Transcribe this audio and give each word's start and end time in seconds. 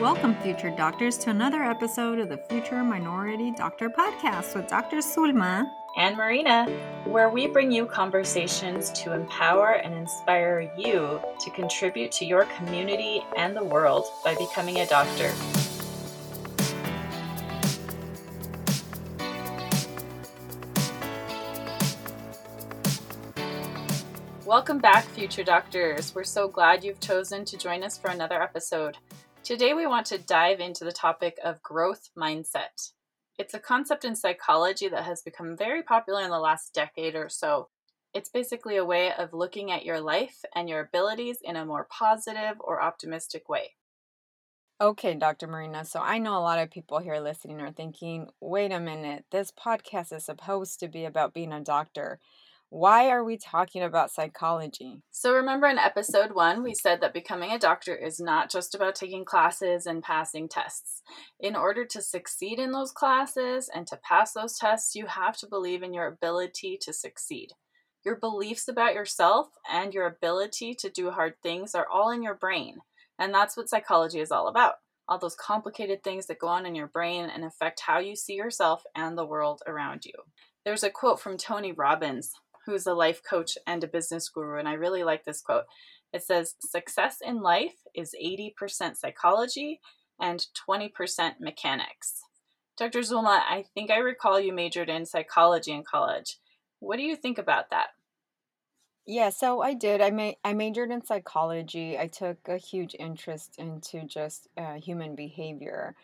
Welcome, 0.00 0.34
future 0.42 0.68
doctors, 0.68 1.16
to 1.18 1.30
another 1.30 1.62
episode 1.62 2.18
of 2.18 2.28
the 2.28 2.36
Future 2.36 2.84
Minority 2.84 3.50
Doctor 3.50 3.88
Podcast 3.88 4.54
with 4.54 4.68
Dr. 4.68 4.98
Zulma 4.98 5.70
and 5.96 6.18
Marina, 6.18 6.66
where 7.06 7.30
we 7.30 7.46
bring 7.46 7.72
you 7.72 7.86
conversations 7.86 8.90
to 8.90 9.14
empower 9.14 9.76
and 9.76 9.94
inspire 9.94 10.70
you 10.76 11.18
to 11.40 11.50
contribute 11.52 12.12
to 12.12 12.26
your 12.26 12.44
community 12.44 13.24
and 13.38 13.56
the 13.56 13.64
world 13.64 14.04
by 14.22 14.34
becoming 14.34 14.80
a 14.80 14.86
doctor. 14.86 15.32
Welcome 24.44 24.78
back, 24.78 25.06
future 25.06 25.42
doctors. 25.42 26.14
We're 26.14 26.24
so 26.24 26.48
glad 26.48 26.84
you've 26.84 27.00
chosen 27.00 27.46
to 27.46 27.56
join 27.56 27.82
us 27.82 27.96
for 27.96 28.10
another 28.10 28.42
episode. 28.42 28.98
Today, 29.46 29.74
we 29.74 29.86
want 29.86 30.06
to 30.06 30.18
dive 30.18 30.58
into 30.58 30.82
the 30.82 30.90
topic 30.90 31.38
of 31.44 31.62
growth 31.62 32.10
mindset. 32.18 32.90
It's 33.38 33.54
a 33.54 33.60
concept 33.60 34.04
in 34.04 34.16
psychology 34.16 34.88
that 34.88 35.04
has 35.04 35.22
become 35.22 35.56
very 35.56 35.84
popular 35.84 36.22
in 36.22 36.30
the 36.30 36.40
last 36.40 36.74
decade 36.74 37.14
or 37.14 37.28
so. 37.28 37.68
It's 38.12 38.28
basically 38.28 38.74
a 38.74 38.84
way 38.84 39.12
of 39.16 39.32
looking 39.32 39.70
at 39.70 39.84
your 39.84 40.00
life 40.00 40.44
and 40.56 40.68
your 40.68 40.80
abilities 40.80 41.38
in 41.44 41.54
a 41.54 41.64
more 41.64 41.86
positive 41.88 42.56
or 42.58 42.82
optimistic 42.82 43.48
way. 43.48 43.74
Okay, 44.80 45.14
Dr. 45.14 45.46
Marina. 45.46 45.84
So 45.84 46.00
I 46.00 46.18
know 46.18 46.36
a 46.36 46.42
lot 46.42 46.58
of 46.58 46.72
people 46.72 46.98
here 46.98 47.20
listening 47.20 47.60
are 47.60 47.70
thinking, 47.70 48.26
wait 48.40 48.72
a 48.72 48.80
minute, 48.80 49.26
this 49.30 49.52
podcast 49.52 50.12
is 50.12 50.24
supposed 50.24 50.80
to 50.80 50.88
be 50.88 51.04
about 51.04 51.34
being 51.34 51.52
a 51.52 51.60
doctor. 51.60 52.18
Why 52.70 53.10
are 53.10 53.22
we 53.22 53.38
talking 53.38 53.84
about 53.84 54.10
psychology? 54.10 55.00
So, 55.12 55.32
remember 55.32 55.68
in 55.68 55.78
episode 55.78 56.32
one, 56.32 56.64
we 56.64 56.74
said 56.74 57.00
that 57.00 57.14
becoming 57.14 57.52
a 57.52 57.60
doctor 57.60 57.94
is 57.94 58.18
not 58.18 58.50
just 58.50 58.74
about 58.74 58.96
taking 58.96 59.24
classes 59.24 59.86
and 59.86 60.02
passing 60.02 60.48
tests. 60.48 61.02
In 61.38 61.54
order 61.54 61.84
to 61.84 62.02
succeed 62.02 62.58
in 62.58 62.72
those 62.72 62.90
classes 62.90 63.70
and 63.72 63.86
to 63.86 64.00
pass 64.02 64.32
those 64.32 64.58
tests, 64.58 64.96
you 64.96 65.06
have 65.06 65.36
to 65.36 65.46
believe 65.46 65.84
in 65.84 65.94
your 65.94 66.08
ability 66.08 66.76
to 66.82 66.92
succeed. 66.92 67.52
Your 68.04 68.16
beliefs 68.16 68.66
about 68.66 68.94
yourself 68.94 69.46
and 69.70 69.94
your 69.94 70.06
ability 70.06 70.74
to 70.80 70.90
do 70.90 71.12
hard 71.12 71.34
things 71.44 71.72
are 71.72 71.86
all 71.88 72.10
in 72.10 72.20
your 72.20 72.34
brain. 72.34 72.78
And 73.16 73.32
that's 73.32 73.56
what 73.56 73.68
psychology 73.68 74.18
is 74.18 74.32
all 74.32 74.48
about. 74.48 74.74
All 75.08 75.18
those 75.18 75.36
complicated 75.36 76.02
things 76.02 76.26
that 76.26 76.40
go 76.40 76.48
on 76.48 76.66
in 76.66 76.74
your 76.74 76.88
brain 76.88 77.30
and 77.32 77.44
affect 77.44 77.82
how 77.86 78.00
you 78.00 78.16
see 78.16 78.34
yourself 78.34 78.82
and 78.96 79.16
the 79.16 79.24
world 79.24 79.62
around 79.68 80.04
you. 80.04 80.14
There's 80.66 80.82
a 80.82 80.90
quote 80.90 81.20
from 81.20 81.36
Tony 81.36 81.70
Robbins 81.70 82.32
who's 82.66 82.86
a 82.86 82.94
life 82.94 83.22
coach 83.28 83.56
and 83.66 83.82
a 83.82 83.88
business 83.88 84.28
guru, 84.28 84.58
and 84.58 84.68
I 84.68 84.74
really 84.74 85.04
like 85.04 85.24
this 85.24 85.40
quote. 85.40 85.64
It 86.12 86.22
says, 86.22 86.56
Success 86.60 87.18
in 87.24 87.40
life 87.40 87.76
is 87.94 88.14
80% 88.20 88.96
psychology 88.96 89.80
and 90.20 90.44
20% 90.68 91.40
mechanics. 91.40 92.22
Dr. 92.76 93.00
Zulma, 93.00 93.40
I 93.48 93.64
think 93.74 93.90
I 93.90 93.98
recall 93.98 94.38
you 94.38 94.52
majored 94.52 94.90
in 94.90 95.06
psychology 95.06 95.72
in 95.72 95.82
college. 95.82 96.38
What 96.80 96.96
do 96.96 97.02
you 97.02 97.16
think 97.16 97.38
about 97.38 97.70
that? 97.70 97.88
Yeah, 99.06 99.30
so 99.30 99.62
I 99.62 99.74
did. 99.74 100.00
I 100.00 100.10
ma- 100.10 100.32
I 100.44 100.52
majored 100.52 100.90
in 100.90 101.04
psychology. 101.04 101.96
I 101.96 102.08
took 102.08 102.38
a 102.48 102.56
huge 102.56 102.96
interest 102.98 103.54
into 103.56 104.02
just 104.04 104.48
uh, 104.56 104.74
human 104.74 105.14
behavior. 105.14 105.94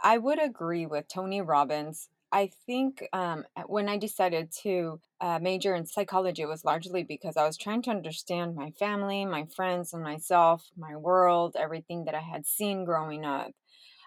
I 0.00 0.18
would 0.18 0.40
agree 0.40 0.86
with 0.86 1.08
Tony 1.08 1.40
Robbins 1.40 2.08
I 2.34 2.50
think 2.66 3.06
um, 3.12 3.44
when 3.66 3.88
I 3.88 3.96
decided 3.96 4.50
to 4.64 5.00
uh, 5.20 5.38
major 5.40 5.76
in 5.76 5.86
psychology, 5.86 6.42
it 6.42 6.48
was 6.48 6.64
largely 6.64 7.04
because 7.04 7.36
I 7.36 7.46
was 7.46 7.56
trying 7.56 7.82
to 7.82 7.90
understand 7.90 8.56
my 8.56 8.72
family, 8.72 9.24
my 9.24 9.46
friends, 9.54 9.94
and 9.94 10.02
myself, 10.02 10.64
my 10.76 10.96
world, 10.96 11.54
everything 11.56 12.06
that 12.06 12.14
I 12.16 12.22
had 12.22 12.44
seen 12.44 12.84
growing 12.84 13.24
up. 13.24 13.52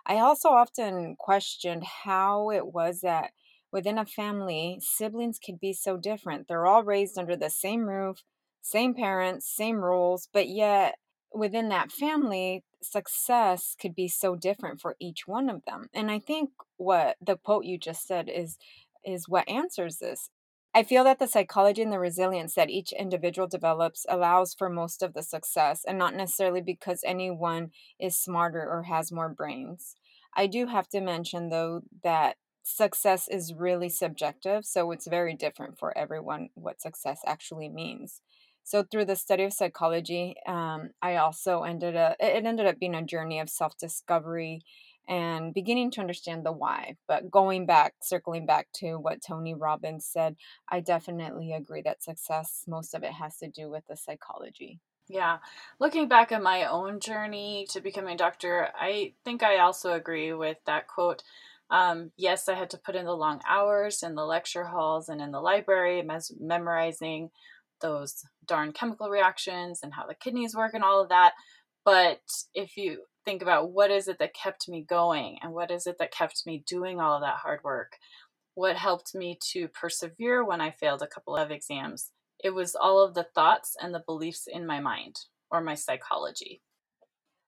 I 0.06 0.18
also 0.18 0.50
often 0.50 1.16
questioned 1.18 1.86
how 1.86 2.52
it 2.52 2.68
was 2.68 3.00
that 3.00 3.32
within 3.72 3.98
a 3.98 4.06
family, 4.06 4.80
siblings 4.82 5.40
could 5.40 5.62
be 5.62 5.72
so 5.72 5.96
different. 5.96 6.50
They're 6.50 6.68
all 6.68 6.84
raised 6.84 7.18
under 7.18 7.38
the 7.38 7.50
same 7.50 7.88
roof, 7.88 8.24
same 8.62 8.94
parents, 8.94 9.48
same 9.56 9.78
rules, 9.78 10.28
but 10.34 10.50
yet 10.50 10.98
within 11.34 11.70
that 11.70 11.94
family, 11.94 12.66
success 12.82 13.76
could 13.80 13.96
be 13.96 14.08
so 14.08 14.36
different 14.36 14.82
for 14.82 14.96
each 15.00 15.28
one 15.28 15.50
of 15.50 15.64
them. 15.66 15.88
And 15.94 16.12
I 16.12 16.20
think 16.20 16.52
what 16.78 17.18
the 17.22 17.38
quote 17.38 17.66
you 17.66 17.78
just 17.78 18.08
said 18.08 18.30
is 18.30 18.58
is 19.06 19.30
what 19.30 19.48
answers 19.50 19.98
this. 19.98 20.30
I 20.74 20.84
feel 20.84 21.04
that 21.06 21.18
the 21.20 21.28
psychology 21.28 21.82
and 21.82 21.92
the 21.92 22.00
resilience 22.00 22.54
that 22.56 22.70
each 22.70 22.92
individual 22.92 23.48
develops 23.48 24.06
allows 24.10 24.54
for 24.54 24.70
most 24.70 25.02
of 25.02 25.14
the 25.14 25.24
success, 25.24 25.84
and 25.88 25.98
not 25.98 26.14
necessarily 26.14 26.62
because 26.62 27.02
anyone 27.06 27.72
is 28.00 28.18
smarter 28.18 28.62
or 28.70 28.84
has 28.84 29.12
more 29.12 29.30
brains. 29.30 29.96
I 30.36 30.46
do 30.48 30.68
have 30.68 30.88
to 30.90 31.02
mention, 31.02 31.50
though, 31.50 31.82
that 32.04 32.36
success 32.64 33.28
is 33.28 33.54
really 33.54 33.90
subjective, 33.90 34.66
so 34.66 34.92
it's 34.92 35.08
very 35.08 35.34
different 35.34 35.80
for 35.80 35.98
everyone 35.98 36.50
what 36.54 36.82
success 36.82 37.22
actually 37.26 37.70
means. 37.70 38.22
So 38.68 38.84
through 38.84 39.06
the 39.06 39.16
study 39.16 39.46
of 39.46 39.54
psychology, 39.54 40.36
um, 40.46 40.90
I 41.02 41.16
also 41.16 41.64
ended 41.64 41.96
up 41.96 42.18
it 42.20 42.46
ended 42.46 42.66
up 42.66 42.78
being 42.78 42.96
a 42.96 43.02
journey 43.02 43.40
of 43.40 43.50
self 43.50 43.78
discovery 43.78 44.60
and 45.08 45.54
beginning 45.54 45.90
to 45.92 46.02
understand 46.02 46.46
the 46.46 46.52
why. 46.52 46.98
But 47.08 47.32
going 47.32 47.66
back, 47.66 47.94
circling 48.04 48.46
back 48.46 48.68
to 48.80 48.98
what 48.98 49.22
Tony 49.26 49.54
Robbins 49.54 50.06
said, 50.06 50.36
I 50.68 50.82
definitely 50.82 51.54
agree 51.54 51.82
that 51.84 52.04
success, 52.04 52.66
most 52.68 52.94
of 52.94 53.04
it 53.04 53.14
has 53.14 53.38
to 53.38 53.48
do 53.48 53.70
with 53.70 53.86
the 53.88 53.96
psychology. 53.96 54.82
Yeah. 55.08 55.38
Looking 55.80 56.10
back 56.10 56.34
at 56.34 56.44
my 56.44 56.66
own 56.66 57.00
journey 57.00 57.68
to 57.70 57.80
becoming 57.80 58.16
a 58.16 58.18
doctor, 58.18 58.68
I 58.78 59.14
think 59.24 59.44
I 59.44 59.60
also 59.60 59.94
agree 59.94 60.34
with 60.34 60.58
that 60.66 60.88
quote. 60.88 61.24
Um, 61.70 62.12
yes, 62.18 62.50
I 62.50 62.56
had 62.56 62.70
to 62.72 62.78
put 62.78 62.98
in 62.98 63.06
the 63.06 63.16
long 63.16 63.40
hours 63.48 64.04
in 64.04 64.16
the 64.16 64.26
lecture 64.26 64.66
halls 64.66 65.08
and 65.08 65.22
in 65.22 65.32
the 65.32 65.40
library, 65.40 66.02
mes- 66.02 66.34
memorizing 66.38 67.30
those 67.82 68.24
darn 68.46 68.72
chemical 68.72 69.10
reactions 69.10 69.80
and 69.84 69.94
how 69.94 70.06
the 70.06 70.16
kidneys 70.16 70.56
work 70.56 70.74
and 70.74 70.84
all 70.84 71.02
of 71.02 71.10
that. 71.10 71.34
But 71.86 72.22
if 72.54 72.76
you 72.78 73.04
think 73.26 73.42
about 73.42 73.72
what 73.72 73.92
is 73.92 74.08
it 74.08 74.20
that 74.20 74.34
kept 74.34 74.68
me 74.70 74.86
going 74.88 75.38
and 75.42 75.54
what 75.54 75.72
is 75.72 75.88
it 75.88 75.98
that 76.00 76.12
kept 76.12 76.44
me 76.46 76.64
doing 76.68 77.00
all 77.00 77.16
of 77.16 77.22
that 77.22 77.38
hard 77.38 77.64
work, 77.64 77.94
what 78.56 78.76
helped 78.76 79.14
me 79.14 79.38
to 79.52 79.68
persevere 79.68 80.44
when 80.44 80.62
I 80.62 80.72
failed 80.72 81.02
a 81.02 81.08
couple 81.08 81.36
of 81.36 81.52
exams, 81.52 82.12
it 82.44 82.54
was 82.54 82.76
all 82.76 83.04
of 83.04 83.14
the 83.14 83.28
thoughts 83.36 83.76
and 83.82 83.94
the 83.94 84.04
beliefs 84.06 84.48
in 84.52 84.66
my 84.66 84.80
mind 84.80 85.16
or 85.52 85.62
my 85.62 85.76
psychology. 85.76 86.62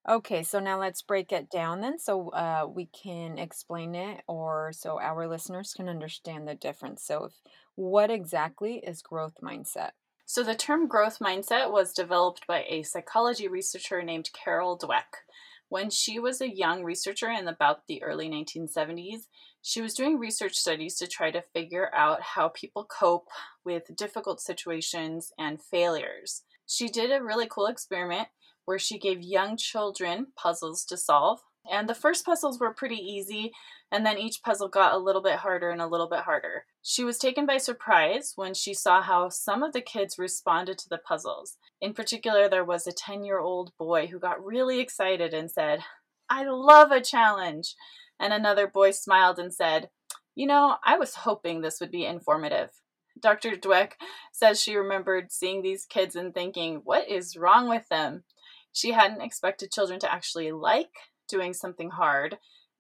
Okay, 0.08 0.44
so 0.44 0.60
now 0.60 0.80
let's 0.80 1.02
break 1.02 1.32
it 1.32 1.50
down 1.50 1.82
then 1.82 2.00
so 2.00 2.30
uh, 2.30 2.66
we 2.68 2.88
can 2.88 3.38
explain 3.38 3.96
it 3.96 4.22
or 4.28 4.72
so 4.74 5.00
our 5.00 5.28
listeners 5.28 5.74
can 5.76 5.90
understand 5.90 6.48
the 6.48 6.56
difference. 6.56 7.04
So, 7.04 7.26
if, 7.26 7.34
what 7.76 8.10
exactly 8.10 8.78
is 8.78 9.02
growth 9.02 9.36
mindset? 9.44 9.92
So, 10.32 10.44
the 10.44 10.54
term 10.54 10.88
growth 10.88 11.18
mindset 11.18 11.72
was 11.72 11.92
developed 11.92 12.46
by 12.46 12.64
a 12.70 12.84
psychology 12.84 13.48
researcher 13.48 14.04
named 14.04 14.30
Carol 14.32 14.78
Dweck. 14.78 15.26
When 15.70 15.90
she 15.90 16.20
was 16.20 16.40
a 16.40 16.56
young 16.56 16.84
researcher 16.84 17.32
in 17.32 17.48
about 17.48 17.88
the 17.88 18.04
early 18.04 18.30
1970s, 18.30 19.22
she 19.64 19.82
was 19.82 19.96
doing 19.96 20.20
research 20.20 20.54
studies 20.54 20.98
to 20.98 21.08
try 21.08 21.32
to 21.32 21.42
figure 21.42 21.90
out 21.96 22.22
how 22.22 22.50
people 22.50 22.86
cope 22.86 23.28
with 23.66 23.96
difficult 23.96 24.40
situations 24.40 25.32
and 25.40 25.60
failures. 25.60 26.44
She 26.68 26.90
did 26.90 27.12
a 27.12 27.24
really 27.24 27.48
cool 27.50 27.66
experiment 27.66 28.28
where 28.66 28.78
she 28.78 29.00
gave 29.00 29.24
young 29.24 29.58
children 29.58 30.28
puzzles 30.36 30.86
to 30.86 30.98
solve. 30.98 31.40
And 31.72 31.90
the 31.90 31.96
first 31.96 32.24
puzzles 32.24 32.60
were 32.60 32.72
pretty 32.72 32.98
easy, 32.98 33.52
and 33.92 34.06
then 34.06 34.18
each 34.18 34.44
puzzle 34.44 34.68
got 34.68 34.94
a 34.94 34.98
little 34.98 35.22
bit 35.22 35.38
harder 35.38 35.70
and 35.70 35.82
a 35.82 35.88
little 35.88 36.08
bit 36.08 36.22
harder. 36.22 36.66
She 36.82 37.04
was 37.04 37.18
taken 37.18 37.46
by 37.46 37.58
surprise 37.58 38.34
when 38.36 38.54
she 38.54 38.74
saw 38.74 39.02
how 39.02 39.30
some 39.30 39.64
of 39.64 39.74
the 39.74 39.82
kids 39.82 40.20
responded 40.20 40.78
to 40.80 40.90
the 40.90 41.00
puzzles. 41.00 41.58
In 41.82 41.94
particular, 41.94 42.48
there 42.48 42.64
was 42.64 42.86
a 42.86 42.92
10 42.92 43.24
year 43.24 43.40
old 43.40 43.72
boy 43.78 44.08
who 44.08 44.20
got 44.20 44.44
really 44.44 44.80
excited 44.80 45.34
and 45.34 45.50
said, 45.50 45.80
I 46.30 46.46
love 46.46 46.92
a 46.92 47.02
challenge. 47.02 47.76
And 48.20 48.34
another 48.34 48.68
boy 48.68 48.92
smiled 48.92 49.40
and 49.40 49.54
said, 49.54 49.90
You 50.36 50.46
know, 50.46 50.76
I 50.84 50.98
was 50.98 51.16
hoping 51.16 51.62
this 51.62 51.80
would 51.80 51.92
be 51.92 52.06
informative. 52.06 52.70
Dr. 53.20 53.52
Dweck 53.52 53.94
says 54.32 54.62
she 54.62 54.76
remembered 54.76 55.32
seeing 55.32 55.62
these 55.62 55.86
kids 55.86 56.16
and 56.16 56.34
thinking, 56.34 56.82
What 56.84 57.10
is 57.10 57.38
wrong 57.38 57.68
with 57.68 57.88
them? 57.90 58.24
She 58.72 58.92
hadn't 58.92 59.22
expected 59.22 59.72
children 59.72 60.00
to 60.02 60.14
actually 60.14 60.52
like 60.52 60.92
doing 61.28 61.54
something 61.54 61.90
hard 61.90 62.38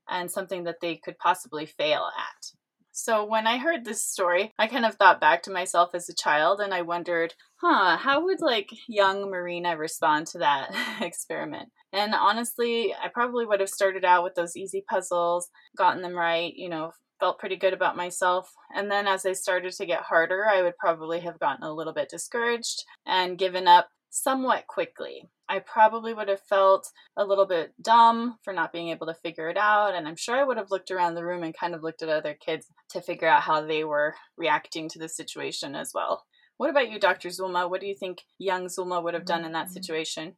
and 0.10 0.30
something 0.30 0.64
that 0.64 0.82
they 0.82 0.96
could 0.96 1.18
possibly 1.18 1.66
fail 1.66 2.10
at. 2.18 2.52
So 2.92 3.24
when 3.24 3.48
I 3.48 3.58
heard 3.58 3.86
this 3.86 4.04
story, 4.04 4.52
I 4.60 4.68
kind 4.68 4.86
of 4.86 4.96
thought 4.96 5.22
back 5.22 5.44
to 5.44 5.52
myself 5.52 5.92
as 5.94 6.10
a 6.10 6.16
child 6.16 6.60
and 6.60 6.74
I 6.74 6.82
wondered, 6.82 7.34
huh, 7.62 7.96
how 7.96 8.26
would 8.26 8.42
like 8.42 8.70
young 8.90 9.30
Marina 9.30 9.78
respond 9.78 10.28
to 10.28 10.40
that 10.40 10.72
experiment? 11.02 11.70
And 11.94 12.14
honestly, 12.14 12.94
I 12.94 13.08
probably 13.08 13.46
would 13.46 13.62
have 13.62 13.70
started 13.70 14.04
out 14.04 14.24
with 14.24 14.36
those 14.36 14.58
easy 14.58 14.84
puzzles, 14.90 15.50
gotten 15.78 16.02
them 16.02 16.14
right, 16.14 16.54
you 16.54 16.68
know, 16.68 16.92
felt 17.20 17.40
pretty 17.40 17.56
good 17.56 17.74
about 17.74 17.98
myself. 17.98 18.52
And 18.76 18.92
then 18.92 19.08
as 19.08 19.24
they 19.24 19.34
started 19.34 19.72
to 19.74 19.86
get 19.86 20.02
harder, 20.02 20.46
I 20.46 20.62
would 20.62 20.78
probably 20.78 21.20
have 21.22 21.40
gotten 21.40 21.64
a 21.64 21.74
little 21.74 21.94
bit 21.94 22.10
discouraged 22.10 22.84
and 23.06 23.38
given 23.38 23.68
up 23.68 23.90
somewhat 24.10 24.68
quickly. 24.68 25.30
I 25.48 25.60
probably 25.60 26.14
would 26.14 26.28
have 26.28 26.42
felt 26.42 26.92
a 27.18 27.26
little 27.26 27.46
bit 27.46 27.74
dumb 27.82 28.38
for 28.44 28.54
not 28.54 28.72
being 28.72 28.90
able 28.90 29.08
to 29.08 29.14
figure 29.16 29.50
it 29.50 29.58
out. 29.58 29.96
And 29.96 30.08
I'm 30.08 30.16
sure 30.16 30.36
I 30.36 30.44
would 30.44 30.58
have 30.58 30.72
looked 30.72 30.92
around 30.92 31.16
the 31.16 31.26
room 31.26 31.44
and 31.44 31.58
kind 31.58 31.74
of 31.74 31.84
looked 31.84 32.04
at 32.04 32.10
other 32.10 32.36
kids 32.36 32.68
to 32.92 33.02
figure 33.02 33.28
out 33.28 33.42
how 33.42 33.62
they 33.62 33.84
were 33.84 34.16
reacting 34.38 34.90
to 34.90 35.00
the 35.00 35.10
situation 35.10 35.76
as 35.76 35.92
well. 35.94 36.26
What 36.58 36.70
about 36.70 36.92
you, 36.92 37.00
Dr. 37.00 37.30
Zulma? 37.30 37.70
What 37.70 37.82
do 37.82 37.88
you 37.88 37.96
think 37.96 38.24
young 38.38 38.66
Zulma 38.66 39.02
would 39.02 39.14
have 39.14 39.26
done 39.26 39.46
in 39.46 39.54
that 39.54 39.68
mm-hmm. 39.68 39.74
situation? 39.74 40.36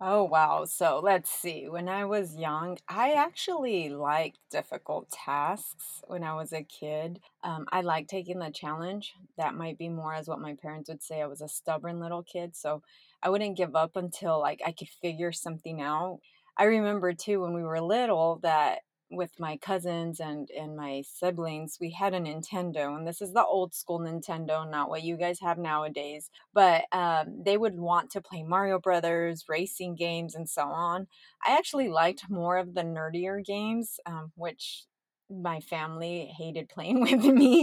Oh, 0.00 0.24
wow. 0.24 0.66
So 0.66 1.00
let's 1.02 1.30
see. 1.30 1.68
When 1.68 1.88
I 1.88 2.04
was 2.04 2.36
young, 2.36 2.76
I 2.86 3.12
actually 3.14 3.88
liked 3.88 4.38
difficult 4.50 5.10
tasks 5.10 6.02
when 6.06 6.22
I 6.22 6.34
was 6.34 6.52
a 6.52 6.62
kid. 6.62 7.20
Um, 7.42 7.64
I 7.72 7.80
liked 7.80 8.10
taking 8.10 8.38
the 8.38 8.50
challenge. 8.50 9.14
That 9.38 9.54
might 9.54 9.78
be 9.78 9.88
more 9.88 10.12
as 10.12 10.28
what 10.28 10.38
my 10.38 10.54
parents 10.60 10.90
would 10.90 11.02
say. 11.02 11.22
I 11.22 11.26
was 11.26 11.40
a 11.40 11.48
stubborn 11.48 11.98
little 11.98 12.22
kid. 12.22 12.54
So 12.54 12.82
I 13.22 13.30
wouldn't 13.30 13.56
give 13.56 13.74
up 13.74 13.96
until 13.96 14.38
like 14.38 14.60
I 14.66 14.72
could 14.72 14.88
figure 15.00 15.32
something 15.32 15.80
out. 15.80 16.18
I 16.58 16.64
remember 16.64 17.14
too 17.14 17.40
when 17.40 17.54
we 17.54 17.62
were 17.62 17.80
little 17.80 18.38
that 18.42 18.80
with 19.10 19.30
my 19.38 19.56
cousins 19.56 20.18
and 20.18 20.48
and 20.50 20.76
my 20.76 21.02
siblings 21.06 21.78
we 21.80 21.90
had 21.90 22.12
a 22.12 22.20
nintendo 22.20 22.96
and 22.96 23.06
this 23.06 23.22
is 23.22 23.32
the 23.32 23.44
old 23.44 23.74
school 23.74 24.00
nintendo 24.00 24.68
not 24.68 24.88
what 24.88 25.02
you 25.02 25.16
guys 25.16 25.38
have 25.40 25.58
nowadays 25.58 26.30
but 26.52 26.84
um, 26.92 27.42
they 27.44 27.56
would 27.56 27.76
want 27.76 28.10
to 28.10 28.20
play 28.20 28.42
mario 28.42 28.78
brothers 28.78 29.44
racing 29.48 29.94
games 29.94 30.34
and 30.34 30.48
so 30.48 30.62
on 30.62 31.06
i 31.46 31.56
actually 31.56 31.88
liked 31.88 32.28
more 32.28 32.58
of 32.58 32.74
the 32.74 32.82
nerdier 32.82 33.44
games 33.44 34.00
um, 34.06 34.32
which 34.34 34.86
my 35.30 35.60
family 35.60 36.32
hated 36.36 36.68
playing 36.74 37.00
with 37.00 37.24
me. 37.24 37.62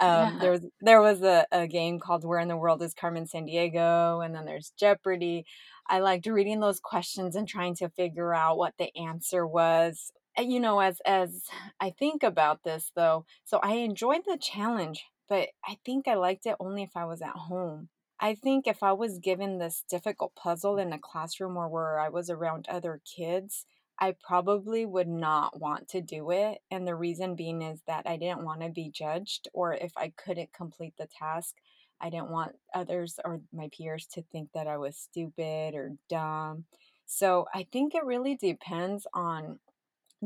Um, 0.00 0.08
yeah. 0.08 0.38
There 0.40 0.50
was 0.50 0.66
there 0.80 1.00
was 1.00 1.22
a, 1.22 1.46
a 1.52 1.68
game 1.68 2.00
called 2.00 2.24
Where 2.24 2.40
in 2.40 2.48
the 2.48 2.56
World 2.56 2.82
is 2.82 2.92
Carmen 2.92 3.26
Sandiego, 3.26 4.24
and 4.24 4.34
then 4.34 4.44
there's 4.44 4.72
Jeopardy. 4.76 5.44
I 5.88 6.00
liked 6.00 6.26
reading 6.26 6.60
those 6.60 6.80
questions 6.80 7.36
and 7.36 7.46
trying 7.46 7.76
to 7.76 7.88
figure 7.90 8.34
out 8.34 8.56
what 8.58 8.74
the 8.78 8.90
answer 8.96 9.46
was 9.46 10.12
Uh, 10.38 10.42
you 10.42 10.58
know 10.58 10.80
as 10.80 11.00
as 11.06 11.42
i 11.80 11.90
think 11.90 12.22
about 12.22 12.64
this 12.64 12.90
though 12.96 13.24
so 13.44 13.58
i 13.62 13.74
enjoyed 13.74 14.22
the 14.26 14.36
challenge 14.40 15.04
but 15.28 15.48
i 15.64 15.76
think 15.84 16.08
i 16.08 16.14
liked 16.14 16.46
it 16.46 16.56
only 16.58 16.82
if 16.82 16.96
i 16.96 17.04
was 17.04 17.22
at 17.22 17.30
home. 17.36 17.88
I 18.20 18.34
think 18.34 18.66
if 18.66 18.82
i 18.82 18.92
was 18.92 19.18
given 19.18 19.58
this 19.58 19.84
difficult 19.88 20.34
puzzle 20.34 20.78
in 20.78 20.92
a 20.92 20.98
classroom 20.98 21.56
or 21.56 21.68
where 21.68 21.98
i 22.00 22.08
was 22.08 22.30
around 22.30 22.66
other 22.68 23.00
kids 23.16 23.66
i 24.00 24.14
probably 24.26 24.84
would 24.86 25.08
not 25.08 25.60
want 25.60 25.88
to 25.88 26.00
do 26.00 26.30
it 26.30 26.58
and 26.70 26.86
the 26.86 26.94
reason 26.96 27.36
being 27.36 27.62
is 27.62 27.82
that 27.86 28.06
i 28.06 28.16
didn't 28.16 28.44
want 28.44 28.60
to 28.62 28.68
be 28.70 28.90
judged 28.90 29.48
or 29.52 29.74
if 29.74 29.92
i 29.96 30.12
couldn't 30.16 30.52
complete 30.52 30.94
the 30.98 31.06
task 31.18 31.54
i 32.00 32.08
didn't 32.10 32.30
want 32.30 32.52
others 32.74 33.18
or 33.24 33.40
my 33.52 33.68
peers 33.76 34.06
to 34.06 34.22
think 34.32 34.48
that 34.54 34.66
i 34.66 34.76
was 34.76 34.96
stupid 34.96 35.74
or 35.74 35.92
dumb. 36.08 36.64
So 37.06 37.46
i 37.54 37.66
think 37.72 37.94
it 37.94 38.04
really 38.04 38.36
depends 38.36 39.06
on 39.12 39.58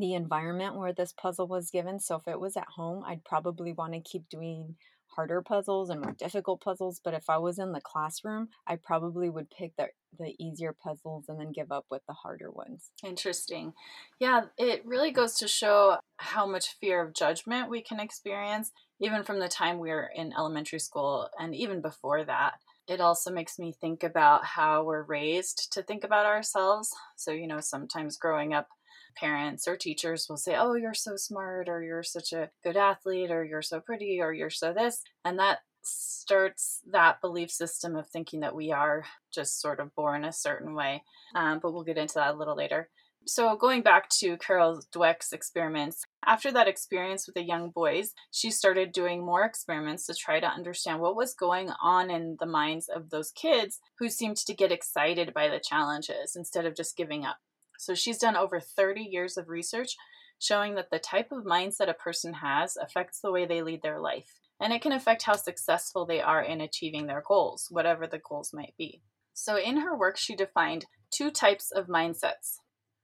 the 0.00 0.14
environment 0.14 0.76
where 0.76 0.92
this 0.92 1.12
puzzle 1.12 1.46
was 1.46 1.70
given. 1.70 2.00
So 2.00 2.16
if 2.16 2.28
it 2.28 2.40
was 2.40 2.56
at 2.56 2.66
home, 2.76 3.04
I'd 3.06 3.24
probably 3.24 3.72
want 3.72 3.94
to 3.94 4.00
keep 4.00 4.28
doing 4.28 4.76
harder 5.16 5.42
puzzles 5.42 5.90
and 5.90 6.00
more 6.00 6.14
difficult 6.16 6.60
puzzles. 6.60 7.00
But 7.02 7.14
if 7.14 7.28
I 7.28 7.38
was 7.38 7.58
in 7.58 7.72
the 7.72 7.80
classroom, 7.80 8.48
I 8.66 8.76
probably 8.76 9.28
would 9.28 9.50
pick 9.50 9.74
the 9.76 9.88
the 10.18 10.34
easier 10.38 10.72
puzzles 10.72 11.26
and 11.28 11.38
then 11.38 11.52
give 11.52 11.70
up 11.70 11.84
with 11.90 12.02
the 12.06 12.14
harder 12.14 12.50
ones. 12.50 12.90
Interesting. 13.04 13.74
Yeah, 14.18 14.46
it 14.56 14.84
really 14.86 15.10
goes 15.10 15.34
to 15.38 15.48
show 15.48 15.98
how 16.16 16.46
much 16.46 16.76
fear 16.80 17.02
of 17.02 17.14
judgment 17.14 17.68
we 17.68 17.82
can 17.82 18.00
experience 18.00 18.72
even 19.00 19.22
from 19.22 19.38
the 19.38 19.48
time 19.48 19.78
we 19.78 19.90
are 19.90 20.10
in 20.14 20.32
elementary 20.32 20.78
school 20.78 21.28
and 21.38 21.54
even 21.54 21.80
before 21.80 22.24
that. 22.24 22.54
It 22.88 23.02
also 23.02 23.30
makes 23.30 23.58
me 23.58 23.74
think 23.78 24.02
about 24.02 24.46
how 24.46 24.82
we're 24.82 25.02
raised 25.02 25.72
to 25.72 25.82
think 25.82 26.04
about 26.04 26.24
ourselves. 26.24 26.90
So, 27.16 27.32
you 27.32 27.46
know, 27.46 27.60
sometimes 27.60 28.16
growing 28.16 28.54
up 28.54 28.68
parents 29.16 29.66
or 29.66 29.76
teachers 29.76 30.26
will 30.28 30.36
say, 30.36 30.56
Oh, 30.56 30.74
you're 30.74 30.94
so 30.94 31.16
smart, 31.16 31.68
or 31.68 31.82
you're 31.82 32.02
such 32.02 32.32
a 32.32 32.50
good 32.64 32.76
athlete, 32.76 33.30
or 33.30 33.44
you're 33.44 33.62
so 33.62 33.80
pretty, 33.80 34.20
or 34.20 34.32
you're 34.32 34.50
so 34.50 34.72
this. 34.72 35.02
And 35.24 35.38
that 35.38 35.58
starts 35.82 36.80
that 36.90 37.20
belief 37.20 37.50
system 37.50 37.96
of 37.96 38.08
thinking 38.08 38.40
that 38.40 38.54
we 38.54 38.72
are 38.72 39.04
just 39.32 39.60
sort 39.60 39.80
of 39.80 39.94
born 39.94 40.24
a 40.24 40.32
certain 40.32 40.74
way. 40.74 41.02
Um, 41.34 41.60
but 41.62 41.72
we'll 41.72 41.84
get 41.84 41.98
into 41.98 42.14
that 42.14 42.34
a 42.34 42.36
little 42.36 42.56
later. 42.56 42.90
So, 43.26 43.56
going 43.56 43.82
back 43.82 44.08
to 44.20 44.38
Carol 44.38 44.80
Dweck's 44.90 45.32
experiments, 45.32 46.02
after 46.24 46.50
that 46.52 46.68
experience 46.68 47.26
with 47.26 47.34
the 47.34 47.42
young 47.42 47.70
boys, 47.70 48.14
she 48.30 48.50
started 48.50 48.90
doing 48.90 49.24
more 49.24 49.44
experiments 49.44 50.06
to 50.06 50.14
try 50.14 50.40
to 50.40 50.46
understand 50.46 51.00
what 51.00 51.16
was 51.16 51.34
going 51.34 51.70
on 51.82 52.10
in 52.10 52.38
the 52.40 52.46
minds 52.46 52.88
of 52.88 53.10
those 53.10 53.30
kids 53.30 53.80
who 53.98 54.08
seemed 54.08 54.38
to 54.38 54.54
get 54.54 54.72
excited 54.72 55.34
by 55.34 55.48
the 55.48 55.60
challenges 55.60 56.36
instead 56.36 56.64
of 56.64 56.74
just 56.74 56.96
giving 56.96 57.26
up. 57.26 57.36
So 57.78 57.94
she's 57.94 58.18
done 58.18 58.36
over 58.36 58.60
30 58.60 59.00
years 59.00 59.38
of 59.38 59.48
research 59.48 59.96
showing 60.38 60.74
that 60.74 60.90
the 60.90 60.98
type 60.98 61.32
of 61.32 61.44
mindset 61.44 61.88
a 61.88 61.94
person 61.94 62.34
has 62.34 62.76
affects 62.76 63.20
the 63.20 63.32
way 63.32 63.46
they 63.46 63.62
lead 63.62 63.82
their 63.82 63.98
life. 63.98 64.40
And 64.60 64.72
it 64.72 64.82
can 64.82 64.92
affect 64.92 65.22
how 65.22 65.36
successful 65.36 66.04
they 66.04 66.20
are 66.20 66.42
in 66.42 66.60
achieving 66.60 67.06
their 67.06 67.22
goals, 67.26 67.68
whatever 67.70 68.06
the 68.06 68.18
goals 68.18 68.52
might 68.52 68.74
be. 68.76 69.00
So 69.32 69.56
in 69.56 69.78
her 69.78 69.96
work, 69.96 70.16
she 70.16 70.34
defined 70.34 70.86
two 71.10 71.30
types 71.30 71.70
of 71.70 71.86
mindsets. 71.86 72.58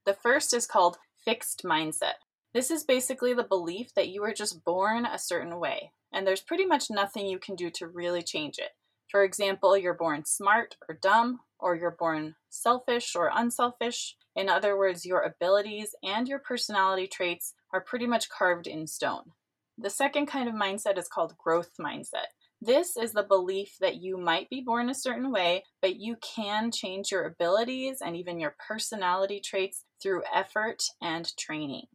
The 0.05 0.13
first 0.13 0.53
is 0.53 0.67
called 0.67 0.97
fixed 1.23 1.63
mindset. 1.63 2.19
This 2.53 2.69
is 2.69 2.83
basically 2.83 3.33
the 3.33 3.43
belief 3.43 3.93
that 3.95 4.09
you 4.09 4.21
were 4.21 4.33
just 4.33 4.63
born 4.63 5.05
a 5.05 5.17
certain 5.17 5.59
way, 5.59 5.91
and 6.13 6.27
there's 6.27 6.41
pretty 6.41 6.65
much 6.65 6.89
nothing 6.89 7.25
you 7.25 7.39
can 7.39 7.55
do 7.55 7.69
to 7.71 7.87
really 7.87 8.21
change 8.21 8.59
it. 8.59 8.71
For 9.09 9.23
example, 9.23 9.77
you're 9.77 9.93
born 9.93 10.25
smart 10.25 10.77
or 10.89 10.95
dumb, 10.95 11.41
or 11.59 11.75
you're 11.75 11.95
born 11.97 12.35
selfish 12.49 13.15
or 13.15 13.31
unselfish. 13.33 14.15
In 14.35 14.49
other 14.49 14.77
words, 14.77 15.05
your 15.05 15.21
abilities 15.21 15.95
and 16.03 16.27
your 16.27 16.39
personality 16.39 17.07
traits 17.07 17.53
are 17.73 17.81
pretty 17.81 18.07
much 18.07 18.29
carved 18.29 18.67
in 18.67 18.87
stone. 18.87 19.31
The 19.77 19.89
second 19.89 20.27
kind 20.27 20.47
of 20.47 20.55
mindset 20.55 20.97
is 20.97 21.07
called 21.07 21.37
growth 21.37 21.71
mindset. 21.79 22.27
This 22.61 22.95
is 22.97 23.11
the 23.11 23.23
belief 23.23 23.75
that 23.81 23.97
you 23.97 24.17
might 24.17 24.49
be 24.49 24.61
born 24.61 24.89
a 24.89 24.95
certain 24.95 25.31
way, 25.31 25.63
but 25.81 25.97
you 25.97 26.15
can 26.15 26.71
change 26.71 27.11
your 27.11 27.25
abilities 27.25 27.97
and 28.03 28.15
even 28.15 28.39
your 28.39 28.55
personality 28.67 29.41
traits 29.43 29.83
through 30.01 30.23
effort 30.33 30.83
and 31.01 31.35
training. 31.37 31.87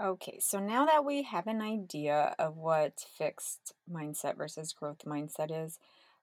Okay, 0.00 0.38
so 0.40 0.60
now 0.60 0.86
that 0.86 1.04
we 1.04 1.24
have 1.24 1.46
an 1.46 1.60
idea 1.60 2.34
of 2.38 2.56
what 2.56 3.04
fixed 3.16 3.74
mindset 3.90 4.36
versus 4.36 4.72
growth 4.72 5.04
mindset 5.04 5.50
is, 5.50 5.78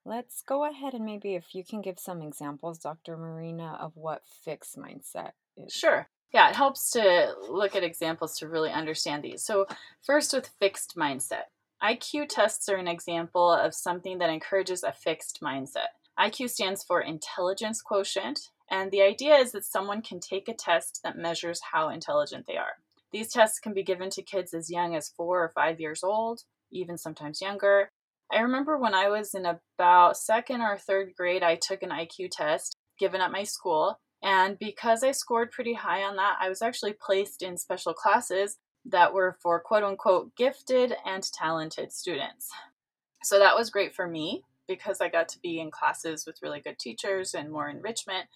Let's 0.06 0.40
go 0.40 0.64
ahead 0.64 0.94
and 0.94 1.04
maybe 1.04 1.34
if 1.34 1.52
you 1.52 1.64
can 1.64 1.80
give 1.80 1.98
some 1.98 2.22
examples, 2.22 2.78
Dr. 2.78 3.16
Marina, 3.16 3.76
of 3.80 3.96
what 3.96 4.22
fixed 4.24 4.78
mindset 4.78 5.32
is. 5.56 5.72
Sure. 5.72 6.06
Yeah, 6.32 6.48
it 6.48 6.54
helps 6.54 6.90
to 6.92 7.34
look 7.50 7.74
at 7.74 7.82
examples 7.82 8.38
to 8.38 8.48
really 8.48 8.70
understand 8.70 9.24
these. 9.24 9.42
So, 9.42 9.66
first 10.04 10.32
with 10.32 10.50
fixed 10.60 10.94
mindset. 10.96 11.46
IQ 11.82 12.28
tests 12.28 12.68
are 12.68 12.76
an 12.76 12.86
example 12.86 13.50
of 13.50 13.74
something 13.74 14.18
that 14.18 14.30
encourages 14.30 14.84
a 14.84 14.92
fixed 14.92 15.40
mindset. 15.42 15.88
IQ 16.16 16.50
stands 16.50 16.84
for 16.84 17.00
intelligence 17.00 17.82
quotient, 17.82 18.50
and 18.70 18.92
the 18.92 19.02
idea 19.02 19.34
is 19.34 19.50
that 19.52 19.64
someone 19.64 20.02
can 20.02 20.20
take 20.20 20.48
a 20.48 20.54
test 20.54 21.00
that 21.02 21.18
measures 21.18 21.60
how 21.72 21.88
intelligent 21.88 22.46
they 22.46 22.56
are. 22.56 22.76
These 23.12 23.32
tests 23.32 23.58
can 23.58 23.72
be 23.72 23.82
given 23.82 24.10
to 24.10 24.22
kids 24.22 24.52
as 24.52 24.70
young 24.70 24.94
as 24.96 25.12
four 25.16 25.42
or 25.42 25.52
five 25.54 25.80
years 25.80 26.02
old, 26.02 26.42
even 26.70 26.98
sometimes 26.98 27.40
younger, 27.40 27.90
I 28.32 28.40
remember 28.40 28.76
when 28.76 28.94
I 28.94 29.08
was 29.08 29.34
in 29.34 29.46
about 29.46 30.16
second 30.16 30.60
or 30.60 30.76
third 30.76 31.14
grade, 31.16 31.42
I 31.42 31.56
took 31.56 31.82
an 31.82 31.90
IQ 31.90 32.30
test 32.32 32.76
given 32.98 33.20
at 33.20 33.30
my 33.30 33.44
school. 33.44 34.00
And 34.22 34.58
because 34.58 35.04
I 35.04 35.12
scored 35.12 35.52
pretty 35.52 35.74
high 35.74 36.02
on 36.02 36.16
that, 36.16 36.38
I 36.40 36.48
was 36.48 36.62
actually 36.62 36.94
placed 36.94 37.42
in 37.42 37.56
special 37.56 37.94
classes 37.94 38.56
that 38.84 39.12
were 39.12 39.36
for 39.42 39.60
quote 39.60 39.84
unquote 39.84 40.34
gifted 40.36 40.94
and 41.04 41.22
talented 41.32 41.92
students. 41.92 42.50
So 43.22 43.38
that 43.38 43.56
was 43.56 43.70
great 43.70 43.94
for 43.94 44.08
me 44.08 44.42
because 44.66 45.00
I 45.00 45.08
got 45.08 45.28
to 45.30 45.38
be 45.40 45.60
in 45.60 45.70
classes 45.70 46.24
with 46.26 46.40
really 46.42 46.60
good 46.60 46.78
teachers 46.78 47.34
and 47.34 47.52
more 47.52 47.68
enrichment. 47.68 48.26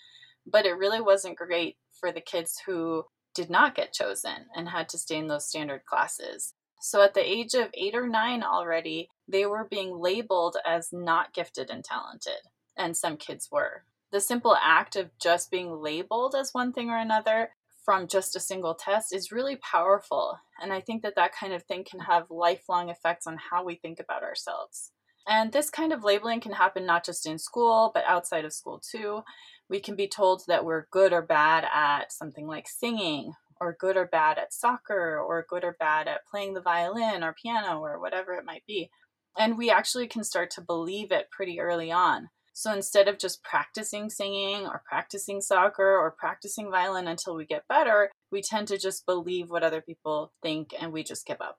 But 0.47 0.67
it 0.67 0.79
really 0.79 1.01
wasn't 1.01 1.37
great 1.37 1.77
for 1.99 2.13
the 2.13 2.21
kids 2.21 2.61
who 2.65 3.05
did 3.41 3.49
not 3.49 3.75
get 3.75 3.95
chosen 3.95 4.45
and 4.55 4.69
had 4.69 4.87
to 4.91 4.99
stay 4.99 5.17
in 5.17 5.29
those 5.29 5.49
standard 5.49 5.87
classes. 5.87 6.53
So 6.83 7.01
at 7.01 7.15
the 7.15 7.27
age 7.27 7.55
of 7.55 7.71
eight 7.73 7.95
or 7.95 8.07
nine 8.07 8.43
already, 8.43 9.09
they 9.27 9.47
were 9.47 9.67
being 9.71 9.99
labeled 9.99 10.59
as 10.67 10.93
not 10.93 11.33
gifted 11.33 11.71
and 11.71 11.83
talented, 11.83 12.43
and 12.77 12.95
some 12.95 13.17
kids 13.17 13.49
were. 13.51 13.85
The 14.13 14.21
simple 14.21 14.55
act 14.61 14.95
of 14.95 15.17
just 15.19 15.51
being 15.51 15.81
labeled 15.81 16.35
as 16.35 16.53
one 16.53 16.75
thing 16.75 16.91
or 16.91 16.99
another 16.99 17.51
from 17.83 18.09
just 18.09 18.37
a 18.37 18.41
single 18.41 18.75
test 18.75 19.15
is 19.15 19.33
really 19.33 19.57
powerful. 19.57 20.39
And 20.63 20.71
I 20.71 20.83
think 20.83 21.03
that 21.03 21.17
that 21.17 21.35
kind 21.35 21.55
of 21.55 21.63
thing 21.63 21.85
can 21.85 22.01
have 22.01 22.31
lifelong 22.31 22.91
effects 22.91 23.27
on 23.27 23.39
how 23.51 23.65
we 23.65 23.77
think 23.77 24.01
about 24.01 24.23
ourselves. 24.23 24.93
And 25.27 25.51
this 25.51 25.71
kind 25.71 25.95
of 25.95 26.05
labeling 26.05 26.41
can 26.41 26.53
happen 26.53 26.85
not 26.85 27.07
just 27.07 27.27
in 27.27 27.39
school, 27.39 27.91
but 27.95 28.05
outside 28.07 28.45
of 28.45 28.53
school 28.53 28.83
too. 28.85 29.23
We 29.71 29.79
can 29.81 29.95
be 29.95 30.09
told 30.09 30.43
that 30.49 30.65
we're 30.65 30.89
good 30.91 31.13
or 31.13 31.23
bad 31.23 31.65
at 31.73 32.13
something 32.13 32.49
like 32.49 32.69
singing 32.69 33.35
or 33.61 33.77
good 33.79 33.97
or 33.97 34.05
bad 34.05 34.37
at 34.37 34.53
soccer 34.53 35.17
or 35.19 35.47
good 35.49 35.63
or 35.63 35.77
bad 35.79 36.09
at 36.09 36.27
playing 36.27 36.55
the 36.55 36.61
violin 36.61 37.23
or 37.23 37.37
piano 37.41 37.79
or 37.79 38.01
whatever 38.01 38.33
it 38.33 38.45
might 38.45 38.65
be. 38.67 38.91
And 39.39 39.57
we 39.57 39.71
actually 39.71 40.09
can 40.09 40.25
start 40.25 40.51
to 40.53 40.61
believe 40.61 41.13
it 41.13 41.31
pretty 41.31 41.61
early 41.61 41.93
on. 41.93 42.31
So 42.53 42.73
instead 42.73 43.07
of 43.07 43.19
just 43.19 43.45
practicing 43.45 44.11
singing 44.11 44.67
or 44.67 44.83
practicing 44.85 45.41
soccer 45.41 45.97
or 45.97 46.11
practicing 46.11 46.69
violin 46.69 47.07
until 47.07 47.37
we 47.37 47.47
get 47.47 47.69
better, 47.69 48.11
we 48.33 48.43
tend 48.43 48.67
to 48.69 48.77
just 48.77 49.07
believe 49.07 49.51
what 49.51 49.63
other 49.63 49.81
people 49.81 50.33
think 50.43 50.75
and 50.79 50.93
we 50.93 51.05
just 51.05 51.25
give 51.25 51.41
up. 51.41 51.59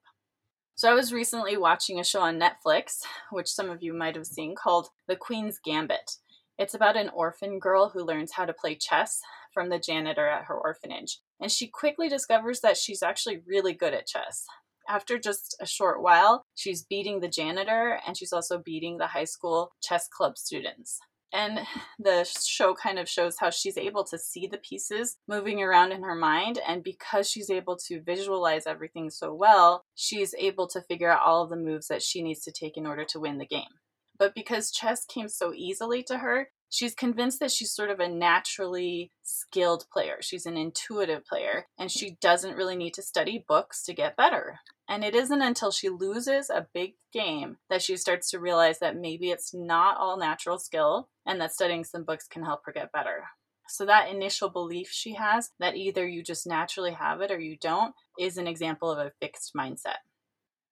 So 0.75 0.91
I 0.91 0.95
was 0.95 1.13
recently 1.13 1.55
watching 1.55 1.97
a 1.97 2.03
show 2.03 2.21
on 2.21 2.39
Netflix, 2.39 3.03
which 3.31 3.47
some 3.47 3.69
of 3.69 3.81
you 3.81 3.93
might 3.93 4.15
have 4.15 4.27
seen, 4.27 4.53
called 4.53 4.89
The 5.07 5.15
Queen's 5.15 5.59
Gambit. 5.63 6.17
It's 6.57 6.73
about 6.73 6.97
an 6.97 7.09
orphan 7.09 7.59
girl 7.59 7.89
who 7.89 8.03
learns 8.03 8.33
how 8.33 8.45
to 8.45 8.53
play 8.53 8.75
chess 8.75 9.21
from 9.53 9.69
the 9.69 9.79
janitor 9.79 10.27
at 10.27 10.45
her 10.45 10.55
orphanage. 10.55 11.19
And 11.39 11.51
she 11.51 11.67
quickly 11.67 12.09
discovers 12.09 12.61
that 12.61 12.77
she's 12.77 13.03
actually 13.03 13.41
really 13.45 13.73
good 13.73 13.93
at 13.93 14.07
chess. 14.07 14.45
After 14.87 15.17
just 15.17 15.55
a 15.61 15.65
short 15.65 16.01
while, 16.01 16.45
she's 16.55 16.83
beating 16.83 17.19
the 17.19 17.27
janitor 17.27 17.99
and 18.05 18.17
she's 18.17 18.33
also 18.33 18.59
beating 18.59 18.97
the 18.97 19.07
high 19.07 19.25
school 19.25 19.71
chess 19.81 20.07
club 20.07 20.37
students. 20.37 20.99
And 21.33 21.59
the 21.99 22.25
show 22.25 22.73
kind 22.73 22.99
of 22.99 23.09
shows 23.09 23.37
how 23.39 23.49
she's 23.49 23.77
able 23.77 24.03
to 24.05 24.17
see 24.17 24.47
the 24.47 24.57
pieces 24.57 25.17
moving 25.27 25.61
around 25.61 25.91
in 25.91 26.03
her 26.03 26.15
mind. 26.15 26.59
And 26.67 26.83
because 26.83 27.29
she's 27.29 27.49
able 27.49 27.77
to 27.87 28.01
visualize 28.01 28.67
everything 28.67 29.09
so 29.09 29.33
well, 29.33 29.83
she's 29.95 30.35
able 30.37 30.67
to 30.67 30.81
figure 30.81 31.09
out 31.09 31.21
all 31.25 31.43
of 31.43 31.49
the 31.49 31.55
moves 31.55 31.87
that 31.87 32.01
she 32.01 32.21
needs 32.21 32.41
to 32.41 32.51
take 32.51 32.77
in 32.77 32.85
order 32.85 33.05
to 33.05 33.19
win 33.19 33.37
the 33.37 33.45
game. 33.45 33.79
But 34.21 34.35
because 34.35 34.69
chess 34.69 35.03
came 35.03 35.27
so 35.27 35.51
easily 35.51 36.03
to 36.03 36.19
her, 36.19 36.49
she's 36.69 36.93
convinced 36.93 37.39
that 37.39 37.49
she's 37.49 37.73
sort 37.73 37.89
of 37.89 37.99
a 37.99 38.07
naturally 38.07 39.11
skilled 39.23 39.85
player. 39.91 40.17
She's 40.21 40.45
an 40.45 40.57
intuitive 40.57 41.25
player, 41.25 41.65
and 41.79 41.89
she 41.89 42.17
doesn't 42.21 42.55
really 42.55 42.75
need 42.75 42.93
to 42.93 43.01
study 43.01 43.43
books 43.47 43.81
to 43.85 43.95
get 43.95 44.15
better. 44.15 44.59
And 44.87 45.03
it 45.03 45.15
isn't 45.15 45.41
until 45.41 45.71
she 45.71 45.89
loses 45.89 46.51
a 46.51 46.67
big 46.71 46.93
game 47.11 47.57
that 47.71 47.81
she 47.81 47.97
starts 47.97 48.29
to 48.29 48.39
realize 48.39 48.77
that 48.77 48.95
maybe 48.95 49.31
it's 49.31 49.55
not 49.55 49.97
all 49.97 50.19
natural 50.19 50.59
skill 50.59 51.09
and 51.25 51.41
that 51.41 51.51
studying 51.51 51.83
some 51.83 52.03
books 52.03 52.27
can 52.27 52.43
help 52.43 52.61
her 52.65 52.71
get 52.71 52.91
better. 52.91 53.23
So, 53.69 53.87
that 53.87 54.11
initial 54.11 54.49
belief 54.49 54.91
she 54.91 55.15
has 55.15 55.49
that 55.59 55.77
either 55.77 56.07
you 56.07 56.21
just 56.21 56.45
naturally 56.45 56.91
have 56.91 57.21
it 57.21 57.31
or 57.31 57.39
you 57.39 57.57
don't 57.59 57.95
is 58.19 58.37
an 58.37 58.45
example 58.45 58.91
of 58.91 58.99
a 58.99 59.13
fixed 59.19 59.53
mindset. 59.57 60.01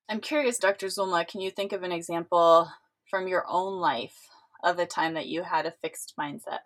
I'm 0.08 0.20
curious, 0.20 0.60
Dr. 0.60 0.86
Zulma, 0.86 1.28
can 1.28 1.42
you 1.42 1.50
think 1.50 1.72
of 1.72 1.82
an 1.82 1.92
example 1.92 2.70
from 3.10 3.28
your 3.28 3.46
own 3.48 3.80
life 3.80 4.30
of 4.64 4.78
the 4.78 4.86
time 4.86 5.14
that 5.14 5.28
you 5.28 5.44
had 5.44 5.66
a 5.66 5.72
fixed 5.72 6.14
mindset? 6.18 6.60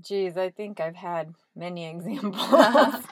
Geez, 0.00 0.36
I 0.36 0.50
think 0.50 0.80
I've 0.80 0.96
had 0.96 1.34
many 1.56 1.86
examples. 1.90 3.04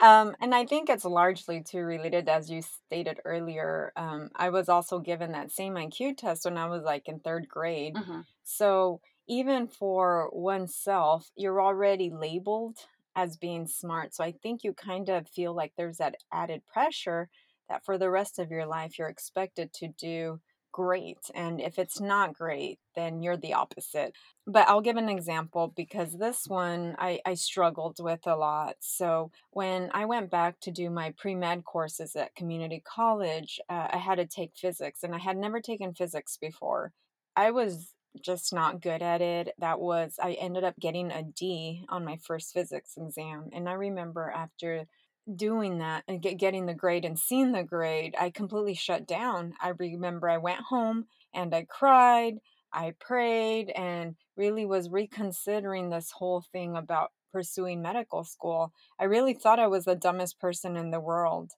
um, 0.00 0.36
and 0.40 0.54
I 0.54 0.64
think 0.66 0.88
it's 0.88 1.04
largely 1.04 1.62
too 1.62 1.80
related, 1.80 2.28
as 2.28 2.50
you 2.50 2.62
stated 2.62 3.20
earlier. 3.24 3.92
Um, 3.96 4.30
I 4.36 4.50
was 4.50 4.68
also 4.68 4.98
given 4.98 5.32
that 5.32 5.50
same 5.50 5.74
IQ 5.74 6.18
test 6.18 6.44
when 6.44 6.56
I 6.56 6.68
was 6.68 6.82
like 6.82 7.08
in 7.08 7.20
third 7.20 7.48
grade. 7.48 7.94
Mm-hmm. 7.94 8.20
So 8.44 9.00
even 9.28 9.66
for 9.66 10.30
oneself, 10.32 11.30
you're 11.36 11.60
already 11.60 12.10
labeled 12.10 12.78
as 13.14 13.36
being 13.36 13.66
smart. 13.66 14.14
So 14.14 14.24
I 14.24 14.32
think 14.32 14.64
you 14.64 14.72
kind 14.72 15.08
of 15.08 15.28
feel 15.28 15.54
like 15.54 15.72
there's 15.76 15.98
that 15.98 16.16
added 16.32 16.62
pressure 16.66 17.28
that 17.68 17.84
for 17.84 17.98
the 17.98 18.10
rest 18.10 18.38
of 18.38 18.50
your 18.50 18.66
life, 18.66 18.98
you're 18.98 19.08
expected 19.08 19.72
to 19.74 19.88
do 19.88 20.40
great. 20.72 21.18
And 21.34 21.60
if 21.60 21.78
it's 21.78 22.00
not 22.00 22.34
great, 22.34 22.78
then 22.96 23.22
you're 23.22 23.36
the 23.36 23.54
opposite. 23.54 24.14
But 24.46 24.68
I'll 24.68 24.80
give 24.80 24.96
an 24.96 25.08
example 25.08 25.72
because 25.76 26.12
this 26.18 26.46
one 26.48 26.96
I, 26.98 27.20
I 27.24 27.34
struggled 27.34 27.98
with 28.00 28.26
a 28.26 28.34
lot. 28.34 28.76
So 28.80 29.30
when 29.50 29.90
I 29.94 30.06
went 30.06 30.30
back 30.30 30.58
to 30.60 30.70
do 30.70 30.90
my 30.90 31.14
pre 31.16 31.34
med 31.34 31.64
courses 31.64 32.16
at 32.16 32.34
community 32.34 32.82
college, 32.84 33.60
uh, 33.68 33.88
I 33.92 33.98
had 33.98 34.16
to 34.16 34.26
take 34.26 34.52
physics, 34.56 35.02
and 35.02 35.14
I 35.14 35.18
had 35.18 35.36
never 35.36 35.60
taken 35.60 35.94
physics 35.94 36.36
before. 36.40 36.92
I 37.36 37.50
was 37.50 37.94
just 38.20 38.52
not 38.52 38.82
good 38.82 39.02
at 39.02 39.22
it. 39.22 39.54
That 39.58 39.80
was, 39.80 40.18
I 40.22 40.32
ended 40.32 40.64
up 40.64 40.78
getting 40.78 41.10
a 41.10 41.22
D 41.22 41.84
on 41.88 42.04
my 42.04 42.18
first 42.22 42.52
physics 42.52 42.96
exam. 42.96 43.48
And 43.52 43.68
I 43.68 43.72
remember 43.72 44.30
after 44.34 44.86
doing 45.34 45.78
that 45.78 46.04
and 46.08 46.20
get, 46.20 46.38
getting 46.38 46.66
the 46.66 46.74
grade 46.74 47.04
and 47.04 47.18
seeing 47.18 47.52
the 47.52 47.62
grade, 47.62 48.14
I 48.18 48.30
completely 48.30 48.74
shut 48.74 49.06
down. 49.06 49.54
I 49.60 49.72
remember 49.78 50.28
I 50.28 50.38
went 50.38 50.60
home 50.60 51.06
and 51.34 51.54
I 51.54 51.66
cried, 51.68 52.38
I 52.72 52.94
prayed, 52.98 53.70
and 53.70 54.16
really 54.36 54.66
was 54.66 54.90
reconsidering 54.90 55.90
this 55.90 56.10
whole 56.10 56.44
thing 56.52 56.76
about 56.76 57.12
pursuing 57.32 57.82
medical 57.82 58.24
school. 58.24 58.72
I 59.00 59.04
really 59.04 59.34
thought 59.34 59.58
I 59.58 59.66
was 59.66 59.84
the 59.84 59.94
dumbest 59.94 60.38
person 60.38 60.76
in 60.76 60.90
the 60.90 61.00
world. 61.00 61.52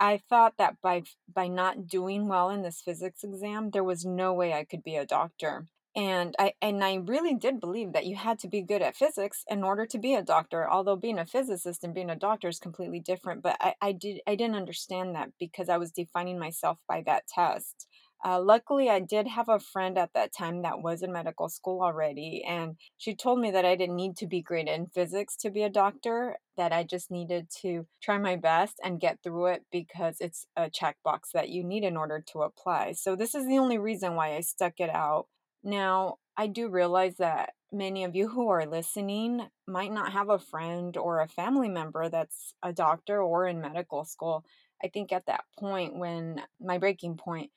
I 0.00 0.20
thought 0.28 0.54
that 0.58 0.76
by 0.82 1.02
by 1.32 1.48
not 1.48 1.86
doing 1.86 2.26
well 2.28 2.50
in 2.50 2.62
this 2.62 2.80
physics 2.80 3.22
exam, 3.22 3.70
there 3.70 3.84
was 3.84 4.04
no 4.04 4.32
way 4.32 4.52
I 4.52 4.64
could 4.64 4.82
be 4.82 4.96
a 4.96 5.06
doctor 5.06 5.68
and 5.94 6.34
i 6.38 6.52
and 6.62 6.82
i 6.82 6.94
really 6.94 7.34
did 7.34 7.60
believe 7.60 7.92
that 7.92 8.06
you 8.06 8.16
had 8.16 8.38
to 8.38 8.48
be 8.48 8.62
good 8.62 8.80
at 8.80 8.96
physics 8.96 9.44
in 9.48 9.62
order 9.62 9.84
to 9.84 9.98
be 9.98 10.14
a 10.14 10.22
doctor 10.22 10.68
although 10.70 10.96
being 10.96 11.18
a 11.18 11.26
physicist 11.26 11.84
and 11.84 11.94
being 11.94 12.10
a 12.10 12.16
doctor 12.16 12.48
is 12.48 12.58
completely 12.58 13.00
different 13.00 13.42
but 13.42 13.56
i, 13.60 13.74
I 13.80 13.92
did 13.92 14.20
i 14.26 14.34
didn't 14.34 14.56
understand 14.56 15.14
that 15.14 15.30
because 15.38 15.68
i 15.68 15.76
was 15.76 15.92
defining 15.92 16.38
myself 16.38 16.78
by 16.88 17.02
that 17.06 17.24
test. 17.28 17.86
Uh, 18.24 18.40
luckily 18.40 18.88
i 18.88 19.00
did 19.00 19.26
have 19.26 19.48
a 19.48 19.58
friend 19.58 19.98
at 19.98 20.12
that 20.14 20.30
time 20.36 20.62
that 20.62 20.80
was 20.80 21.02
in 21.02 21.12
medical 21.12 21.48
school 21.48 21.82
already 21.82 22.44
and 22.48 22.76
she 22.96 23.16
told 23.16 23.40
me 23.40 23.50
that 23.50 23.64
i 23.64 23.74
didn't 23.74 23.96
need 23.96 24.16
to 24.16 24.28
be 24.28 24.40
great 24.40 24.68
in 24.68 24.86
physics 24.86 25.36
to 25.36 25.50
be 25.50 25.64
a 25.64 25.68
doctor 25.68 26.36
that 26.56 26.72
i 26.72 26.84
just 26.84 27.10
needed 27.10 27.48
to 27.50 27.84
try 28.00 28.18
my 28.18 28.36
best 28.36 28.76
and 28.84 29.00
get 29.00 29.18
through 29.24 29.46
it 29.46 29.62
because 29.72 30.16
it's 30.20 30.46
a 30.56 30.70
checkbox 30.70 31.32
that 31.34 31.48
you 31.48 31.64
need 31.64 31.82
in 31.82 31.96
order 31.96 32.22
to 32.32 32.42
apply. 32.42 32.92
So 32.92 33.16
this 33.16 33.34
is 33.34 33.46
the 33.46 33.58
only 33.58 33.78
reason 33.78 34.14
why 34.14 34.36
i 34.36 34.40
stuck 34.40 34.74
it 34.78 34.90
out 34.90 35.26
now, 35.62 36.18
I 36.36 36.46
do 36.46 36.68
realize 36.68 37.16
that 37.18 37.50
many 37.70 38.04
of 38.04 38.16
you 38.16 38.28
who 38.28 38.48
are 38.48 38.66
listening 38.66 39.48
might 39.66 39.92
not 39.92 40.12
have 40.12 40.28
a 40.28 40.38
friend 40.38 40.96
or 40.96 41.20
a 41.20 41.28
family 41.28 41.68
member 41.68 42.08
that's 42.08 42.54
a 42.62 42.72
doctor 42.72 43.22
or 43.22 43.46
in 43.46 43.60
medical 43.60 44.04
school. 44.04 44.44
I 44.82 44.88
think 44.88 45.12
at 45.12 45.26
that 45.26 45.44
point, 45.58 45.96
when 45.96 46.42
my 46.60 46.78
breaking 46.78 47.16
point, 47.16 47.50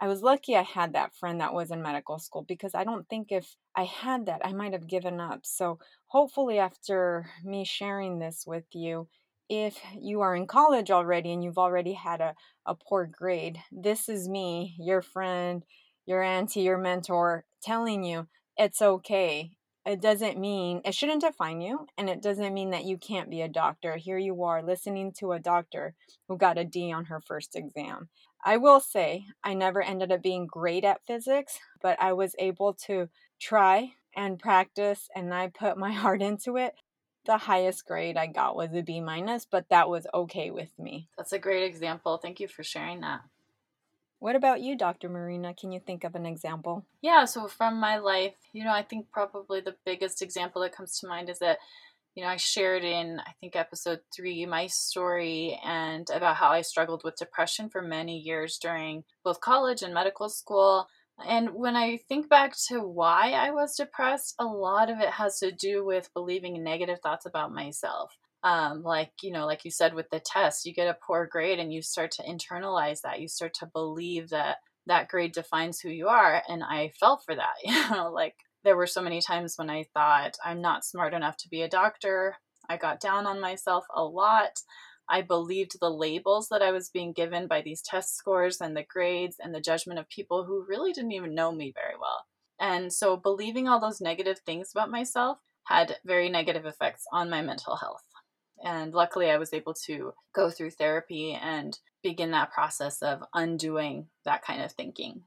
I 0.00 0.08
was 0.08 0.22
lucky 0.22 0.56
I 0.56 0.62
had 0.62 0.94
that 0.94 1.14
friend 1.14 1.40
that 1.40 1.54
was 1.54 1.70
in 1.70 1.80
medical 1.80 2.18
school 2.18 2.42
because 2.42 2.74
I 2.74 2.82
don't 2.82 3.08
think 3.08 3.30
if 3.30 3.54
I 3.76 3.84
had 3.84 4.26
that, 4.26 4.40
I 4.44 4.52
might 4.52 4.72
have 4.72 4.88
given 4.88 5.20
up. 5.20 5.40
So, 5.44 5.78
hopefully, 6.06 6.58
after 6.58 7.30
me 7.44 7.64
sharing 7.64 8.18
this 8.18 8.44
with 8.44 8.64
you, 8.72 9.06
if 9.48 9.78
you 10.00 10.22
are 10.22 10.34
in 10.34 10.46
college 10.46 10.90
already 10.90 11.32
and 11.32 11.44
you've 11.44 11.58
already 11.58 11.92
had 11.92 12.20
a, 12.20 12.34
a 12.66 12.74
poor 12.74 13.06
grade, 13.06 13.62
this 13.70 14.08
is 14.08 14.28
me, 14.28 14.74
your 14.78 15.02
friend, 15.02 15.62
your 16.06 16.22
auntie, 16.22 16.62
your 16.62 16.78
mentor 16.78 17.44
telling 17.62 18.04
you 18.04 18.28
it's 18.56 18.82
okay. 18.82 19.52
It 19.84 20.00
doesn't 20.00 20.38
mean 20.38 20.80
it 20.84 20.94
shouldn't 20.94 21.22
define 21.22 21.60
you, 21.60 21.86
and 21.98 22.08
it 22.08 22.22
doesn't 22.22 22.54
mean 22.54 22.70
that 22.70 22.84
you 22.84 22.96
can't 22.96 23.30
be 23.30 23.40
a 23.40 23.48
doctor. 23.48 23.96
Here 23.96 24.18
you 24.18 24.44
are 24.44 24.62
listening 24.62 25.12
to 25.18 25.32
a 25.32 25.40
doctor 25.40 25.94
who 26.28 26.36
got 26.36 26.58
a 26.58 26.64
D 26.64 26.92
on 26.92 27.06
her 27.06 27.20
first 27.20 27.56
exam. 27.56 28.08
I 28.44 28.58
will 28.58 28.80
say, 28.80 29.26
I 29.42 29.54
never 29.54 29.82
ended 29.82 30.12
up 30.12 30.22
being 30.22 30.46
great 30.46 30.84
at 30.84 31.06
physics, 31.06 31.58
but 31.80 32.00
I 32.00 32.12
was 32.12 32.36
able 32.38 32.74
to 32.86 33.08
try 33.40 33.92
and 34.14 34.38
practice, 34.38 35.08
and 35.16 35.34
I 35.34 35.48
put 35.48 35.76
my 35.76 35.92
heart 36.02 36.22
into 36.22 36.56
it. 36.56 36.74
The 37.24 37.38
highest 37.38 37.86
grade 37.86 38.16
I 38.16 38.26
got 38.26 38.56
was 38.56 38.72
a 38.74 38.82
B 38.82 39.00
minus, 39.00 39.44
but 39.44 39.68
that 39.70 39.88
was 39.88 40.06
okay 40.12 40.50
with 40.50 40.76
me. 40.78 41.08
That's 41.16 41.32
a 41.32 41.38
great 41.38 41.64
example. 41.64 42.18
Thank 42.18 42.40
you 42.40 42.48
for 42.48 42.62
sharing 42.62 43.00
that. 43.00 43.22
What 44.22 44.36
about 44.36 44.60
you, 44.60 44.76
Dr. 44.76 45.08
Marina? 45.08 45.52
Can 45.52 45.72
you 45.72 45.80
think 45.80 46.04
of 46.04 46.14
an 46.14 46.26
example? 46.26 46.86
Yeah, 47.00 47.24
so 47.24 47.48
from 47.48 47.80
my 47.80 47.98
life, 47.98 48.36
you 48.52 48.62
know, 48.62 48.70
I 48.70 48.84
think 48.84 49.10
probably 49.10 49.60
the 49.60 49.74
biggest 49.84 50.22
example 50.22 50.62
that 50.62 50.76
comes 50.76 50.96
to 51.00 51.08
mind 51.08 51.28
is 51.28 51.40
that, 51.40 51.58
you 52.14 52.22
know, 52.22 52.28
I 52.28 52.36
shared 52.36 52.84
in, 52.84 53.18
I 53.18 53.32
think, 53.40 53.56
episode 53.56 53.98
three, 54.14 54.46
my 54.46 54.68
story 54.68 55.58
and 55.64 56.06
about 56.14 56.36
how 56.36 56.50
I 56.50 56.60
struggled 56.60 57.02
with 57.02 57.16
depression 57.16 57.68
for 57.68 57.82
many 57.82 58.16
years 58.16 58.58
during 58.62 59.02
both 59.24 59.40
college 59.40 59.82
and 59.82 59.92
medical 59.92 60.28
school. 60.28 60.86
And 61.26 61.50
when 61.50 61.74
I 61.74 61.96
think 62.08 62.28
back 62.28 62.54
to 62.68 62.78
why 62.78 63.32
I 63.32 63.50
was 63.50 63.74
depressed, 63.74 64.36
a 64.38 64.44
lot 64.44 64.88
of 64.88 65.00
it 65.00 65.10
has 65.10 65.40
to 65.40 65.50
do 65.50 65.84
with 65.84 66.14
believing 66.14 66.62
negative 66.62 67.00
thoughts 67.02 67.26
about 67.26 67.52
myself 67.52 68.16
um, 68.44 68.82
like 68.82 69.12
you 69.22 69.32
know 69.32 69.46
like 69.46 69.64
you 69.64 69.70
said 69.70 69.94
with 69.94 70.10
the 70.10 70.20
test 70.20 70.66
you 70.66 70.74
get 70.74 70.88
a 70.88 70.98
poor 71.06 71.26
grade 71.30 71.58
and 71.58 71.72
you 71.72 71.82
start 71.82 72.10
to 72.12 72.22
internalize 72.22 73.00
that. 73.02 73.20
You 73.20 73.28
start 73.28 73.54
to 73.54 73.66
believe 73.66 74.30
that 74.30 74.56
that 74.86 75.08
grade 75.08 75.32
defines 75.32 75.78
who 75.78 75.88
you 75.88 76.08
are 76.08 76.42
and 76.48 76.62
i 76.64 76.90
fell 76.98 77.22
for 77.24 77.34
that 77.34 77.54
you 77.64 77.72
know 77.90 78.10
like 78.10 78.34
there 78.64 78.76
were 78.76 78.86
so 78.86 79.00
many 79.00 79.20
times 79.20 79.54
when 79.56 79.70
i 79.70 79.84
thought 79.94 80.36
i'm 80.44 80.60
not 80.60 80.84
smart 80.84 81.14
enough 81.14 81.36
to 81.36 81.48
be 81.48 81.62
a 81.62 81.68
doctor. 81.68 82.36
I 82.68 82.76
got 82.76 83.00
down 83.00 83.26
on 83.26 83.40
myself 83.40 83.84
a 83.92 84.04
lot. 84.04 84.60
I 85.08 85.20
believed 85.22 85.78
the 85.80 85.90
labels 85.90 86.48
that 86.50 86.62
i 86.62 86.70
was 86.70 86.90
being 86.90 87.12
given 87.12 87.46
by 87.46 87.60
these 87.60 87.82
test 87.82 88.16
scores 88.16 88.60
and 88.60 88.76
the 88.76 88.84
grades 88.88 89.36
and 89.42 89.54
the 89.54 89.60
judgment 89.60 89.98
of 89.98 90.08
people 90.08 90.44
who 90.44 90.64
really 90.68 90.92
didn't 90.92 91.12
even 91.12 91.34
know 91.34 91.52
me 91.52 91.72
very 91.74 91.94
well. 92.00 92.24
And 92.60 92.92
so 92.92 93.16
believing 93.16 93.68
all 93.68 93.80
those 93.80 94.00
negative 94.00 94.38
things 94.46 94.70
about 94.72 94.90
myself 94.90 95.38
had 95.64 95.96
very 96.04 96.28
negative 96.28 96.66
effects 96.66 97.04
on 97.12 97.28
my 97.28 97.42
mental 97.42 97.76
health 97.76 98.04
and 98.62 98.94
luckily, 98.94 99.30
I 99.30 99.38
was 99.38 99.52
able 99.52 99.74
to 99.86 100.14
go 100.34 100.50
through 100.50 100.70
therapy 100.70 101.32
and 101.34 101.78
begin 102.02 102.30
that 102.32 102.52
process 102.52 103.02
of 103.02 103.22
undoing 103.34 104.06
that 104.24 104.42
kind 104.42 104.62
of 104.62 104.72
thinking. 104.72 105.22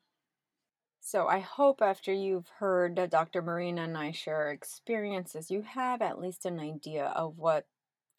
So 1.00 1.28
I 1.28 1.40
hope 1.40 1.82
after 1.84 2.12
you've 2.12 2.48
heard 2.60 2.96
Dr. 3.12 3.44
Marina 3.44 3.84
and 3.84 3.96
I 3.96 4.12
share 4.12 4.50
experiences, 4.50 5.52
you 5.52 5.62
have 5.62 6.02
at 6.02 6.20
least 6.20 6.46
an 6.46 6.60
idea 6.60 7.06
of 7.16 7.38
what 7.38 7.68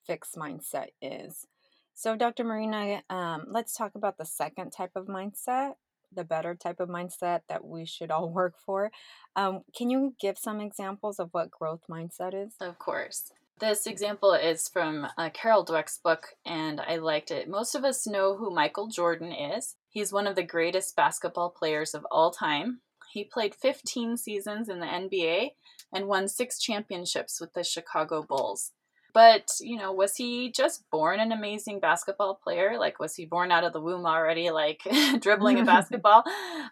fixed 0.07 0.37
mindset 0.37 0.89
is. 1.03 1.47
So, 1.95 2.15
Dr. 2.15 2.45
Marina, 2.45 3.03
um, 3.11 3.47
let's 3.49 3.75
talk 3.75 3.95
about 3.95 4.19
the 4.19 4.25
second 4.25 4.71
type 4.71 4.93
of 4.95 5.07
mindset, 5.07 5.73
the 6.15 6.25
better 6.25 6.55
type 6.55 6.79
of 6.79 6.89
mindset 6.89 7.41
that 7.49 7.65
we 7.65 7.87
should 7.87 8.11
all 8.11 8.29
work 8.33 8.55
for. 8.65 8.93
Um, 9.35 9.63
can 9.77 9.91
you 9.91 10.15
give 10.21 10.39
some 10.39 10.61
examples 10.61 11.19
of 11.19 11.31
what 11.33 11.51
growth 11.51 11.83
mindset 11.91 12.35
is? 12.35 12.55
Of 12.61 12.79
course. 12.79 13.33
This 13.59 13.87
example 13.87 14.35
is 14.35 14.69
from 14.69 15.07
uh, 15.17 15.31
Carol 15.33 15.65
Dweck's 15.65 15.99
book, 16.05 16.35
and 16.45 16.79
I 16.79 16.97
liked 16.97 17.31
it. 17.31 17.49
Most 17.49 17.75
of 17.75 17.85
us 17.85 18.07
know 18.07 18.37
who 18.37 18.55
Michael 18.55 18.89
Jordan 18.89 19.33
is. 19.33 19.77
He's 19.89 20.13
one 20.13 20.27
of 20.27 20.37
the 20.37 20.43
greatest 20.43 20.95
basketball 20.95 21.49
players 21.49 21.95
of 21.95 22.07
all 22.11 22.31
time. 22.31 22.81
He 23.11 23.25
played 23.25 23.55
15 23.55 24.19
seasons 24.19 24.69
in 24.69 24.81
the 24.81 24.87
NBA 24.87 25.53
and 25.91 26.07
won 26.07 26.29
six 26.29 26.59
championships 26.59 27.41
with 27.41 27.55
the 27.55 27.65
Chicago 27.65 28.23
Bulls. 28.23 28.73
But, 29.15 29.49
you 29.61 29.79
know, 29.79 29.91
was 29.91 30.17
he 30.17 30.53
just 30.53 30.85
born 30.93 31.19
an 31.19 31.33
amazing 31.33 31.81
basketball 31.81 32.35
player? 32.35 32.79
Like, 32.79 33.01
was 33.01 33.15
he 33.15 33.25
born 33.25 33.51
out 33.51 33.65
of 33.65 33.73
the 33.73 33.81
womb 33.81 34.05
already, 34.05 34.51
like 34.51 34.83
dribbling 35.21 35.59
a 35.59 35.65
basketball? 35.65 36.25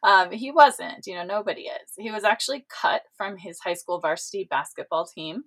Um, 0.03 0.31
he 0.33 0.51
wasn't. 0.51 1.07
You 1.07 1.15
know, 1.15 1.25
nobody 1.25 1.63
is. 1.63 1.93
He 1.97 2.11
was 2.11 2.25
actually 2.25 2.67
cut 2.69 3.01
from 3.17 3.39
his 3.39 3.61
high 3.61 3.73
school 3.73 4.01
varsity 4.01 4.47
basketball 4.51 5.07
team. 5.07 5.45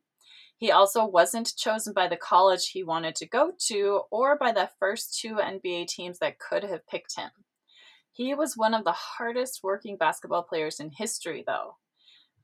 He 0.58 0.72
also 0.72 1.06
wasn't 1.06 1.56
chosen 1.56 1.94
by 1.94 2.08
the 2.08 2.18
college 2.18 2.70
he 2.70 2.84
wanted 2.84 3.16
to 3.18 3.28
go 3.28 3.52
to 3.68 4.02
or 4.12 4.38
by 4.38 4.52
the 4.52 4.70
first 4.80 5.20
two 5.20 5.36
NBA 5.36 5.88
teams 5.88 6.18
that 6.20 6.40
could 6.40 6.64
have 6.64 6.88
picked 6.88 7.16
him. 7.16 7.30
He 8.12 8.34
was 8.34 8.58
one 8.58 8.74
of 8.74 8.84
the 8.84 8.94
hardest 8.94 9.60
working 9.62 9.98
basketball 9.98 10.42
players 10.42 10.80
in 10.80 10.90
history, 10.90 11.44
though. 11.46 11.76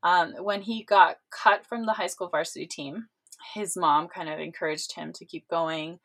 Um, 0.04 0.34
when 0.40 0.62
he 0.62 0.84
got 0.84 1.18
cut 1.32 1.66
from 1.66 1.88
the 1.88 1.94
high 1.94 2.08
school 2.08 2.30
varsity 2.30 2.68
team, 2.68 3.08
his 3.56 3.76
mom 3.76 4.08
kind 4.08 4.30
of 4.30 4.40
encouraged 4.40 4.94
him 4.94 5.12
to 5.14 5.26
keep 5.26 5.48
going 5.48 6.00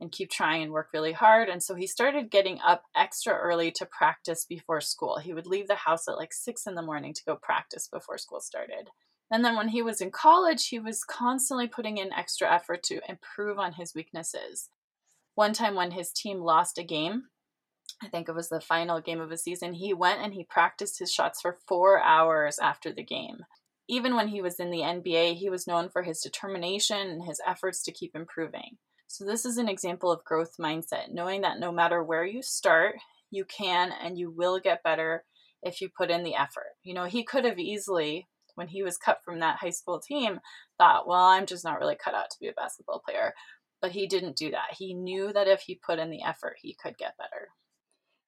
and 0.00 0.10
keep 0.10 0.30
trying 0.30 0.62
and 0.62 0.72
work 0.72 0.88
really 0.94 1.12
hard. 1.12 1.50
And 1.50 1.62
so 1.62 1.74
he 1.74 1.86
started 1.86 2.30
getting 2.30 2.60
up 2.66 2.84
extra 2.96 3.34
early 3.34 3.70
to 3.72 3.86
practice 3.86 4.46
before 4.48 4.80
school. 4.80 5.18
He 5.18 5.34
would 5.34 5.46
leave 5.46 5.68
the 5.68 5.74
house 5.74 6.08
at 6.08 6.16
like 6.16 6.32
six 6.32 6.66
in 6.66 6.74
the 6.74 6.82
morning 6.82 7.12
to 7.12 7.24
go 7.24 7.36
practice 7.36 7.88
before 7.92 8.16
school 8.16 8.40
started. 8.40 8.88
And 9.32 9.44
then 9.44 9.56
when 9.56 9.68
he 9.68 9.82
was 9.82 10.00
in 10.00 10.10
college, 10.10 10.68
he 10.68 10.78
was 10.78 11.02
constantly 11.04 11.66
putting 11.66 11.96
in 11.98 12.12
extra 12.12 12.52
effort 12.52 12.82
to 12.84 13.00
improve 13.08 13.58
on 13.58 13.72
his 13.72 13.94
weaknesses. 13.94 14.68
One 15.34 15.54
time 15.54 15.74
when 15.74 15.92
his 15.92 16.12
team 16.12 16.38
lost 16.38 16.78
a 16.78 16.84
game, 16.84 17.24
I 18.02 18.08
think 18.08 18.28
it 18.28 18.34
was 18.34 18.50
the 18.50 18.60
final 18.60 19.00
game 19.00 19.20
of 19.20 19.30
the 19.30 19.38
season, 19.38 19.72
he 19.72 19.94
went 19.94 20.20
and 20.20 20.34
he 20.34 20.44
practiced 20.44 20.98
his 20.98 21.10
shots 21.10 21.40
for 21.40 21.58
four 21.66 22.02
hours 22.02 22.58
after 22.60 22.92
the 22.92 23.04
game 23.04 23.38
even 23.88 24.14
when 24.14 24.28
he 24.28 24.40
was 24.40 24.60
in 24.60 24.70
the 24.70 24.78
NBA, 24.78 25.34
he 25.34 25.50
was 25.50 25.66
known 25.66 25.88
for 25.88 26.02
his 26.02 26.20
determination 26.20 26.96
and 26.96 27.24
his 27.24 27.40
efforts 27.46 27.82
to 27.82 27.92
keep 27.92 28.14
improving. 28.14 28.78
So, 29.06 29.24
this 29.24 29.44
is 29.44 29.58
an 29.58 29.68
example 29.68 30.10
of 30.10 30.24
growth 30.24 30.54
mindset, 30.58 31.12
knowing 31.12 31.42
that 31.42 31.60
no 31.60 31.70
matter 31.70 32.02
where 32.02 32.24
you 32.24 32.42
start, 32.42 32.94
you 33.30 33.44
can 33.44 33.92
and 33.92 34.18
you 34.18 34.30
will 34.30 34.58
get 34.60 34.82
better 34.82 35.24
if 35.62 35.80
you 35.80 35.90
put 35.94 36.10
in 36.10 36.22
the 36.22 36.34
effort. 36.34 36.72
You 36.82 36.94
know, 36.94 37.04
he 37.04 37.22
could 37.22 37.44
have 37.44 37.58
easily, 37.58 38.28
when 38.54 38.68
he 38.68 38.82
was 38.82 38.96
cut 38.96 39.20
from 39.24 39.40
that 39.40 39.58
high 39.58 39.70
school 39.70 40.00
team, 40.00 40.40
thought, 40.78 41.06
well, 41.06 41.24
I'm 41.24 41.46
just 41.46 41.64
not 41.64 41.78
really 41.78 41.96
cut 41.96 42.14
out 42.14 42.30
to 42.30 42.40
be 42.40 42.48
a 42.48 42.52
basketball 42.52 43.02
player. 43.04 43.34
But 43.80 43.92
he 43.92 44.06
didn't 44.06 44.36
do 44.36 44.50
that. 44.52 44.74
He 44.78 44.94
knew 44.94 45.32
that 45.32 45.48
if 45.48 45.62
he 45.62 45.74
put 45.74 45.98
in 45.98 46.10
the 46.10 46.22
effort, 46.22 46.56
he 46.60 46.74
could 46.80 46.96
get 46.96 47.16
better. 47.18 47.48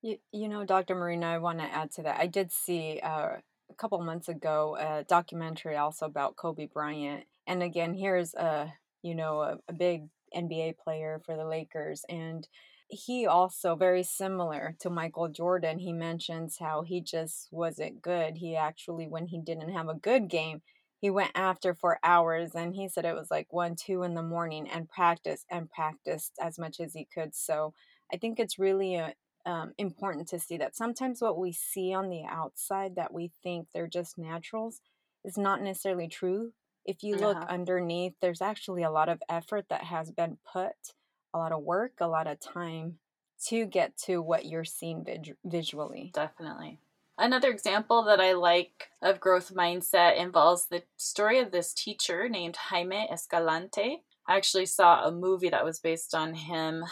You, 0.02 0.18
you 0.32 0.48
know, 0.48 0.64
Dr. 0.64 0.96
Marina, 0.96 1.26
I 1.26 1.38
want 1.38 1.60
to 1.60 1.64
add 1.64 1.92
to 1.92 2.02
that. 2.02 2.18
I 2.18 2.26
did 2.26 2.50
see 2.50 3.00
uh, 3.02 3.36
a 3.70 3.74
couple 3.76 4.00
months 4.02 4.28
ago 4.28 4.76
a 4.78 5.04
documentary 5.04 5.76
also 5.76 6.06
about 6.06 6.36
Kobe 6.36 6.66
Bryant. 6.66 7.24
And 7.46 7.62
again, 7.62 7.94
here's 7.94 8.34
a 8.34 8.72
you 9.02 9.14
know 9.14 9.40
a, 9.40 9.58
a 9.68 9.72
big 9.72 10.08
NBA 10.34 10.78
player 10.78 11.20
for 11.24 11.36
the 11.36 11.46
Lakers, 11.46 12.04
and 12.08 12.46
he 12.88 13.26
also 13.26 13.76
very 13.76 14.02
similar 14.02 14.76
to 14.80 14.90
Michael 14.90 15.28
Jordan. 15.28 15.78
He 15.78 15.92
mentions 15.92 16.58
how 16.58 16.82
he 16.82 17.00
just 17.00 17.48
wasn't 17.50 18.02
good. 18.02 18.36
He 18.36 18.56
actually, 18.56 19.08
when 19.08 19.26
he 19.26 19.38
didn't 19.38 19.72
have 19.72 19.88
a 19.88 19.94
good 19.94 20.28
game, 20.28 20.62
he 21.00 21.10
went 21.10 21.32
after 21.34 21.74
for 21.74 21.98
hours, 22.02 22.52
and 22.54 22.74
he 22.74 22.88
said 22.88 23.04
it 23.04 23.14
was 23.14 23.30
like 23.30 23.52
one, 23.52 23.76
two 23.76 24.02
in 24.04 24.14
the 24.14 24.22
morning, 24.22 24.68
and 24.68 24.88
practiced 24.88 25.44
and 25.50 25.70
practiced 25.70 26.32
as 26.40 26.58
much 26.58 26.80
as 26.80 26.94
he 26.94 27.06
could. 27.12 27.34
So 27.34 27.74
I 28.12 28.16
think 28.16 28.38
it's 28.38 28.58
really 28.58 28.94
a, 28.94 29.14
um, 29.44 29.72
important 29.76 30.28
to 30.28 30.38
see 30.38 30.56
that 30.56 30.76
sometimes 30.76 31.20
what 31.20 31.38
we 31.38 31.52
see 31.52 31.92
on 31.92 32.08
the 32.08 32.24
outside 32.24 32.96
that 32.96 33.12
we 33.12 33.32
think 33.42 33.68
they're 33.74 33.86
just 33.86 34.16
naturals 34.16 34.80
is 35.24 35.36
not 35.36 35.60
necessarily 35.60 36.08
true. 36.08 36.52
If 36.86 37.02
you 37.02 37.16
look 37.16 37.36
uh-huh. 37.36 37.46
underneath, 37.48 38.14
there's 38.20 38.42
actually 38.42 38.82
a 38.82 38.90
lot 38.90 39.08
of 39.08 39.22
effort 39.28 39.66
that 39.70 39.84
has 39.84 40.10
been 40.10 40.38
put, 40.50 40.94
a 41.34 41.38
lot 41.38 41.52
of 41.52 41.62
work, 41.62 41.94
a 42.00 42.06
lot 42.06 42.26
of 42.26 42.40
time 42.40 42.98
to 43.46 43.66
get 43.66 43.98
to 43.98 44.22
what 44.22 44.46
you're 44.46 44.64
seeing 44.64 45.04
vid- 45.04 45.36
visually. 45.44 46.12
Definitely. 46.14 46.78
Another 47.18 47.50
example 47.50 48.04
that 48.04 48.20
I 48.20 48.32
like 48.32 48.88
of 49.02 49.20
growth 49.20 49.52
mindset 49.54 50.16
involves 50.16 50.66
the 50.66 50.82
story 50.96 51.38
of 51.40 51.52
this 51.52 51.74
teacher 51.74 52.28
named 52.28 52.56
Jaime 52.56 53.08
Escalante. 53.12 54.02
I 54.26 54.36
actually 54.36 54.66
saw 54.66 55.04
a 55.04 55.12
movie 55.12 55.50
that 55.50 55.64
was 55.64 55.78
based 55.78 56.14
on 56.14 56.34
him 56.34 56.84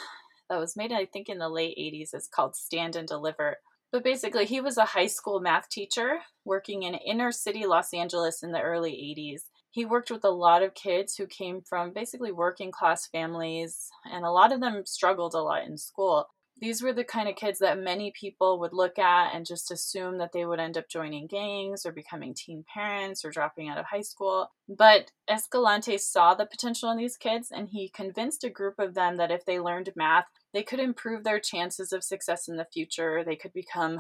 that 0.50 0.61
was 0.61 0.76
made, 0.76 0.92
I 0.92 1.07
think, 1.07 1.28
in 1.28 1.38
the 1.38 1.48
late 1.48 1.76
80s. 1.78 2.11
It's 2.12 2.28
called 2.28 2.55
Stand 2.55 2.94
and 2.94 3.09
Deliver. 3.09 3.57
But 3.90 4.05
basically, 4.05 4.46
he 4.46 4.61
was 4.61 4.78
a 4.78 4.85
high 4.85 5.07
school 5.07 5.40
math 5.40 5.68
teacher 5.68 6.18
working 6.44 6.83
in 6.83 6.94
inner 6.94 7.33
city 7.33 7.66
Los 7.66 7.92
Angeles 7.92 8.42
in 8.42 8.52
the 8.52 8.61
early 8.61 8.92
80s. 8.92 9.42
He 9.72 9.85
worked 9.85 10.11
with 10.11 10.24
a 10.24 10.30
lot 10.30 10.62
of 10.62 10.74
kids 10.74 11.16
who 11.16 11.26
came 11.26 11.62
from 11.62 11.92
basically 11.92 12.30
working 12.30 12.70
class 12.70 13.08
families, 13.08 13.90
and 14.04 14.24
a 14.24 14.30
lot 14.30 14.52
of 14.52 14.61
them 14.61 14.87
struggled 14.87 15.35
a 15.35 15.42
lot 15.42 15.66
in 15.66 15.76
school 15.76 16.28
these 16.62 16.80
were 16.80 16.92
the 16.92 17.02
kind 17.02 17.28
of 17.28 17.35
kids 17.35 17.58
that 17.58 17.76
many 17.76 18.12
people 18.12 18.61
would 18.61 18.72
look 18.72 18.96
at 18.96 19.35
and 19.35 19.44
just 19.44 19.72
assume 19.72 20.18
that 20.18 20.30
they 20.32 20.44
would 20.44 20.61
end 20.61 20.78
up 20.78 20.88
joining 20.88 21.26
gangs 21.26 21.85
or 21.85 21.90
becoming 21.90 22.35
teen 22.35 22.64
parents 22.72 23.24
or 23.24 23.32
dropping 23.32 23.68
out 23.68 23.78
of 23.78 23.87
high 23.87 24.02
school. 24.02 24.52
But 24.68 25.11
Escalante 25.28 25.98
saw 25.98 26.35
the 26.35 26.46
potential 26.46 26.88
in 26.90 26.98
these 26.98 27.16
kids 27.16 27.50
and 27.50 27.68
he 27.68 27.88
convinced 27.88 28.44
a 28.44 28.48
group 28.48 28.78
of 28.78 28.94
them 28.94 29.16
that 29.16 29.32
if 29.32 29.44
they 29.44 29.58
learned 29.58 29.90
math, 29.96 30.26
they 30.52 30.62
could 30.62 30.78
improve 30.78 31.24
their 31.24 31.40
chances 31.40 31.92
of 31.92 32.04
success 32.04 32.46
in 32.46 32.56
the 32.56 32.68
future. 32.72 33.24
They 33.24 33.37
could 33.37 33.52
become 33.52 33.98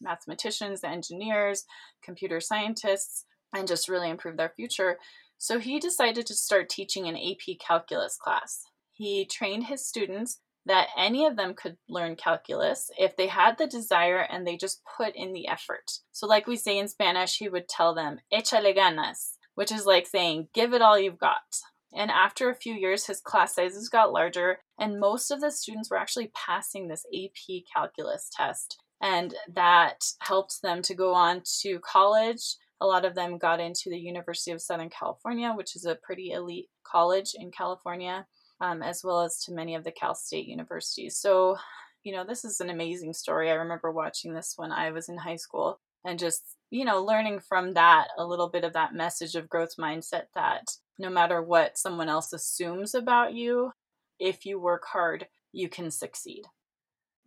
mathematicians, 0.00 0.84
engineers, 0.84 1.64
computer 2.02 2.40
scientists, 2.40 3.24
and 3.56 3.66
just 3.66 3.88
really 3.88 4.10
improve 4.10 4.36
their 4.36 4.52
future. 4.54 4.98
So 5.38 5.58
he 5.58 5.78
decided 5.78 6.26
to 6.26 6.34
start 6.34 6.68
teaching 6.68 7.06
an 7.06 7.16
AP 7.16 7.58
calculus 7.58 8.16
class. 8.16 8.62
He 8.92 9.26
trained 9.26 9.64
his 9.64 9.86
students 9.86 10.40
that 10.64 10.88
any 10.96 11.26
of 11.26 11.36
them 11.36 11.54
could 11.54 11.76
learn 11.88 12.16
calculus 12.16 12.90
if 12.98 13.16
they 13.16 13.28
had 13.28 13.56
the 13.56 13.66
desire 13.66 14.18
and 14.18 14.46
they 14.46 14.56
just 14.56 14.82
put 14.96 15.14
in 15.14 15.32
the 15.32 15.46
effort. 15.46 15.92
So, 16.12 16.26
like 16.26 16.46
we 16.46 16.56
say 16.56 16.78
in 16.78 16.88
Spanish, 16.88 17.38
he 17.38 17.48
would 17.48 17.68
tell 17.68 17.94
them, 17.94 18.18
échale 18.32 18.76
ganas, 18.76 19.36
which 19.54 19.70
is 19.70 19.86
like 19.86 20.06
saying, 20.06 20.48
give 20.54 20.72
it 20.72 20.82
all 20.82 20.98
you've 20.98 21.18
got. 21.18 21.60
And 21.94 22.10
after 22.10 22.50
a 22.50 22.54
few 22.54 22.74
years, 22.74 23.06
his 23.06 23.20
class 23.20 23.54
sizes 23.54 23.88
got 23.88 24.12
larger, 24.12 24.58
and 24.78 25.00
most 25.00 25.30
of 25.30 25.40
the 25.40 25.50
students 25.50 25.90
were 25.90 25.96
actually 25.96 26.32
passing 26.34 26.88
this 26.88 27.06
AP 27.14 27.62
calculus 27.72 28.28
test. 28.36 28.76
And 29.00 29.34
that 29.52 30.04
helped 30.20 30.62
them 30.62 30.82
to 30.82 30.94
go 30.94 31.14
on 31.14 31.42
to 31.60 31.78
college. 31.80 32.56
A 32.80 32.86
lot 32.86 33.04
of 33.04 33.14
them 33.14 33.38
got 33.38 33.60
into 33.60 33.90
the 33.90 33.98
University 33.98 34.50
of 34.50 34.60
Southern 34.60 34.90
California, 34.90 35.52
which 35.56 35.76
is 35.76 35.84
a 35.86 35.98
pretty 36.02 36.32
elite 36.32 36.68
college 36.84 37.32
in 37.34 37.50
California 37.50 38.26
um, 38.60 38.82
as 38.82 39.02
well 39.04 39.20
as 39.20 39.42
to 39.44 39.52
many 39.52 39.74
of 39.74 39.84
the 39.84 39.92
Cal 39.92 40.14
State 40.14 40.46
universities. 40.46 41.18
So, 41.18 41.56
you 42.04 42.12
know, 42.12 42.24
this 42.24 42.44
is 42.44 42.60
an 42.60 42.70
amazing 42.70 43.12
story. 43.12 43.50
I 43.50 43.54
remember 43.54 43.90
watching 43.90 44.34
this 44.34 44.54
when 44.56 44.72
I 44.72 44.90
was 44.90 45.08
in 45.08 45.18
high 45.18 45.36
school 45.36 45.80
and 46.04 46.18
just, 46.18 46.42
you 46.70 46.84
know, 46.84 47.02
learning 47.02 47.40
from 47.40 47.74
that 47.74 48.08
a 48.16 48.24
little 48.24 48.48
bit 48.48 48.64
of 48.64 48.72
that 48.72 48.94
message 48.94 49.34
of 49.34 49.48
growth 49.48 49.76
mindset 49.78 50.24
that 50.34 50.64
no 50.98 51.10
matter 51.10 51.42
what 51.42 51.76
someone 51.76 52.08
else 52.08 52.32
assumes 52.32 52.94
about 52.94 53.34
you, 53.34 53.72
if 54.18 54.46
you 54.46 54.58
work 54.58 54.84
hard, 54.86 55.26
you 55.52 55.68
can 55.68 55.90
succeed. 55.90 56.44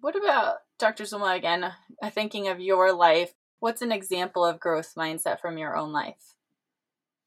What 0.02 0.16
about 0.16 0.58
Dr. 0.80 1.04
Zulma 1.04 1.36
again? 1.36 1.72
Uh, 2.02 2.10
thinking 2.10 2.48
of 2.48 2.60
your 2.60 2.94
life, 2.94 3.34
what's 3.60 3.82
an 3.82 3.92
example 3.92 4.46
of 4.46 4.60
growth 4.60 4.94
mindset 4.96 5.40
from 5.40 5.58
your 5.58 5.76
own 5.76 5.92
life? 5.92 6.34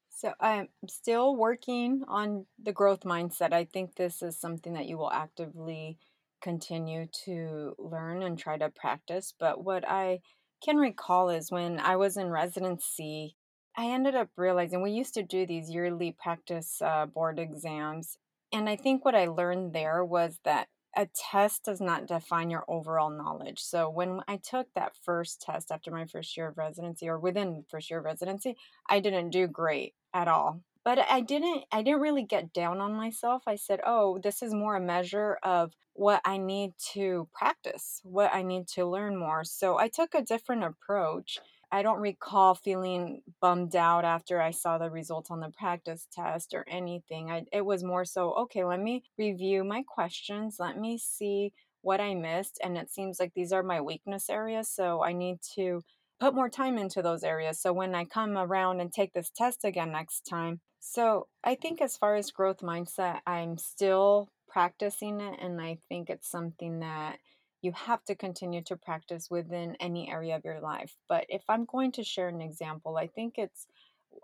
So 0.09 0.33
I'm 0.39 0.69
still 0.87 1.35
working 1.35 2.03
on 2.07 2.45
the 2.61 2.71
growth 2.71 3.01
mindset. 3.01 3.51
I 3.51 3.65
think 3.65 3.95
this 3.95 4.21
is 4.21 4.39
something 4.39 4.73
that 4.73 4.85
you 4.85 4.97
will 4.97 5.11
actively 5.11 5.97
continue 6.41 7.07
to 7.25 7.75
learn 7.77 8.21
and 8.21 8.37
try 8.37 8.57
to 8.57 8.69
practice. 8.69 9.33
But 9.37 9.63
what 9.63 9.87
I 9.87 10.21
can 10.63 10.77
recall 10.77 11.29
is 11.29 11.51
when 11.51 11.79
I 11.79 11.95
was 11.97 12.15
in 12.15 12.29
residency, 12.29 13.35
I 13.75 13.87
ended 13.87 14.15
up 14.15 14.29
realizing 14.37 14.81
we 14.81 14.91
used 14.91 15.13
to 15.15 15.23
do 15.23 15.45
these 15.45 15.69
yearly 15.69 16.15
practice 16.17 16.81
uh, 16.81 17.05
board 17.05 17.39
exams. 17.39 18.17
And 18.53 18.69
I 18.69 18.75
think 18.75 19.03
what 19.03 19.15
I 19.15 19.25
learned 19.25 19.73
there 19.73 20.05
was 20.05 20.39
that 20.45 20.67
a 20.95 21.07
test 21.07 21.65
does 21.65 21.81
not 21.81 22.05
define 22.07 22.49
your 22.49 22.65
overall 22.67 23.09
knowledge. 23.09 23.59
So 23.59 23.89
when 23.89 24.21
I 24.27 24.37
took 24.37 24.73
that 24.73 24.95
first 24.95 25.41
test 25.41 25.71
after 25.71 25.91
my 25.91 26.05
first 26.05 26.35
year 26.37 26.47
of 26.49 26.57
residency 26.57 27.09
or 27.09 27.19
within 27.19 27.65
first 27.69 27.89
year 27.89 27.99
of 27.99 28.05
residency, 28.05 28.55
I 28.89 28.99
didn't 28.99 29.31
do 29.31 29.47
great 29.47 29.95
at 30.13 30.27
all. 30.27 30.61
But 30.83 30.99
I 30.99 31.21
didn't 31.21 31.63
I 31.71 31.81
didn't 31.81 32.01
really 32.01 32.23
get 32.23 32.51
down 32.53 32.81
on 32.81 32.93
myself. 32.93 33.43
I 33.47 33.55
said, 33.55 33.79
"Oh, 33.85 34.17
this 34.19 34.41
is 34.43 34.53
more 34.53 34.75
a 34.75 34.81
measure 34.81 35.39
of 35.41 35.73
what 35.93 36.21
I 36.25 36.37
need 36.37 36.73
to 36.93 37.29
practice, 37.33 38.01
what 38.03 38.33
I 38.35 38.41
need 38.43 38.67
to 38.69 38.85
learn 38.85 39.15
more." 39.17 39.43
So 39.45 39.77
I 39.79 39.87
took 39.87 40.13
a 40.13 40.21
different 40.21 40.63
approach 40.65 41.39
I 41.73 41.81
don't 41.81 42.01
recall 42.01 42.53
feeling 42.53 43.23
bummed 43.41 43.75
out 43.75 44.05
after 44.05 44.39
I 44.39 44.51
saw 44.51 44.77
the 44.77 44.91
results 44.91 45.31
on 45.31 45.39
the 45.39 45.49
practice 45.49 46.07
test 46.13 46.53
or 46.53 46.63
anything. 46.69 47.31
I, 47.31 47.45
it 47.51 47.65
was 47.65 47.83
more 47.83 48.05
so, 48.05 48.31
okay, 48.43 48.63
let 48.63 48.79
me 48.79 49.01
review 49.17 49.63
my 49.63 49.81
questions. 49.81 50.57
Let 50.59 50.77
me 50.77 50.99
see 50.99 51.51
what 51.81 51.99
I 51.99 52.13
missed. 52.13 52.59
And 52.63 52.77
it 52.77 52.91
seems 52.91 53.19
like 53.19 53.33
these 53.33 53.51
are 53.51 53.63
my 53.63 53.81
weakness 53.81 54.29
areas. 54.29 54.69
So 54.69 55.03
I 55.03 55.13
need 55.13 55.39
to 55.55 55.81
put 56.19 56.35
more 56.35 56.47
time 56.47 56.77
into 56.77 57.01
those 57.01 57.23
areas. 57.23 57.59
So 57.59 57.73
when 57.73 57.95
I 57.95 58.05
come 58.05 58.37
around 58.37 58.79
and 58.79 58.93
take 58.93 59.13
this 59.13 59.31
test 59.35 59.65
again 59.65 59.91
next 59.91 60.27
time. 60.29 60.61
So 60.79 61.25
I 61.43 61.55
think 61.55 61.81
as 61.81 61.97
far 61.97 62.15
as 62.15 62.29
growth 62.29 62.59
mindset, 62.59 63.21
I'm 63.25 63.57
still 63.57 64.29
practicing 64.47 65.19
it. 65.19 65.39
And 65.41 65.59
I 65.59 65.79
think 65.89 66.11
it's 66.11 66.29
something 66.29 66.81
that 66.81 67.17
you 67.63 67.71
have 67.71 68.03
to 68.03 68.15
continue 68.15 68.61
to 68.63 68.75
practice 68.75 69.29
within 69.31 69.75
any 69.79 70.11
area 70.11 70.35
of 70.35 70.43
your 70.43 70.59
life. 70.59 70.93
But 71.07 71.25
if 71.29 71.43
I'm 71.47 71.65
going 71.65 71.93
to 71.93 72.03
share 72.03 72.27
an 72.27 72.41
example, 72.41 72.97
I 72.97 73.07
think 73.07 73.35
it's 73.37 73.65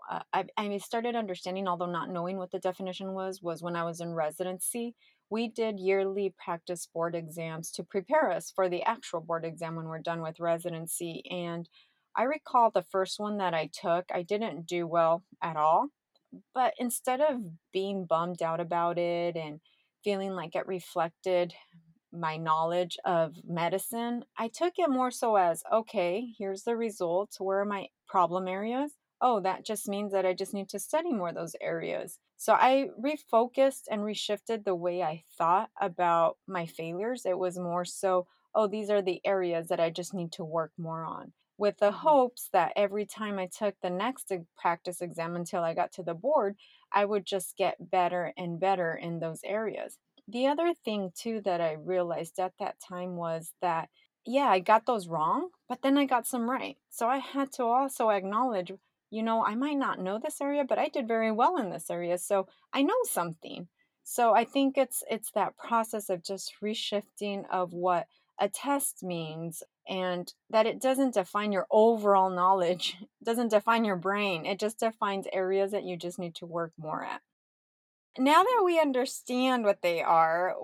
uh, 0.08 0.20
I, 0.32 0.44
I 0.56 0.78
started 0.78 1.16
understanding, 1.16 1.66
although 1.66 1.90
not 1.90 2.10
knowing 2.10 2.36
what 2.36 2.52
the 2.52 2.58
definition 2.60 3.12
was, 3.12 3.42
was 3.42 3.62
when 3.62 3.74
I 3.74 3.84
was 3.84 4.00
in 4.00 4.14
residency. 4.14 4.94
We 5.30 5.48
did 5.48 5.80
yearly 5.80 6.34
practice 6.42 6.86
board 6.86 7.14
exams 7.14 7.70
to 7.72 7.82
prepare 7.82 8.30
us 8.30 8.52
for 8.54 8.68
the 8.68 8.82
actual 8.82 9.20
board 9.20 9.44
exam 9.44 9.74
when 9.74 9.86
we're 9.86 9.98
done 9.98 10.22
with 10.22 10.38
residency. 10.38 11.24
And 11.30 11.68
I 12.16 12.24
recall 12.24 12.70
the 12.70 12.84
first 12.90 13.18
one 13.18 13.38
that 13.38 13.54
I 13.54 13.70
took, 13.72 14.04
I 14.12 14.22
didn't 14.22 14.66
do 14.66 14.86
well 14.86 15.24
at 15.42 15.56
all. 15.56 15.88
But 16.54 16.74
instead 16.78 17.20
of 17.20 17.40
being 17.72 18.04
bummed 18.04 18.42
out 18.42 18.60
about 18.60 18.98
it 18.98 19.36
and 19.36 19.60
feeling 20.04 20.32
like 20.32 20.54
it 20.54 20.66
reflected 20.66 21.54
my 22.12 22.36
knowledge 22.36 22.98
of 23.04 23.34
medicine, 23.46 24.24
I 24.36 24.48
took 24.48 24.74
it 24.78 24.90
more 24.90 25.10
so 25.10 25.36
as 25.36 25.62
okay, 25.72 26.32
here's 26.38 26.64
the 26.64 26.76
results. 26.76 27.40
Where 27.40 27.60
are 27.60 27.64
my 27.64 27.88
problem 28.08 28.48
areas? 28.48 28.92
Oh, 29.20 29.40
that 29.40 29.66
just 29.66 29.88
means 29.88 30.12
that 30.12 30.24
I 30.24 30.32
just 30.32 30.54
need 30.54 30.68
to 30.70 30.78
study 30.78 31.12
more 31.12 31.32
those 31.32 31.54
areas. 31.60 32.18
So 32.36 32.54
I 32.54 32.88
refocused 32.98 33.82
and 33.90 34.00
reshifted 34.00 34.64
the 34.64 34.74
way 34.74 35.02
I 35.02 35.24
thought 35.36 35.68
about 35.78 36.38
my 36.46 36.64
failures. 36.64 37.26
It 37.26 37.38
was 37.38 37.58
more 37.58 37.84
so, 37.84 38.26
oh, 38.54 38.66
these 38.66 38.88
are 38.88 39.02
the 39.02 39.20
areas 39.26 39.68
that 39.68 39.78
I 39.78 39.90
just 39.90 40.14
need 40.14 40.32
to 40.32 40.44
work 40.44 40.72
more 40.78 41.04
on. 41.04 41.32
With 41.58 41.76
the 41.76 41.90
mm-hmm. 41.90 42.08
hopes 42.08 42.48
that 42.54 42.72
every 42.76 43.04
time 43.04 43.38
I 43.38 43.46
took 43.46 43.74
the 43.82 43.90
next 43.90 44.32
practice 44.56 45.02
exam 45.02 45.36
until 45.36 45.62
I 45.62 45.74
got 45.74 45.92
to 45.92 46.02
the 46.02 46.14
board, 46.14 46.56
I 46.90 47.04
would 47.04 47.26
just 47.26 47.58
get 47.58 47.90
better 47.90 48.32
and 48.38 48.58
better 48.58 48.94
in 48.94 49.20
those 49.20 49.40
areas. 49.44 49.98
The 50.30 50.46
other 50.46 50.74
thing 50.74 51.12
too 51.14 51.40
that 51.44 51.60
I 51.60 51.72
realized 51.72 52.38
at 52.38 52.52
that 52.58 52.76
time 52.80 53.16
was 53.16 53.52
that 53.60 53.88
yeah, 54.26 54.48
I 54.48 54.60
got 54.60 54.86
those 54.86 55.08
wrong, 55.08 55.48
but 55.68 55.82
then 55.82 55.96
I 55.96 56.04
got 56.04 56.26
some 56.26 56.48
right. 56.48 56.76
So 56.90 57.08
I 57.08 57.18
had 57.18 57.52
to 57.52 57.64
also 57.64 58.10
acknowledge, 58.10 58.70
you 59.10 59.22
know, 59.22 59.44
I 59.44 59.54
might 59.54 59.78
not 59.78 59.98
know 59.98 60.18
this 60.18 60.40
area, 60.40 60.64
but 60.64 60.78
I 60.78 60.88
did 60.88 61.08
very 61.08 61.32
well 61.32 61.56
in 61.56 61.70
this 61.70 61.90
area. 61.90 62.18
So 62.18 62.46
I 62.72 62.82
know 62.82 62.94
something. 63.04 63.68
So 64.04 64.34
I 64.34 64.44
think 64.44 64.76
it's 64.76 65.02
it's 65.10 65.30
that 65.32 65.56
process 65.56 66.10
of 66.10 66.22
just 66.22 66.54
reshifting 66.62 67.44
of 67.50 67.72
what 67.72 68.06
a 68.38 68.48
test 68.48 69.02
means 69.02 69.62
and 69.88 70.32
that 70.50 70.66
it 70.66 70.80
doesn't 70.80 71.14
define 71.14 71.52
your 71.52 71.66
overall 71.70 72.30
knowledge, 72.30 72.96
doesn't 73.24 73.48
define 73.48 73.84
your 73.84 73.96
brain. 73.96 74.46
It 74.46 74.58
just 74.58 74.78
defines 74.80 75.26
areas 75.32 75.72
that 75.72 75.84
you 75.84 75.96
just 75.96 76.18
need 76.18 76.34
to 76.36 76.46
work 76.46 76.72
more 76.78 77.04
at. 77.04 77.20
Now 78.18 78.42
that 78.42 78.62
we 78.64 78.80
understand 78.80 79.64
what 79.64 79.82
they 79.82 80.02
are, 80.02 80.54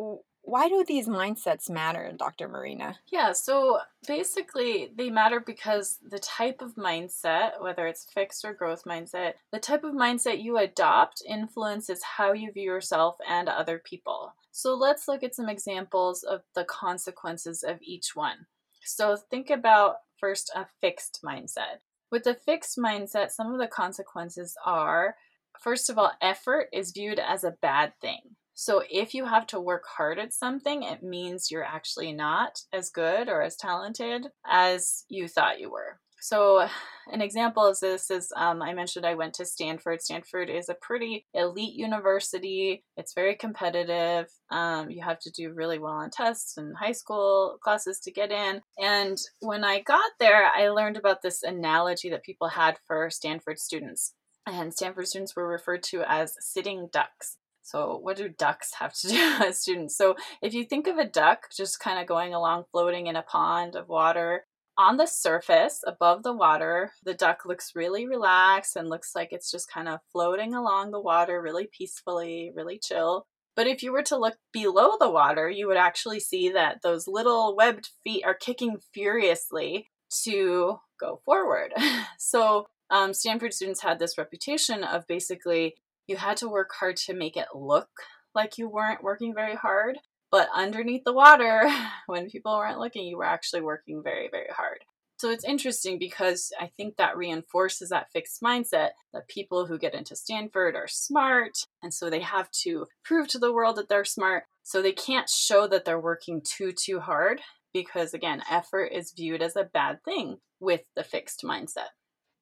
why 0.42 0.68
do 0.68 0.84
these 0.86 1.08
mindsets 1.08 1.68
matter, 1.68 2.12
Dr. 2.16 2.48
Marina? 2.48 2.98
Yeah, 3.10 3.32
so 3.32 3.80
basically, 4.06 4.92
they 4.96 5.10
matter 5.10 5.40
because 5.40 5.98
the 6.08 6.20
type 6.20 6.62
of 6.62 6.76
mindset, 6.76 7.60
whether 7.60 7.86
it's 7.88 8.06
fixed 8.12 8.44
or 8.44 8.54
growth 8.54 8.84
mindset, 8.84 9.34
the 9.52 9.58
type 9.58 9.82
of 9.82 9.92
mindset 9.92 10.42
you 10.42 10.56
adopt 10.58 11.22
influences 11.28 12.02
how 12.16 12.32
you 12.32 12.52
view 12.52 12.62
yourself 12.62 13.16
and 13.28 13.48
other 13.48 13.82
people. 13.84 14.34
So 14.52 14.74
let's 14.74 15.08
look 15.08 15.24
at 15.24 15.34
some 15.34 15.48
examples 15.48 16.22
of 16.22 16.42
the 16.54 16.64
consequences 16.64 17.64
of 17.64 17.78
each 17.82 18.14
one. 18.14 18.46
So 18.84 19.16
think 19.16 19.50
about 19.50 19.96
first 20.20 20.52
a 20.54 20.66
fixed 20.80 21.20
mindset. 21.24 21.80
With 22.12 22.26
a 22.28 22.34
fixed 22.34 22.78
mindset, 22.78 23.32
some 23.32 23.52
of 23.52 23.58
the 23.58 23.66
consequences 23.66 24.56
are 24.64 25.16
First 25.60 25.90
of 25.90 25.98
all, 25.98 26.12
effort 26.20 26.68
is 26.72 26.92
viewed 26.92 27.18
as 27.18 27.44
a 27.44 27.56
bad 27.62 27.92
thing. 28.00 28.20
So 28.54 28.82
if 28.90 29.12
you 29.12 29.26
have 29.26 29.46
to 29.48 29.60
work 29.60 29.84
hard 29.86 30.18
at 30.18 30.32
something, 30.32 30.82
it 30.82 31.02
means 31.02 31.50
you're 31.50 31.62
actually 31.62 32.12
not 32.12 32.60
as 32.72 32.88
good 32.88 33.28
or 33.28 33.42
as 33.42 33.56
talented 33.56 34.28
as 34.46 35.04
you 35.10 35.28
thought 35.28 35.60
you 35.60 35.70
were. 35.70 36.00
So, 36.20 36.66
an 37.12 37.20
example 37.20 37.64
of 37.64 37.78
this 37.78 38.10
is 38.10 38.32
um, 38.34 38.62
I 38.62 38.72
mentioned 38.72 39.06
I 39.06 39.14
went 39.14 39.34
to 39.34 39.44
Stanford. 39.44 40.02
Stanford 40.02 40.48
is 40.48 40.68
a 40.68 40.74
pretty 40.74 41.26
elite 41.34 41.74
university, 41.74 42.82
it's 42.96 43.14
very 43.14 43.36
competitive. 43.36 44.26
Um, 44.50 44.90
you 44.90 45.04
have 45.04 45.20
to 45.20 45.30
do 45.30 45.52
really 45.52 45.78
well 45.78 45.92
on 45.92 46.10
tests 46.10 46.56
and 46.56 46.74
high 46.76 46.92
school 46.92 47.58
classes 47.62 48.00
to 48.00 48.10
get 48.10 48.32
in. 48.32 48.62
And 48.78 49.18
when 49.40 49.64
I 49.64 49.82
got 49.82 50.10
there, 50.18 50.46
I 50.46 50.70
learned 50.70 50.96
about 50.96 51.22
this 51.22 51.42
analogy 51.42 52.10
that 52.10 52.24
people 52.24 52.48
had 52.48 52.78
for 52.86 53.10
Stanford 53.10 53.60
students 53.60 54.14
and 54.46 54.72
Stanford 54.72 55.08
students 55.08 55.34
were 55.34 55.46
referred 55.46 55.82
to 55.84 56.02
as 56.06 56.34
sitting 56.40 56.88
ducks. 56.92 57.36
So, 57.62 57.98
what 58.00 58.16
do 58.16 58.28
ducks 58.28 58.74
have 58.78 58.94
to 58.94 59.08
do 59.08 59.36
as 59.44 59.60
students? 59.60 59.96
So, 59.96 60.16
if 60.40 60.54
you 60.54 60.64
think 60.64 60.86
of 60.86 60.98
a 60.98 61.04
duck 61.04 61.48
just 61.54 61.80
kind 61.80 61.98
of 61.98 62.06
going 62.06 62.32
along 62.32 62.64
floating 62.70 63.08
in 63.08 63.16
a 63.16 63.22
pond 63.22 63.74
of 63.74 63.88
water, 63.88 64.44
on 64.78 64.98
the 64.98 65.06
surface 65.06 65.80
above 65.86 66.22
the 66.22 66.34
water, 66.34 66.92
the 67.02 67.14
duck 67.14 67.46
looks 67.46 67.72
really 67.74 68.06
relaxed 68.06 68.76
and 68.76 68.88
looks 68.88 69.12
like 69.14 69.32
it's 69.32 69.50
just 69.50 69.70
kind 69.70 69.88
of 69.88 70.00
floating 70.12 70.54
along 70.54 70.90
the 70.90 71.00
water 71.00 71.40
really 71.40 71.66
peacefully, 71.66 72.52
really 72.54 72.78
chill. 72.78 73.24
But 73.56 73.66
if 73.66 73.82
you 73.82 73.90
were 73.90 74.02
to 74.02 74.18
look 74.18 74.36
below 74.52 74.96
the 75.00 75.10
water, 75.10 75.48
you 75.48 75.66
would 75.66 75.78
actually 75.78 76.20
see 76.20 76.50
that 76.50 76.82
those 76.82 77.08
little 77.08 77.56
webbed 77.56 77.88
feet 78.04 78.22
are 78.24 78.34
kicking 78.34 78.76
furiously 78.92 79.88
to 80.24 80.78
go 81.00 81.20
forward. 81.24 81.72
So 82.18 82.66
um, 82.90 83.12
Stanford 83.12 83.52
students 83.52 83.82
had 83.82 83.98
this 83.98 84.18
reputation 84.18 84.84
of 84.84 85.06
basically 85.06 85.76
you 86.06 86.16
had 86.16 86.36
to 86.38 86.48
work 86.48 86.70
hard 86.78 86.96
to 86.96 87.14
make 87.14 87.36
it 87.36 87.48
look 87.54 87.88
like 88.34 88.58
you 88.58 88.68
weren't 88.68 89.02
working 89.02 89.34
very 89.34 89.54
hard, 89.54 89.98
but 90.30 90.48
underneath 90.54 91.04
the 91.04 91.12
water, 91.12 91.68
when 92.06 92.30
people 92.30 92.56
weren't 92.56 92.78
looking, 92.78 93.06
you 93.06 93.16
were 93.16 93.24
actually 93.24 93.62
working 93.62 94.02
very, 94.02 94.28
very 94.30 94.50
hard. 94.54 94.78
So 95.18 95.30
it's 95.30 95.44
interesting 95.44 95.98
because 95.98 96.52
I 96.60 96.70
think 96.76 96.96
that 96.96 97.16
reinforces 97.16 97.88
that 97.88 98.10
fixed 98.12 98.42
mindset 98.42 98.90
that 99.14 99.28
people 99.28 99.66
who 99.66 99.78
get 99.78 99.94
into 99.94 100.14
Stanford 100.14 100.76
are 100.76 100.88
smart. 100.88 101.52
And 101.82 101.92
so 101.92 102.10
they 102.10 102.20
have 102.20 102.50
to 102.62 102.86
prove 103.02 103.26
to 103.28 103.38
the 103.38 103.52
world 103.52 103.76
that 103.76 103.88
they're 103.88 104.04
smart. 104.04 104.44
So 104.62 104.82
they 104.82 104.92
can't 104.92 105.30
show 105.30 105.66
that 105.68 105.86
they're 105.86 105.98
working 105.98 106.42
too, 106.42 106.72
too 106.72 107.00
hard 107.00 107.40
because, 107.72 108.12
again, 108.12 108.42
effort 108.50 108.92
is 108.92 109.14
viewed 109.16 109.40
as 109.40 109.56
a 109.56 109.64
bad 109.64 110.04
thing 110.04 110.36
with 110.60 110.82
the 110.94 111.04
fixed 111.04 111.42
mindset. 111.42 111.94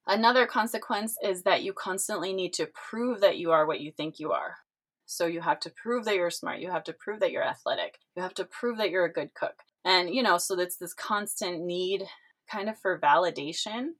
Another 0.06 0.46
consequence 0.46 1.16
is 1.22 1.42
that 1.42 1.62
you 1.62 1.72
constantly 1.72 2.32
need 2.32 2.52
to 2.54 2.66
prove 2.66 3.20
that 3.20 3.38
you 3.38 3.52
are 3.52 3.66
what 3.66 3.80
you 3.80 3.90
think 3.90 4.20
you 4.20 4.32
are. 4.32 4.56
So 5.06 5.26
you 5.26 5.40
have 5.40 5.60
to 5.60 5.70
prove 5.70 6.04
that 6.04 6.16
you're 6.16 6.30
smart. 6.30 6.60
You 6.60 6.70
have 6.70 6.84
to 6.84 6.92
prove 6.92 7.20
that 7.20 7.32
you're 7.32 7.42
athletic. 7.42 7.98
You 8.16 8.22
have 8.22 8.34
to 8.34 8.44
prove 8.44 8.78
that 8.78 8.90
you're 8.90 9.04
a 9.04 9.12
good 9.12 9.34
cook. 9.34 9.62
And, 9.84 10.14
you 10.14 10.22
know, 10.22 10.38
so 10.38 10.58
it's 10.58 10.76
this 10.76 10.94
constant 10.94 11.62
need 11.64 12.04
kind 12.50 12.68
of 12.68 12.78
for 12.78 12.98
validation, 12.98 13.92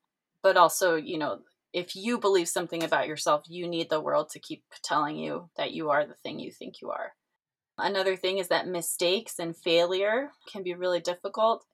but 0.43 0.57
also, 0.57 0.97
you 0.97 1.19
know, 1.19 1.41
if 1.73 1.97
you 1.97 2.19
believe 2.19 2.49
something 2.49 2.83
about 2.83 3.09
yourself, 3.09 3.45
you 3.49 3.67
need 3.67 3.91
the 3.91 4.01
world 4.01 4.31
to 4.31 4.39
keep 4.39 4.63
telling 4.83 5.17
you 5.17 5.51
that 5.57 5.73
you 5.73 5.91
are 5.91 6.07
the 6.07 6.15
thing 6.15 6.39
you 6.39 6.53
think 6.53 6.81
you 6.81 6.91
are. 6.91 7.15
Another 7.77 8.15
thing 8.15 8.39
is 8.39 8.49
that 8.49 8.69
mistakes 8.69 9.39
and 9.39 9.57
failure 9.57 10.31
can 10.47 10.63
be 10.63 10.75
really 10.75 11.01
difficult 11.01 11.65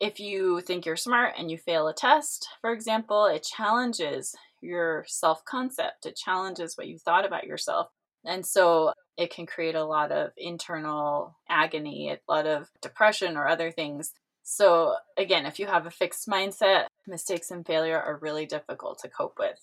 if 0.00 0.20
you 0.20 0.60
think 0.60 0.86
you're 0.86 0.96
smart 0.96 1.34
and 1.38 1.50
you 1.50 1.58
fail 1.58 1.88
a 1.88 1.94
test, 1.94 2.48
for 2.60 2.72
example, 2.72 3.26
it 3.26 3.42
challenges 3.42 4.34
your 4.60 5.04
self 5.08 5.44
concept, 5.44 6.06
it 6.06 6.16
challenges 6.16 6.76
what 6.76 6.88
you 6.88 6.98
thought 6.98 7.26
about 7.26 7.46
yourself. 7.46 7.88
And 8.24 8.44
so 8.44 8.92
it 9.16 9.30
can 9.32 9.46
create 9.46 9.74
a 9.74 9.84
lot 9.84 10.12
of 10.12 10.30
internal 10.36 11.36
agony, 11.48 12.10
a 12.10 12.32
lot 12.32 12.46
of 12.46 12.68
depression, 12.82 13.36
or 13.36 13.48
other 13.48 13.70
things. 13.70 14.12
So, 14.42 14.94
again, 15.16 15.46
if 15.46 15.58
you 15.58 15.66
have 15.66 15.86
a 15.86 15.90
fixed 15.90 16.28
mindset, 16.28 16.86
mistakes 17.06 17.50
and 17.50 17.66
failure 17.66 18.00
are 18.00 18.18
really 18.20 18.46
difficult 18.46 18.98
to 19.00 19.08
cope 19.08 19.38
with. 19.38 19.58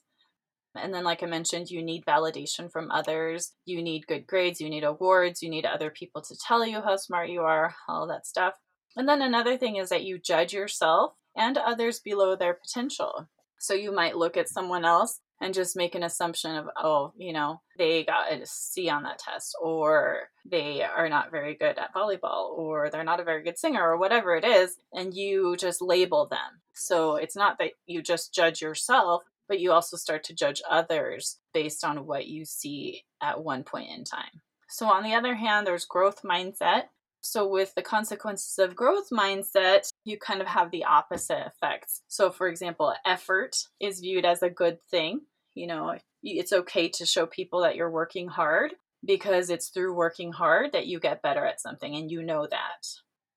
And 0.76 0.94
then, 0.94 1.04
like 1.04 1.24
I 1.24 1.26
mentioned, 1.26 1.72
you 1.72 1.82
need 1.82 2.06
validation 2.06 2.72
from 2.72 2.92
others. 2.92 3.54
You 3.66 3.82
need 3.82 4.08
good 4.08 4.28
grades. 4.28 4.60
You 4.60 4.70
need 4.70 4.84
awards. 4.84 5.42
You 5.42 5.50
need 5.50 5.66
other 5.66 5.90
people 5.90 6.22
to 6.22 6.36
tell 6.36 6.66
you 6.66 6.82
how 6.82 6.98
smart 6.98 7.30
you 7.30 7.42
are, 7.42 7.74
all 7.88 8.08
that 8.08 8.28
stuff. 8.28 8.56
And 8.96 9.08
then 9.08 9.22
another 9.22 9.58
thing 9.58 9.76
is 9.76 9.90
that 9.90 10.04
you 10.04 10.18
judge 10.18 10.54
yourself 10.54 11.14
and 11.36 11.58
others 11.58 12.00
below 12.00 12.36
their 12.36 12.54
potential. 12.54 13.28
So 13.58 13.74
you 13.74 13.92
might 13.92 14.18
look 14.18 14.38
at 14.38 14.50
someone 14.50 14.86
else 14.86 15.20
and 15.42 15.54
just 15.54 15.76
make 15.76 15.96
an 15.96 16.04
assumption 16.04 16.56
of, 16.56 16.68
oh, 16.78 17.14
you 17.18 17.34
know, 17.34 17.62
they 17.78 18.04
got 18.04 18.32
a 18.32 18.46
C 18.46 18.90
on 18.90 19.04
that 19.04 19.20
test, 19.20 19.56
or 19.62 20.30
they 20.50 20.82
are 20.82 21.10
not 21.10 21.32
very 21.32 21.56
good 21.56 21.78
at 21.78 21.94
volleyball, 21.94 22.58
or 22.58 22.90
they're 22.90 23.04
not 23.04 23.20
a 23.20 23.26
very 23.26 23.44
good 23.44 23.58
singer, 23.58 23.82
or 23.82 23.98
whatever 23.98 24.36
it 24.36 24.46
is, 24.46 24.78
and 24.94 25.14
you 25.14 25.58
just 25.58 25.82
label 25.82 26.26
them. 26.26 26.62
So 26.74 27.16
it's 27.16 27.36
not 27.36 27.58
that 27.60 27.72
you 27.86 28.02
just 28.02 28.34
judge 28.34 28.62
yourself, 28.62 29.24
but 29.48 29.60
you 29.60 29.72
also 29.72 29.98
start 29.98 30.24
to 30.26 30.36
judge 30.36 30.62
others 30.70 31.40
based 31.54 31.84
on 31.84 32.06
what 32.06 32.28
you 32.28 32.46
see 32.46 33.04
at 33.22 33.44
one 33.44 33.64
point 33.64 33.90
in 33.92 34.04
time. 34.04 34.42
So, 34.68 34.88
on 34.88 35.04
the 35.04 35.14
other 35.14 35.36
hand, 35.36 35.68
there's 35.68 35.86
growth 35.86 36.22
mindset, 36.24 36.86
so, 37.26 37.48
with 37.48 37.74
the 37.74 37.82
consequences 37.82 38.60
of 38.60 38.76
growth 38.76 39.10
mindset, 39.12 39.90
you 40.04 40.16
kind 40.18 40.42
of 40.42 40.48
have 40.48 40.70
the 40.70 40.84
opposite 40.84 41.48
effects. 41.48 42.04
So, 42.08 42.30
for 42.30 42.48
example, 42.48 42.94
effort 43.04 43.56
is 43.82 44.00
viewed 44.00 44.26
as 44.26 44.44
a 44.44 44.50
good 44.50 44.78
thing. 44.92 45.22
You 45.56 45.66
know, 45.66 45.98
it's 46.22 46.54
okay 46.54 46.88
to 46.90 47.06
show 47.06 47.26
people 47.26 47.62
that 47.62 47.76
you're 47.76 47.90
working 47.90 48.28
hard 48.28 48.76
because 49.04 49.50
it's 49.50 49.70
through 49.70 49.96
working 49.96 50.34
hard 50.34 50.72
that 50.74 50.86
you 50.86 51.00
get 51.00 51.24
better 51.24 51.44
at 51.44 51.60
something, 51.60 51.96
and 51.96 52.12
you 52.12 52.22
know 52.22 52.48
that. 52.50 52.86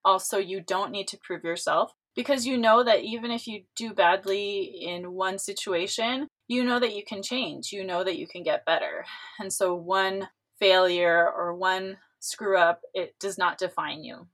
Also, 0.04 0.36
you 0.36 0.60
don't 0.60 0.92
need 0.92 1.08
to 1.08 1.18
prove 1.22 1.42
yourself 1.42 1.92
because 2.14 2.44
you 2.44 2.58
know 2.58 2.84
that 2.84 3.04
even 3.04 3.30
if 3.30 3.46
you 3.46 3.62
do 3.74 3.94
badly 3.94 4.64
in 4.64 5.12
one 5.12 5.38
situation, 5.38 6.28
you 6.46 6.62
know 6.62 6.78
that 6.78 6.94
you 6.94 7.04
can 7.04 7.22
change, 7.22 7.72
you 7.72 7.84
know 7.84 8.04
that 8.04 8.18
you 8.18 8.26
can 8.26 8.42
get 8.42 8.66
better. 8.66 9.06
And 9.40 9.50
so, 9.50 9.74
one 9.74 10.28
failure 10.60 11.26
or 11.26 11.54
one 11.54 11.96
screw 12.20 12.58
up, 12.58 12.80
it 12.94 13.14
does 13.20 13.38
not 13.38 13.58
define 13.58 14.02
you. 14.04 14.28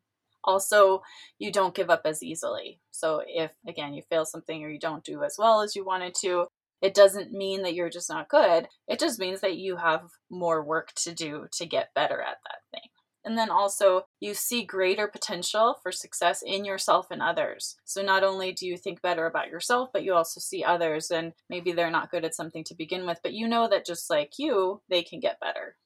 Also, 0.44 1.02
you 1.38 1.50
don't 1.50 1.74
give 1.74 1.90
up 1.90 2.02
as 2.04 2.22
easily. 2.22 2.80
So, 2.90 3.22
if 3.26 3.52
again 3.66 3.94
you 3.94 4.02
fail 4.10 4.26
something 4.26 4.62
or 4.62 4.68
you 4.68 4.78
don't 4.78 5.04
do 5.04 5.22
as 5.22 5.36
well 5.38 5.62
as 5.62 5.74
you 5.74 5.84
wanted 5.84 6.14
to, 6.20 6.46
it 6.82 6.94
doesn't 6.94 7.32
mean 7.32 7.62
that 7.62 7.74
you're 7.74 7.90
just 7.90 8.10
not 8.10 8.28
good. 8.28 8.68
It 8.86 9.00
just 9.00 9.18
means 9.18 9.40
that 9.40 9.56
you 9.56 9.76
have 9.76 10.02
more 10.30 10.62
work 10.62 10.92
to 10.96 11.14
do 11.14 11.46
to 11.52 11.66
get 11.66 11.94
better 11.94 12.20
at 12.20 12.38
that 12.44 12.58
thing. 12.70 12.90
And 13.24 13.38
then 13.38 13.48
also, 13.48 14.02
you 14.20 14.34
see 14.34 14.64
greater 14.64 15.08
potential 15.08 15.78
for 15.82 15.90
success 15.90 16.42
in 16.44 16.66
yourself 16.66 17.06
and 17.10 17.22
others. 17.22 17.76
So, 17.86 18.02
not 18.02 18.22
only 18.22 18.52
do 18.52 18.66
you 18.66 18.76
think 18.76 19.00
better 19.00 19.24
about 19.24 19.48
yourself, 19.48 19.88
but 19.94 20.04
you 20.04 20.12
also 20.12 20.40
see 20.40 20.62
others, 20.62 21.10
and 21.10 21.32
maybe 21.48 21.72
they're 21.72 21.90
not 21.90 22.10
good 22.10 22.26
at 22.26 22.34
something 22.34 22.64
to 22.64 22.74
begin 22.74 23.06
with, 23.06 23.20
but 23.22 23.32
you 23.32 23.48
know 23.48 23.66
that 23.68 23.86
just 23.86 24.10
like 24.10 24.32
you, 24.38 24.82
they 24.90 25.02
can 25.02 25.20
get 25.20 25.40
better. 25.40 25.76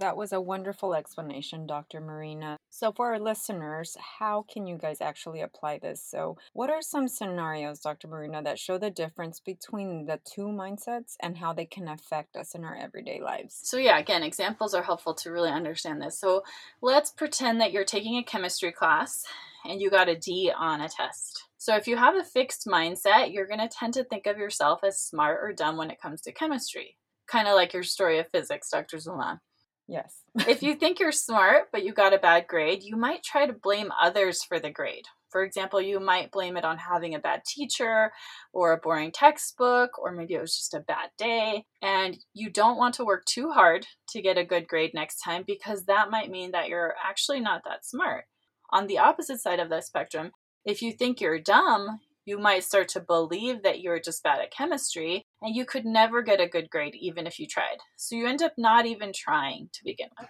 That 0.00 0.16
was 0.16 0.32
a 0.32 0.40
wonderful 0.40 0.94
explanation, 0.94 1.66
Dr. 1.66 2.00
Marina. 2.00 2.56
So, 2.70 2.92
for 2.92 3.08
our 3.12 3.18
listeners, 3.18 3.96
how 4.18 4.44
can 4.48 4.64
you 4.64 4.78
guys 4.78 5.00
actually 5.00 5.40
apply 5.40 5.78
this? 5.78 6.00
So, 6.08 6.38
what 6.52 6.70
are 6.70 6.80
some 6.80 7.08
scenarios, 7.08 7.80
Dr. 7.80 8.06
Marina, 8.06 8.40
that 8.44 8.60
show 8.60 8.78
the 8.78 8.90
difference 8.90 9.40
between 9.40 10.06
the 10.06 10.20
two 10.24 10.46
mindsets 10.46 11.16
and 11.20 11.38
how 11.38 11.52
they 11.52 11.64
can 11.64 11.88
affect 11.88 12.36
us 12.36 12.54
in 12.54 12.62
our 12.62 12.76
everyday 12.76 13.20
lives? 13.20 13.58
So, 13.64 13.76
yeah, 13.76 13.98
again, 13.98 14.22
examples 14.22 14.72
are 14.72 14.84
helpful 14.84 15.14
to 15.14 15.32
really 15.32 15.50
understand 15.50 16.00
this. 16.00 16.16
So, 16.20 16.44
let's 16.80 17.10
pretend 17.10 17.60
that 17.60 17.72
you're 17.72 17.84
taking 17.84 18.18
a 18.18 18.22
chemistry 18.22 18.70
class 18.70 19.24
and 19.64 19.80
you 19.80 19.90
got 19.90 20.08
a 20.08 20.16
D 20.16 20.52
on 20.56 20.80
a 20.80 20.88
test. 20.88 21.42
So, 21.56 21.74
if 21.74 21.88
you 21.88 21.96
have 21.96 22.14
a 22.14 22.22
fixed 22.22 22.68
mindset, 22.68 23.32
you're 23.32 23.48
going 23.48 23.58
to 23.58 23.68
tend 23.68 23.94
to 23.94 24.04
think 24.04 24.28
of 24.28 24.38
yourself 24.38 24.84
as 24.84 25.00
smart 25.00 25.40
or 25.42 25.52
dumb 25.52 25.76
when 25.76 25.90
it 25.90 26.00
comes 26.00 26.20
to 26.20 26.32
chemistry. 26.32 26.98
Kind 27.26 27.48
of 27.48 27.56
like 27.56 27.72
your 27.72 27.82
story 27.82 28.20
of 28.20 28.30
physics, 28.30 28.70
Dr. 28.70 28.98
Zulma. 28.98 29.40
Yes. 29.88 30.22
if 30.46 30.62
you 30.62 30.74
think 30.76 31.00
you're 31.00 31.12
smart, 31.12 31.68
but 31.72 31.82
you 31.82 31.92
got 31.92 32.12
a 32.14 32.18
bad 32.18 32.46
grade, 32.46 32.82
you 32.82 32.96
might 32.96 33.22
try 33.24 33.46
to 33.46 33.52
blame 33.52 33.90
others 34.00 34.44
for 34.44 34.60
the 34.60 34.70
grade. 34.70 35.06
For 35.30 35.42
example, 35.42 35.80
you 35.80 36.00
might 36.00 36.30
blame 36.30 36.56
it 36.56 36.64
on 36.64 36.78
having 36.78 37.14
a 37.14 37.18
bad 37.18 37.44
teacher 37.44 38.12
or 38.52 38.72
a 38.72 38.78
boring 38.78 39.12
textbook, 39.12 39.98
or 39.98 40.12
maybe 40.12 40.34
it 40.34 40.40
was 40.40 40.56
just 40.56 40.74
a 40.74 40.80
bad 40.80 41.10
day. 41.18 41.64
And 41.82 42.16
you 42.32 42.50
don't 42.50 42.78
want 42.78 42.94
to 42.94 43.04
work 43.04 43.24
too 43.26 43.50
hard 43.50 43.86
to 44.10 44.22
get 44.22 44.38
a 44.38 44.44
good 44.44 44.66
grade 44.68 44.92
next 44.94 45.20
time 45.20 45.44
because 45.46 45.84
that 45.84 46.10
might 46.10 46.30
mean 46.30 46.52
that 46.52 46.68
you're 46.68 46.94
actually 47.04 47.40
not 47.40 47.62
that 47.64 47.84
smart. 47.84 48.24
On 48.70 48.86
the 48.86 48.98
opposite 48.98 49.40
side 49.40 49.60
of 49.60 49.68
the 49.68 49.80
spectrum, 49.80 50.32
if 50.64 50.82
you 50.82 50.92
think 50.92 51.20
you're 51.20 51.38
dumb, 51.38 52.00
you 52.28 52.38
might 52.38 52.62
start 52.62 52.88
to 52.88 53.00
believe 53.00 53.62
that 53.62 53.80
you're 53.80 53.98
just 53.98 54.22
bad 54.22 54.38
at 54.38 54.50
chemistry 54.50 55.24
and 55.40 55.56
you 55.56 55.64
could 55.64 55.86
never 55.86 56.20
get 56.20 56.42
a 56.42 56.46
good 56.46 56.68
grade 56.68 56.94
even 56.94 57.26
if 57.26 57.38
you 57.38 57.46
tried. 57.46 57.78
So 57.96 58.16
you 58.16 58.26
end 58.26 58.42
up 58.42 58.52
not 58.58 58.84
even 58.84 59.14
trying 59.14 59.70
to 59.72 59.80
begin 59.82 60.10
with. 60.20 60.28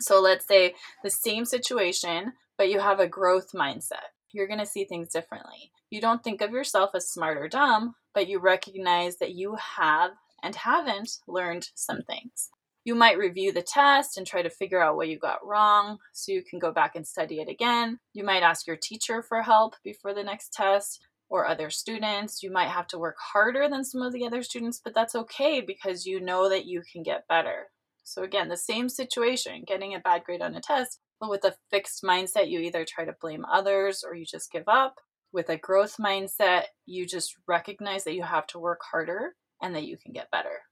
So 0.00 0.22
let's 0.22 0.46
say 0.46 0.74
the 1.04 1.10
same 1.10 1.44
situation, 1.44 2.32
but 2.56 2.70
you 2.70 2.80
have 2.80 2.98
a 2.98 3.06
growth 3.06 3.52
mindset. 3.54 4.08
You're 4.32 4.46
going 4.46 4.60
to 4.60 4.64
see 4.64 4.86
things 4.86 5.10
differently. 5.10 5.70
You 5.90 6.00
don't 6.00 6.24
think 6.24 6.40
of 6.40 6.52
yourself 6.52 6.92
as 6.94 7.10
smart 7.10 7.36
or 7.36 7.46
dumb, 7.46 7.94
but 8.14 8.26
you 8.26 8.38
recognize 8.38 9.18
that 9.18 9.34
you 9.34 9.56
have 9.76 10.12
and 10.42 10.54
haven't 10.54 11.10
learned 11.28 11.68
some 11.74 12.00
things. 12.04 12.48
You 12.84 12.94
might 12.94 13.18
review 13.18 13.52
the 13.52 13.60
test 13.60 14.16
and 14.16 14.26
try 14.26 14.40
to 14.40 14.48
figure 14.48 14.82
out 14.82 14.96
what 14.96 15.08
you 15.08 15.18
got 15.18 15.46
wrong 15.46 15.98
so 16.14 16.32
you 16.32 16.42
can 16.42 16.58
go 16.58 16.72
back 16.72 16.96
and 16.96 17.06
study 17.06 17.38
it 17.38 17.48
again. 17.50 17.98
You 18.14 18.24
might 18.24 18.42
ask 18.42 18.66
your 18.66 18.78
teacher 18.80 19.22
for 19.22 19.42
help 19.42 19.74
before 19.84 20.14
the 20.14 20.22
next 20.22 20.54
test 20.54 21.00
or 21.28 21.46
other 21.46 21.70
students. 21.70 22.42
You 22.42 22.50
might 22.50 22.68
have 22.68 22.86
to 22.88 22.98
work 22.98 23.16
harder 23.32 23.68
than 23.68 23.84
some 23.84 24.02
of 24.02 24.12
the 24.12 24.26
other 24.26 24.42
students, 24.42 24.80
but 24.82 24.94
that's 24.94 25.14
okay 25.14 25.60
because 25.60 26.06
you 26.06 26.20
know 26.20 26.48
that 26.48 26.66
you 26.66 26.82
can 26.92 27.02
get 27.02 27.28
better. 27.28 27.66
So, 28.04 28.22
again, 28.22 28.48
the 28.48 28.56
same 28.56 28.88
situation 28.88 29.64
getting 29.66 29.94
a 29.94 30.00
bad 30.00 30.24
grade 30.24 30.40
on 30.40 30.54
a 30.54 30.60
test, 30.60 31.00
but 31.20 31.30
with 31.30 31.44
a 31.44 31.54
fixed 31.70 32.02
mindset, 32.02 32.48
you 32.48 32.60
either 32.60 32.84
try 32.84 33.04
to 33.04 33.14
blame 33.20 33.44
others 33.44 34.02
or 34.02 34.14
you 34.14 34.24
just 34.24 34.50
give 34.50 34.66
up. 34.66 34.96
With 35.30 35.50
a 35.50 35.58
growth 35.58 35.96
mindset, 35.98 36.64
you 36.86 37.06
just 37.06 37.34
recognize 37.46 38.04
that 38.04 38.14
you 38.14 38.22
have 38.22 38.46
to 38.48 38.58
work 38.58 38.80
harder 38.90 39.34
and 39.60 39.74
that 39.74 39.84
you 39.84 39.98
can 39.98 40.12
get 40.12 40.30
better. 40.30 40.62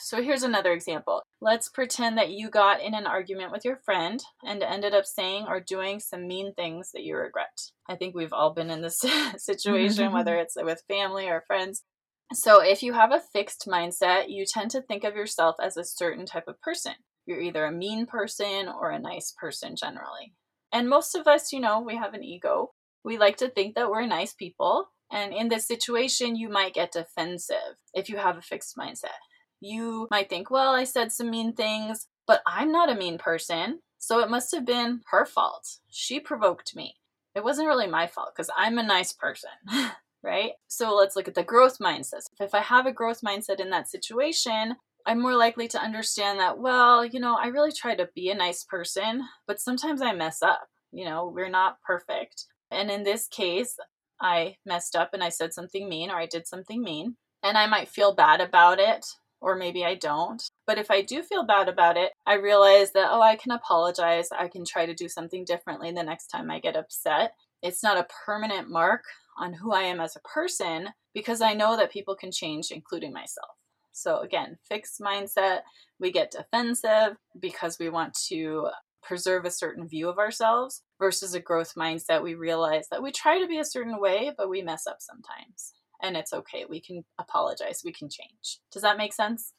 So 0.00 0.22
here's 0.22 0.42
another 0.42 0.72
example. 0.72 1.22
Let's 1.40 1.68
pretend 1.68 2.18
that 2.18 2.30
you 2.30 2.50
got 2.50 2.80
in 2.80 2.94
an 2.94 3.06
argument 3.06 3.52
with 3.52 3.64
your 3.64 3.80
friend 3.84 4.22
and 4.44 4.62
ended 4.62 4.94
up 4.94 5.04
saying 5.04 5.46
or 5.48 5.60
doing 5.60 6.00
some 6.00 6.26
mean 6.26 6.54
things 6.54 6.90
that 6.92 7.02
you 7.02 7.16
regret. 7.16 7.58
I 7.88 7.96
think 7.96 8.14
we've 8.14 8.32
all 8.32 8.54
been 8.54 8.70
in 8.70 8.82
this 8.82 9.00
situation, 9.36 10.12
whether 10.12 10.36
it's 10.38 10.56
with 10.56 10.84
family 10.88 11.28
or 11.28 11.44
friends. 11.46 11.82
So 12.32 12.62
if 12.62 12.82
you 12.82 12.92
have 12.92 13.12
a 13.12 13.22
fixed 13.32 13.66
mindset, 13.66 14.24
you 14.28 14.44
tend 14.46 14.70
to 14.72 14.82
think 14.82 15.04
of 15.04 15.16
yourself 15.16 15.56
as 15.62 15.76
a 15.76 15.84
certain 15.84 16.26
type 16.26 16.46
of 16.46 16.60
person. 16.60 16.92
You're 17.26 17.40
either 17.40 17.64
a 17.64 17.72
mean 17.72 18.06
person 18.06 18.68
or 18.68 18.90
a 18.90 18.98
nice 18.98 19.34
person 19.38 19.74
generally. 19.76 20.34
And 20.72 20.88
most 20.88 21.14
of 21.14 21.26
us, 21.26 21.52
you 21.52 21.60
know, 21.60 21.80
we 21.80 21.96
have 21.96 22.14
an 22.14 22.22
ego. 22.22 22.72
We 23.04 23.18
like 23.18 23.38
to 23.38 23.48
think 23.48 23.74
that 23.74 23.90
we're 23.90 24.06
nice 24.06 24.34
people. 24.34 24.90
And 25.10 25.32
in 25.32 25.48
this 25.48 25.66
situation, 25.66 26.36
you 26.36 26.50
might 26.50 26.74
get 26.74 26.92
defensive 26.92 27.76
if 27.94 28.10
you 28.10 28.18
have 28.18 28.36
a 28.36 28.42
fixed 28.42 28.76
mindset. 28.76 29.16
You 29.60 30.06
might 30.10 30.28
think, 30.28 30.50
well, 30.50 30.74
I 30.74 30.84
said 30.84 31.12
some 31.12 31.30
mean 31.30 31.52
things, 31.52 32.06
but 32.26 32.42
I'm 32.46 32.70
not 32.70 32.90
a 32.90 32.94
mean 32.94 33.18
person. 33.18 33.80
So 33.98 34.20
it 34.20 34.30
must 34.30 34.54
have 34.54 34.64
been 34.64 35.00
her 35.10 35.26
fault. 35.26 35.78
She 35.88 36.20
provoked 36.20 36.76
me. 36.76 36.96
It 37.34 37.44
wasn't 37.44 37.68
really 37.68 37.88
my 37.88 38.06
fault 38.06 38.30
because 38.34 38.50
I'm 38.56 38.78
a 38.78 38.82
nice 38.82 39.12
person, 39.12 39.50
right? 40.22 40.52
So 40.68 40.94
let's 40.94 41.16
look 41.16 41.28
at 41.28 41.34
the 41.34 41.42
growth 41.42 41.78
mindset. 41.78 42.22
If 42.40 42.54
I 42.54 42.60
have 42.60 42.86
a 42.86 42.92
growth 42.92 43.20
mindset 43.22 43.60
in 43.60 43.70
that 43.70 43.88
situation, 43.88 44.76
I'm 45.06 45.20
more 45.20 45.36
likely 45.36 45.68
to 45.68 45.80
understand 45.80 46.38
that, 46.38 46.58
well, 46.58 47.04
you 47.04 47.20
know, 47.20 47.36
I 47.36 47.46
really 47.46 47.72
try 47.72 47.94
to 47.94 48.08
be 48.14 48.30
a 48.30 48.34
nice 48.34 48.64
person, 48.64 49.22
but 49.46 49.60
sometimes 49.60 50.02
I 50.02 50.12
mess 50.12 50.42
up. 50.42 50.68
You 50.92 51.04
know, 51.04 51.30
we're 51.34 51.50
not 51.50 51.80
perfect. 51.82 52.46
And 52.70 52.90
in 52.90 53.02
this 53.04 53.26
case, 53.28 53.76
I 54.20 54.56
messed 54.66 54.96
up 54.96 55.10
and 55.12 55.22
I 55.22 55.28
said 55.28 55.52
something 55.52 55.88
mean 55.88 56.10
or 56.10 56.16
I 56.16 56.26
did 56.26 56.46
something 56.46 56.82
mean. 56.82 57.16
And 57.42 57.56
I 57.56 57.66
might 57.66 57.88
feel 57.88 58.14
bad 58.14 58.40
about 58.40 58.78
it 58.78 59.06
or 59.40 59.56
maybe 59.56 59.84
I 59.84 59.94
don't. 59.94 60.42
But 60.66 60.78
if 60.78 60.90
I 60.90 61.02
do 61.02 61.22
feel 61.22 61.44
bad 61.44 61.68
about 61.68 61.96
it, 61.96 62.12
I 62.26 62.34
realize 62.34 62.92
that, 62.92 63.08
oh, 63.10 63.22
I 63.22 63.36
can 63.36 63.52
apologize. 63.52 64.28
I 64.36 64.48
can 64.48 64.64
try 64.64 64.86
to 64.86 64.94
do 64.94 65.08
something 65.08 65.44
differently 65.44 65.92
the 65.92 66.02
next 66.02 66.28
time 66.28 66.50
I 66.50 66.60
get 66.60 66.76
upset. 66.76 67.32
It's 67.62 67.82
not 67.82 67.98
a 67.98 68.06
permanent 68.26 68.70
mark 68.70 69.02
on 69.38 69.52
who 69.52 69.72
I 69.72 69.82
am 69.82 70.00
as 70.00 70.16
a 70.16 70.28
person 70.28 70.88
because 71.14 71.40
I 71.40 71.54
know 71.54 71.76
that 71.76 71.92
people 71.92 72.14
can 72.14 72.30
change, 72.32 72.70
including 72.70 73.12
myself. 73.12 73.50
So, 73.92 74.20
again, 74.20 74.58
fixed 74.68 75.00
mindset, 75.00 75.60
we 75.98 76.12
get 76.12 76.30
defensive 76.30 77.16
because 77.40 77.78
we 77.80 77.88
want 77.88 78.16
to 78.28 78.68
preserve 79.02 79.44
a 79.44 79.50
certain 79.50 79.88
view 79.88 80.08
of 80.08 80.18
ourselves 80.18 80.82
versus 81.00 81.34
a 81.34 81.40
growth 81.40 81.72
mindset. 81.76 82.22
We 82.22 82.34
realize 82.34 82.86
that 82.90 83.02
we 83.02 83.10
try 83.10 83.40
to 83.40 83.46
be 83.48 83.58
a 83.58 83.64
certain 83.64 84.00
way, 84.00 84.32
but 84.36 84.50
we 84.50 84.62
mess 84.62 84.86
up 84.86 84.98
sometimes 85.00 85.72
and 86.02 86.16
it's 86.16 86.32
okay. 86.32 86.64
We 86.68 86.80
can 86.80 87.04
apologize. 87.18 87.82
We 87.84 87.92
can 87.92 88.08
change. 88.08 88.60
Does 88.72 88.82
that 88.82 88.98
make 88.98 89.12
sense? 89.12 89.52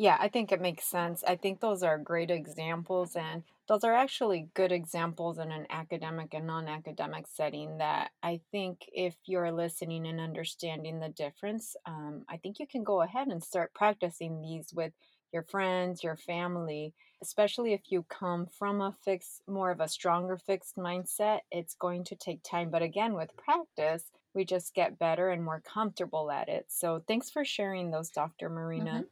Yeah, 0.00 0.16
I 0.20 0.28
think 0.28 0.52
it 0.52 0.60
makes 0.60 0.84
sense. 0.84 1.24
I 1.26 1.34
think 1.34 1.58
those 1.58 1.82
are 1.82 1.98
great 1.98 2.30
examples, 2.30 3.16
and 3.16 3.42
those 3.66 3.82
are 3.82 3.94
actually 3.94 4.46
good 4.54 4.70
examples 4.70 5.38
in 5.38 5.50
an 5.50 5.66
academic 5.70 6.34
and 6.34 6.46
non 6.46 6.68
academic 6.68 7.26
setting. 7.26 7.78
That 7.78 8.10
I 8.22 8.40
think 8.52 8.82
if 8.92 9.16
you're 9.26 9.50
listening 9.50 10.06
and 10.06 10.20
understanding 10.20 11.00
the 11.00 11.08
difference, 11.08 11.74
um, 11.84 12.24
I 12.28 12.36
think 12.36 12.60
you 12.60 12.66
can 12.68 12.84
go 12.84 13.02
ahead 13.02 13.26
and 13.26 13.42
start 13.42 13.74
practicing 13.74 14.40
these 14.40 14.72
with 14.72 14.92
your 15.32 15.42
friends, 15.42 16.04
your 16.04 16.16
family, 16.16 16.94
especially 17.20 17.72
if 17.72 17.90
you 17.90 18.04
come 18.08 18.46
from 18.46 18.80
a 18.80 18.94
fixed, 19.04 19.42
more 19.48 19.72
of 19.72 19.80
a 19.80 19.88
stronger 19.88 20.36
fixed 20.36 20.76
mindset. 20.76 21.40
It's 21.50 21.74
going 21.74 22.04
to 22.04 22.14
take 22.14 22.44
time, 22.44 22.70
but 22.70 22.82
again, 22.82 23.14
with 23.14 23.36
practice, 23.36 24.04
we 24.34 24.44
just 24.44 24.74
get 24.74 24.98
better 24.98 25.30
and 25.30 25.44
more 25.44 25.60
comfortable 25.60 26.30
at 26.30 26.48
it. 26.48 26.66
So, 26.68 27.02
thanks 27.06 27.30
for 27.30 27.44
sharing 27.44 27.90
those, 27.90 28.10
Dr. 28.10 28.48
Marina. 28.48 29.04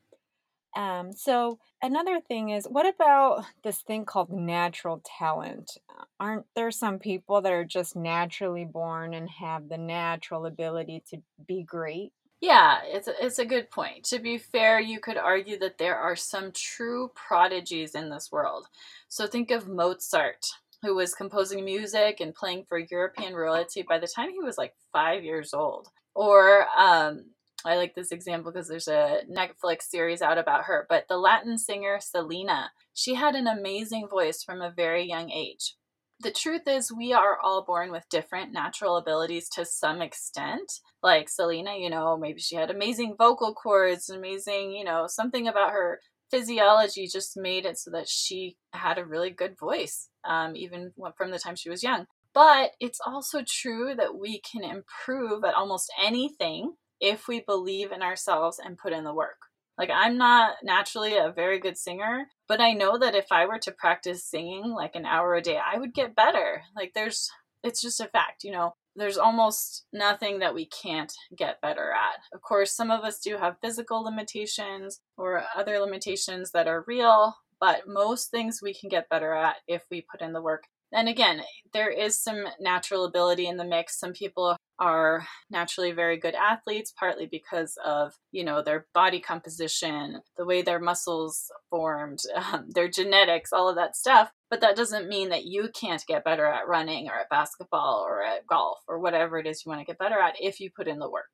Um, 0.76 1.12
so 1.14 1.59
another 1.83 2.20
thing 2.20 2.50
is, 2.50 2.66
what 2.66 2.87
about 2.87 3.46
this 3.64 3.81
thing 3.81 4.05
called 4.05 4.31
natural 4.31 5.02
talent? 5.18 5.70
Uh, 5.88 6.05
Aren't 6.20 6.46
there 6.55 6.70
some 6.70 6.98
people 6.98 7.40
that 7.40 7.52
are 7.52 7.64
just 7.64 7.96
naturally 7.96 8.66
born 8.66 9.14
and 9.14 9.29
have 9.31 9.70
the 9.70 9.79
natural 9.79 10.44
ability 10.44 11.02
to 11.11 11.22
be 11.48 11.62
great? 11.62 12.12
Yeah, 12.42 12.81
it's 12.85 13.09
a, 13.09 13.14
it's 13.24 13.38
a 13.38 13.46
good 13.46 13.70
point. 13.70 14.05
To 14.05 14.18
be 14.18 14.37
fair, 14.37 14.79
you 14.79 15.00
could 15.00 15.16
argue 15.16 15.59
that 15.61 15.79
there 15.79 15.96
are 15.96 16.14
some 16.14 16.52
true 16.52 17.11
prodigies 17.14 17.94
in 17.94 18.11
this 18.11 18.31
world. 18.31 18.66
So 19.09 19.26
think 19.26 19.50
of 19.50 19.66
Mozart, 19.66 20.44
who 20.82 20.94
was 20.94 21.14
composing 21.14 21.64
music 21.64 22.20
and 22.20 22.34
playing 22.34 22.64
for 22.68 22.78
European 22.78 23.34
royalty 23.34 23.82
by 23.82 23.98
the 23.98 24.06
time 24.06 24.30
he 24.30 24.40
was 24.40 24.58
like 24.58 24.74
five 24.92 25.24
years 25.24 25.52
old. 25.54 25.88
Or 26.14 26.66
um, 26.76 27.26
I 27.64 27.76
like 27.76 27.94
this 27.94 28.12
example 28.12 28.52
because 28.52 28.68
there's 28.68 28.88
a 28.88 29.20
Netflix 29.30 29.82
series 29.82 30.22
out 30.22 30.38
about 30.38 30.64
her, 30.64 30.86
but 30.88 31.08
the 31.08 31.18
Latin 31.18 31.58
singer 31.58 31.98
Selena, 32.00 32.70
she 32.94 33.14
had 33.14 33.34
an 33.34 33.46
amazing 33.46 34.08
voice 34.08 34.42
from 34.42 34.62
a 34.62 34.70
very 34.70 35.04
young 35.06 35.30
age 35.30 35.74
the 36.20 36.30
truth 36.30 36.66
is 36.66 36.90
we 36.90 37.12
are 37.12 37.38
all 37.42 37.62
born 37.62 37.90
with 37.90 38.08
different 38.08 38.52
natural 38.52 38.96
abilities 38.96 39.48
to 39.50 39.64
some 39.64 40.00
extent 40.00 40.80
like 41.02 41.28
selena 41.28 41.76
you 41.76 41.90
know 41.90 42.16
maybe 42.16 42.40
she 42.40 42.56
had 42.56 42.70
amazing 42.70 43.14
vocal 43.18 43.52
cords 43.52 44.08
amazing 44.08 44.72
you 44.72 44.84
know 44.84 45.06
something 45.06 45.46
about 45.46 45.72
her 45.72 46.00
physiology 46.30 47.06
just 47.06 47.36
made 47.36 47.64
it 47.64 47.78
so 47.78 47.90
that 47.90 48.08
she 48.08 48.56
had 48.72 48.98
a 48.98 49.04
really 49.04 49.30
good 49.30 49.58
voice 49.58 50.08
um, 50.24 50.56
even 50.56 50.92
from 51.16 51.30
the 51.30 51.38
time 51.38 51.56
she 51.56 51.70
was 51.70 51.82
young. 51.82 52.06
But 52.34 52.72
it's 52.80 53.00
also 53.04 53.42
true 53.46 53.94
that 53.96 54.18
we 54.18 54.40
can 54.40 54.62
improve 54.62 55.44
at 55.44 55.54
almost 55.54 55.90
anything 56.02 56.74
if 57.00 57.28
we 57.28 57.40
believe 57.40 57.92
in 57.92 58.02
ourselves 58.02 58.60
and 58.62 58.76
put 58.78 58.92
in 58.92 59.04
the 59.04 59.14
work. 59.14 59.38
Like, 59.78 59.90
I'm 59.92 60.16
not 60.16 60.56
naturally 60.62 61.16
a 61.16 61.32
very 61.34 61.58
good 61.58 61.76
singer, 61.76 62.26
but 62.48 62.60
I 62.60 62.72
know 62.72 62.98
that 62.98 63.14
if 63.14 63.26
I 63.30 63.46
were 63.46 63.58
to 63.58 63.72
practice 63.72 64.24
singing 64.24 64.70
like 64.70 64.94
an 64.94 65.04
hour 65.04 65.34
a 65.34 65.42
day, 65.42 65.58
I 65.58 65.78
would 65.78 65.94
get 65.94 66.16
better. 66.16 66.62
Like, 66.74 66.92
there's, 66.94 67.30
it's 67.62 67.82
just 67.82 68.00
a 68.00 68.06
fact, 68.06 68.42
you 68.42 68.52
know, 68.52 68.74
there's 68.96 69.18
almost 69.18 69.85
nothing 69.92 70.38
that 70.40 70.54
we 70.54 70.66
can't 70.66 71.12
get 71.37 71.61
better 71.61 71.92
at. 71.92 72.20
Of 72.35 72.42
course, 72.42 72.72
some 72.72 72.90
of 72.90 73.04
us 73.04 73.18
do 73.18 73.37
have 73.37 73.61
physical 73.61 74.02
limitations 74.02 75.00
or 75.16 75.44
other 75.54 75.78
limitations 75.78 76.50
that 76.52 76.66
are 76.66 76.85
real, 76.87 77.37
but 77.61 77.87
most 77.87 78.30
things 78.30 78.61
we 78.62 78.74
can 78.74 78.88
get 78.88 79.09
better 79.09 79.32
at 79.32 79.56
if 79.68 79.85
we 79.90 80.06
put 80.11 80.22
in 80.22 80.32
the 80.32 80.42
work. 80.42 80.64
And 80.92 81.09
again, 81.09 81.42
there 81.72 81.90
is 81.90 82.18
some 82.18 82.44
natural 82.61 83.04
ability 83.04 83.46
in 83.46 83.56
the 83.56 83.64
mix. 83.64 83.98
Some 83.98 84.12
people 84.12 84.56
are 84.78 85.26
naturally 85.50 85.92
very 85.92 86.18
good 86.18 86.35
athletes 86.35 86.92
partly 86.98 87.26
because 87.26 87.78
of 87.85 88.12
you 88.30 88.44
know 88.44 88.62
their 88.62 88.87
body 88.92 89.20
composition 89.20 90.20
the 90.37 90.44
way 90.44 90.61
their 90.62 90.78
muscles 90.78 91.50
formed 91.70 92.18
um, 92.52 92.66
their 92.74 92.88
genetics 92.88 93.52
all 93.52 93.68
of 93.68 93.76
that 93.76 93.96
stuff 93.96 94.30
but 94.50 94.61
that 94.61 94.76
doesn't 94.76 95.09
mean 95.09 95.30
that 95.30 95.44
you 95.44 95.68
can't 95.78 96.04
get 96.06 96.24
better 96.24 96.46
at 96.46 96.68
running 96.68 97.09
or 97.09 97.18
at 97.18 97.28
basketball 97.30 98.04
or 98.06 98.22
at 98.22 98.46
golf 98.46 98.78
or 98.88 98.98
whatever 98.98 99.38
it 99.38 99.46
is 99.46 99.64
you 99.64 99.70
want 99.70 99.80
to 99.80 99.87
get 99.87 99.98
better 99.98 100.18
at 100.18 100.35
if 100.40 100.61
you 100.61 100.70
put 100.74 100.88
in 100.88 100.98
the 100.98 101.11
work 101.11 101.24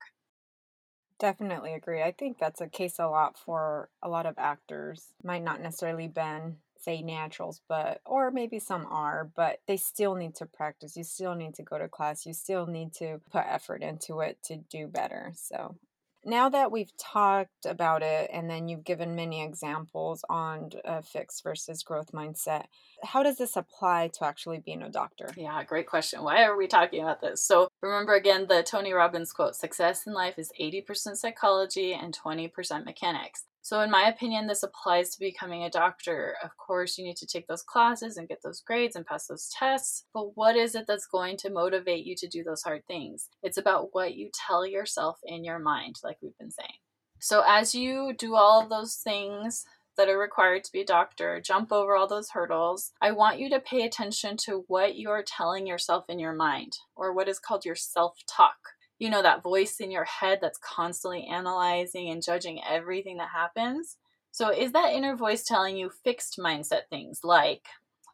Definitely 1.22 1.74
agree. 1.74 2.02
I 2.02 2.10
think 2.10 2.38
that's 2.40 2.60
a 2.60 2.66
case 2.66 2.98
a 2.98 3.06
lot 3.06 3.38
for 3.38 3.88
a 4.02 4.08
lot 4.08 4.26
of 4.26 4.34
actors. 4.38 5.12
Might 5.22 5.44
not 5.44 5.60
necessarily 5.60 6.08
been 6.08 6.56
say 6.80 7.00
naturals, 7.00 7.60
but 7.68 8.00
or 8.04 8.32
maybe 8.32 8.58
some 8.58 8.86
are, 8.90 9.30
but 9.36 9.60
they 9.68 9.76
still 9.76 10.16
need 10.16 10.34
to 10.34 10.46
practice. 10.46 10.96
You 10.96 11.04
still 11.04 11.36
need 11.36 11.54
to 11.54 11.62
go 11.62 11.78
to 11.78 11.88
class. 11.88 12.26
You 12.26 12.34
still 12.34 12.66
need 12.66 12.92
to 12.94 13.20
put 13.30 13.44
effort 13.46 13.84
into 13.84 14.18
it 14.18 14.38
to 14.46 14.56
do 14.68 14.88
better. 14.88 15.32
So 15.36 15.76
now 16.24 16.48
that 16.48 16.70
we've 16.70 16.96
talked 16.96 17.66
about 17.66 18.02
it 18.02 18.30
and 18.32 18.48
then 18.48 18.68
you've 18.68 18.84
given 18.84 19.14
many 19.14 19.42
examples 19.42 20.24
on 20.28 20.70
a 20.84 20.90
uh, 20.90 21.02
fixed 21.02 21.42
versus 21.42 21.82
growth 21.82 22.12
mindset, 22.12 22.64
how 23.02 23.22
does 23.22 23.38
this 23.38 23.56
apply 23.56 24.10
to 24.14 24.24
actually 24.24 24.58
being 24.58 24.82
a 24.82 24.88
doctor? 24.88 25.28
Yeah, 25.36 25.62
great 25.64 25.86
question. 25.86 26.22
Why 26.22 26.44
are 26.44 26.56
we 26.56 26.66
talking 26.66 27.02
about 27.02 27.20
this? 27.20 27.42
So, 27.42 27.68
remember 27.80 28.14
again 28.14 28.46
the 28.48 28.62
Tony 28.62 28.92
Robbins 28.92 29.32
quote 29.32 29.56
success 29.56 30.06
in 30.06 30.12
life 30.12 30.38
is 30.38 30.52
80% 30.60 31.16
psychology 31.16 31.92
and 31.94 32.16
20% 32.16 32.84
mechanics. 32.84 33.44
So, 33.64 33.80
in 33.80 33.92
my 33.92 34.08
opinion, 34.08 34.48
this 34.48 34.64
applies 34.64 35.10
to 35.10 35.20
becoming 35.20 35.62
a 35.62 35.70
doctor. 35.70 36.34
Of 36.42 36.50
course, 36.56 36.98
you 36.98 37.04
need 37.04 37.16
to 37.18 37.26
take 37.26 37.46
those 37.46 37.62
classes 37.62 38.16
and 38.16 38.28
get 38.28 38.42
those 38.42 38.60
grades 38.60 38.96
and 38.96 39.06
pass 39.06 39.28
those 39.28 39.48
tests. 39.56 40.04
But 40.12 40.36
what 40.36 40.56
is 40.56 40.74
it 40.74 40.86
that's 40.88 41.06
going 41.06 41.36
to 41.38 41.50
motivate 41.50 42.04
you 42.04 42.16
to 42.16 42.26
do 42.26 42.42
those 42.42 42.62
hard 42.62 42.84
things? 42.88 43.28
It's 43.40 43.58
about 43.58 43.90
what 43.92 44.14
you 44.14 44.30
tell 44.34 44.66
yourself 44.66 45.20
in 45.22 45.44
your 45.44 45.60
mind, 45.60 46.00
like 46.02 46.16
we've 46.20 46.36
been 46.38 46.50
saying. 46.50 46.74
So, 47.20 47.44
as 47.46 47.72
you 47.72 48.14
do 48.18 48.34
all 48.34 48.60
of 48.60 48.68
those 48.68 48.96
things 48.96 49.64
that 49.96 50.08
are 50.08 50.18
required 50.18 50.64
to 50.64 50.72
be 50.72 50.80
a 50.80 50.84
doctor, 50.84 51.40
jump 51.40 51.70
over 51.70 51.94
all 51.94 52.08
those 52.08 52.30
hurdles, 52.30 52.90
I 53.00 53.12
want 53.12 53.38
you 53.38 53.48
to 53.50 53.60
pay 53.60 53.82
attention 53.82 54.36
to 54.38 54.64
what 54.66 54.98
you're 54.98 55.22
telling 55.24 55.68
yourself 55.68 56.06
in 56.08 56.18
your 56.18 56.32
mind, 56.32 56.78
or 56.96 57.12
what 57.12 57.28
is 57.28 57.38
called 57.38 57.64
your 57.64 57.76
self 57.76 58.18
talk 58.26 58.56
you 59.02 59.10
know, 59.10 59.20
that 59.20 59.42
voice 59.42 59.80
in 59.80 59.90
your 59.90 60.04
head 60.04 60.38
that's 60.40 60.58
constantly 60.58 61.26
analyzing 61.26 62.10
and 62.10 62.22
judging 62.22 62.60
everything 62.62 63.16
that 63.16 63.30
happens. 63.30 63.96
So, 64.30 64.50
is 64.50 64.70
that 64.72 64.92
inner 64.92 65.16
voice 65.16 65.42
telling 65.42 65.76
you 65.76 65.90
fixed 66.04 66.38
mindset 66.38 66.82
things 66.88 67.22
like, 67.24 67.66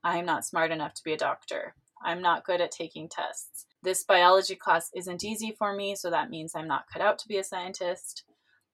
I'm 0.02 0.24
not 0.24 0.46
smart 0.46 0.70
enough 0.70 0.94
to 0.94 1.04
be 1.04 1.12
a 1.12 1.18
doctor, 1.18 1.74
I'm 2.02 2.22
not 2.22 2.46
good 2.46 2.62
at 2.62 2.70
taking 2.70 3.06
tests, 3.06 3.66
this 3.82 4.02
biology 4.02 4.56
class 4.56 4.90
isn't 4.94 5.24
easy 5.24 5.54
for 5.58 5.74
me, 5.74 5.94
so 5.94 6.08
that 6.08 6.30
means 6.30 6.54
I'm 6.54 6.66
not 6.66 6.88
cut 6.90 7.02
out 7.02 7.18
to 7.18 7.28
be 7.28 7.36
a 7.36 7.44
scientist. 7.44 8.24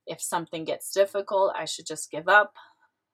If 0.07 0.23
something 0.23 0.65
gets 0.65 0.93
difficult, 0.93 1.53
I 1.57 1.65
should 1.65 1.87
just 1.87 2.13
give 2.13 2.29
up. 2.29 2.55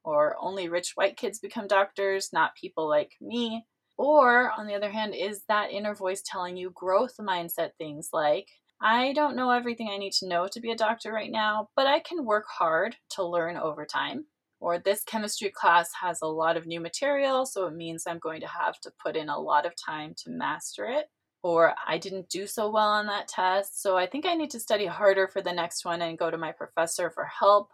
Or 0.05 0.37
only 0.39 0.69
rich 0.69 0.93
white 0.95 1.17
kids 1.17 1.39
become 1.39 1.67
doctors, 1.67 2.35
not 2.35 2.55
people 2.55 2.87
like 2.87 3.13
me. 3.19 3.65
Or, 3.97 4.51
on 4.53 4.67
the 4.67 4.75
other 4.75 4.91
hand, 4.91 5.15
is 5.15 5.45
that 5.49 5.71
inner 5.71 5.95
voice 5.95 6.23
telling 6.25 6.59
you 6.59 6.71
growth 6.71 7.17
mindset 7.19 7.71
things 7.79 8.11
like, 8.13 8.49
I 8.83 9.13
don't 9.13 9.37
know 9.37 9.51
everything 9.51 9.91
I 9.91 9.99
need 9.99 10.15
to 10.15 10.29
know 10.29 10.49
to 10.49 10.61
be 10.61 10.71
a 10.71 10.77
doctor 10.77 11.13
right 11.13 11.31
now, 11.31 11.69
but 11.77 11.87
I 11.87 12.01
can 12.01 12.25
work 12.25 12.47
hard 12.49 12.97
to 13.11 13.25
learn 13.25 13.59
over 13.59 13.85
time. 13.85 14.25
Or 14.59 14.79
this 14.79 15.05
chemistry 15.05 15.51
class 15.51 15.91
has 16.01 16.21
a 16.23 16.27
lot 16.27 16.57
of 16.57 16.67
new 16.67 16.81
material, 16.81 17.45
so 17.45 17.67
it 17.67 17.75
means 17.75 18.05
I'm 18.07 18.19
going 18.19 18.41
to 18.41 18.47
have 18.47 18.81
to 18.81 18.93
put 19.03 19.17
in 19.17 19.29
a 19.29 19.39
lot 19.39 19.67
of 19.67 19.75
time 19.77 20.15
to 20.25 20.31
master 20.31 20.87
it. 20.87 21.11
Or 21.43 21.75
I 21.87 21.99
didn't 21.99 22.31
do 22.31 22.47
so 22.47 22.71
well 22.71 22.89
on 22.89 23.07
that 23.07 23.29
test, 23.29 23.83
so 23.83 23.97
I 23.97 24.07
think 24.07 24.25
I 24.25 24.35
need 24.35 24.51
to 24.51 24.61
study 24.61 24.87
harder 24.87 25.29
for 25.29 25.43
the 25.43 25.53
next 25.53 25.85
one 25.85 26.03
and 26.03 26.19
go 26.19 26.31
to 26.31 26.39
my 26.39 26.53
professor 26.53 27.11
for 27.11 27.25
help. 27.25 27.71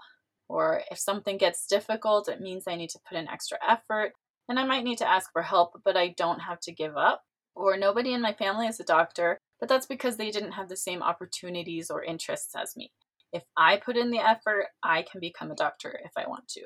Or 0.48 0.82
if 0.90 0.98
something 0.98 1.38
gets 1.38 1.66
difficult, 1.66 2.28
it 2.28 2.40
means 2.40 2.64
I 2.66 2.76
need 2.76 2.90
to 2.90 3.00
put 3.08 3.18
in 3.18 3.28
extra 3.28 3.58
effort 3.68 4.12
and 4.48 4.58
I 4.58 4.64
might 4.64 4.84
need 4.84 4.98
to 4.98 5.08
ask 5.08 5.32
for 5.32 5.42
help, 5.42 5.80
but 5.84 5.96
I 5.96 6.14
don't 6.16 6.40
have 6.40 6.60
to 6.60 6.72
give 6.72 6.96
up. 6.96 7.22
Or 7.56 7.76
nobody 7.76 8.12
in 8.12 8.22
my 8.22 8.32
family 8.32 8.66
is 8.66 8.78
a 8.78 8.84
doctor, 8.84 9.40
but 9.60 9.68
that's 9.68 9.86
because 9.86 10.16
they 10.16 10.30
didn't 10.30 10.52
have 10.52 10.68
the 10.68 10.76
same 10.76 11.02
opportunities 11.02 11.90
or 11.90 12.04
interests 12.04 12.54
as 12.56 12.76
me. 12.76 12.92
If 13.32 13.44
I 13.56 13.76
put 13.76 13.96
in 13.96 14.10
the 14.10 14.18
effort, 14.18 14.66
I 14.82 15.02
can 15.02 15.20
become 15.20 15.50
a 15.50 15.56
doctor 15.56 16.00
if 16.04 16.12
I 16.16 16.28
want 16.28 16.48
to. 16.48 16.62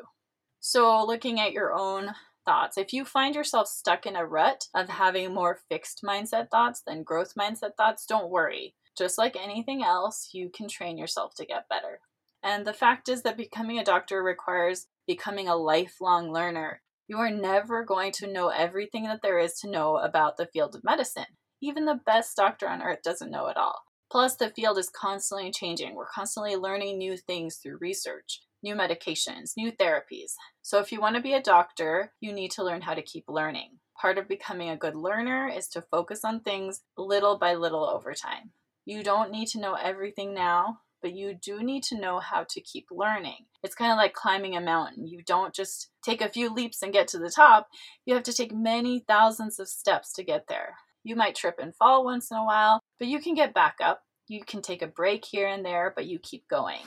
So, 0.60 1.04
looking 1.04 1.40
at 1.40 1.52
your 1.52 1.72
own 1.72 2.10
thoughts, 2.44 2.76
if 2.76 2.92
you 2.92 3.04
find 3.04 3.34
yourself 3.34 3.68
stuck 3.68 4.06
in 4.06 4.16
a 4.16 4.26
rut 4.26 4.66
of 4.74 4.88
having 4.88 5.32
more 5.32 5.60
fixed 5.68 6.02
mindset 6.04 6.50
thoughts 6.50 6.82
than 6.86 7.02
growth 7.02 7.34
mindset 7.38 7.76
thoughts, 7.76 8.06
don't 8.06 8.30
worry. 8.30 8.74
Just 8.96 9.18
like 9.18 9.36
anything 9.36 9.82
else, 9.82 10.30
you 10.32 10.50
can 10.50 10.68
train 10.68 10.98
yourself 10.98 11.34
to 11.36 11.46
get 11.46 11.68
better. 11.68 12.00
And 12.42 12.66
the 12.66 12.72
fact 12.72 13.08
is 13.08 13.22
that 13.22 13.36
becoming 13.36 13.78
a 13.78 13.84
doctor 13.84 14.22
requires 14.22 14.86
becoming 15.06 15.48
a 15.48 15.56
lifelong 15.56 16.32
learner. 16.32 16.82
You 17.08 17.18
are 17.18 17.30
never 17.30 17.84
going 17.84 18.12
to 18.12 18.32
know 18.32 18.48
everything 18.48 19.04
that 19.04 19.20
there 19.22 19.38
is 19.38 19.54
to 19.60 19.70
know 19.70 19.96
about 19.96 20.36
the 20.36 20.46
field 20.46 20.74
of 20.74 20.84
medicine. 20.84 21.26
Even 21.62 21.84
the 21.84 22.00
best 22.06 22.36
doctor 22.36 22.68
on 22.68 22.82
earth 22.82 23.02
doesn't 23.02 23.30
know 23.30 23.46
it 23.48 23.56
all. 23.56 23.82
Plus, 24.10 24.34
the 24.36 24.50
field 24.50 24.78
is 24.78 24.88
constantly 24.90 25.50
changing. 25.52 25.94
We're 25.94 26.06
constantly 26.06 26.56
learning 26.56 26.98
new 26.98 27.16
things 27.16 27.56
through 27.56 27.78
research, 27.80 28.40
new 28.62 28.74
medications, 28.74 29.52
new 29.56 29.70
therapies. 29.70 30.32
So, 30.62 30.78
if 30.80 30.90
you 30.90 31.00
want 31.00 31.16
to 31.16 31.22
be 31.22 31.34
a 31.34 31.42
doctor, 31.42 32.12
you 32.20 32.32
need 32.32 32.50
to 32.52 32.64
learn 32.64 32.80
how 32.82 32.94
to 32.94 33.02
keep 33.02 33.24
learning. 33.28 33.78
Part 34.00 34.18
of 34.18 34.26
becoming 34.28 34.70
a 34.70 34.76
good 34.76 34.96
learner 34.96 35.48
is 35.48 35.68
to 35.68 35.82
focus 35.82 36.24
on 36.24 36.40
things 36.40 36.80
little 36.96 37.38
by 37.38 37.54
little 37.54 37.84
over 37.84 38.14
time. 38.14 38.50
You 38.86 39.02
don't 39.02 39.30
need 39.30 39.46
to 39.48 39.60
know 39.60 39.74
everything 39.74 40.34
now. 40.34 40.80
but 41.02 41.14
you 41.14 41.34
do 41.34 41.62
need 41.62 41.82
to 41.84 41.98
know 41.98 42.18
how 42.18 42.44
to 42.48 42.60
keep 42.60 42.86
learning. 42.90 43.46
It's 43.62 43.74
kind 43.74 43.90
of 43.92 43.96
like 43.96 44.12
climbing 44.12 44.56
a 44.56 44.60
mountain. 44.60 45.06
You 45.06 45.22
don't 45.24 45.54
just 45.54 45.90
take 46.04 46.20
a 46.20 46.28
few 46.28 46.52
leaps 46.52 46.82
and 46.82 46.92
get 46.92 47.08
to 47.08 47.18
the 47.18 47.30
top, 47.30 47.68
you 48.04 48.14
have 48.14 48.22
to 48.24 48.32
take 48.32 48.52
many 48.54 49.04
thousands 49.06 49.58
of 49.58 49.68
steps 49.68 50.12
to 50.14 50.22
get 50.24 50.46
there. 50.48 50.76
You 51.02 51.16
might 51.16 51.34
trip 51.34 51.58
and 51.60 51.74
fall 51.74 52.04
once 52.04 52.30
in 52.30 52.36
a 52.36 52.44
while, 52.44 52.80
but 52.98 53.08
you 53.08 53.20
can 53.20 53.34
get 53.34 53.54
back 53.54 53.76
up. 53.82 54.02
You 54.28 54.44
can 54.44 54.62
take 54.62 54.82
a 54.82 54.86
break 54.86 55.24
here 55.24 55.48
and 55.48 55.64
there, 55.64 55.92
but 55.94 56.06
you 56.06 56.18
keep 56.18 56.46
going, 56.48 56.82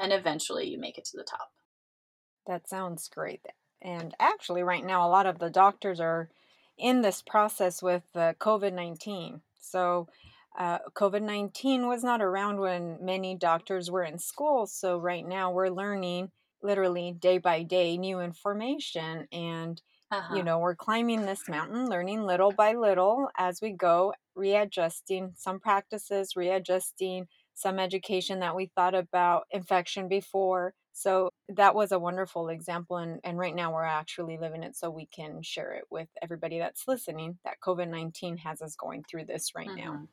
and 0.00 0.12
eventually 0.12 0.68
you 0.68 0.78
make 0.78 0.98
it 0.98 1.04
to 1.06 1.16
the 1.16 1.24
top. 1.24 1.52
That 2.46 2.68
sounds 2.68 3.08
great. 3.08 3.44
And 3.82 4.14
actually, 4.18 4.62
right 4.62 4.84
now, 4.84 5.06
a 5.06 5.10
lot 5.10 5.26
of 5.26 5.38
the 5.38 5.50
doctors 5.50 6.00
are 6.00 6.30
in 6.76 7.02
this 7.02 7.22
process 7.22 7.82
with 7.82 8.04
uh, 8.14 8.32
COVID 8.40 8.72
19. 8.72 9.42
So, 9.60 10.08
uh, 10.58 10.78
COVID 10.94 11.22
19 11.22 11.86
was 11.86 12.02
not 12.02 12.22
around 12.22 12.58
when 12.58 12.98
many 13.00 13.36
doctors 13.36 13.90
were 13.90 14.02
in 14.02 14.18
school. 14.18 14.66
So, 14.66 14.98
right 14.98 15.26
now, 15.26 15.52
we're 15.52 15.68
learning 15.68 16.30
literally 16.62 17.12
day 17.12 17.38
by 17.38 17.62
day 17.62 17.96
new 17.96 18.20
information. 18.20 19.28
And, 19.30 19.80
uh-huh. 20.10 20.34
you 20.34 20.42
know, 20.42 20.58
we're 20.58 20.74
climbing 20.74 21.26
this 21.26 21.48
mountain, 21.48 21.88
learning 21.88 22.22
little 22.22 22.52
by 22.52 22.72
little 22.72 23.28
as 23.36 23.60
we 23.60 23.72
go, 23.72 24.14
readjusting 24.34 25.32
some 25.36 25.60
practices, 25.60 26.34
readjusting 26.34 27.26
some 27.54 27.78
education 27.78 28.40
that 28.40 28.54
we 28.54 28.70
thought 28.74 28.94
about 28.94 29.46
infection 29.50 30.08
before. 30.08 30.72
So 30.92 31.30
that 31.48 31.74
was 31.74 31.92
a 31.92 31.98
wonderful 31.98 32.48
example. 32.48 32.96
And, 32.96 33.20
and 33.22 33.38
right 33.38 33.54
now 33.54 33.72
we're 33.72 33.84
actually 33.84 34.38
living 34.38 34.62
it 34.62 34.76
so 34.76 34.90
we 34.90 35.06
can 35.06 35.42
share 35.42 35.72
it 35.72 35.84
with 35.90 36.08
everybody 36.22 36.58
that's 36.58 36.88
listening 36.88 37.38
that 37.44 37.60
COVID 37.60 37.88
19 37.88 38.38
has 38.38 38.62
us 38.62 38.76
going 38.76 39.04
through 39.04 39.26
this 39.26 39.52
right 39.54 39.68
mm-hmm. 39.68 39.76
now. 39.76 40.08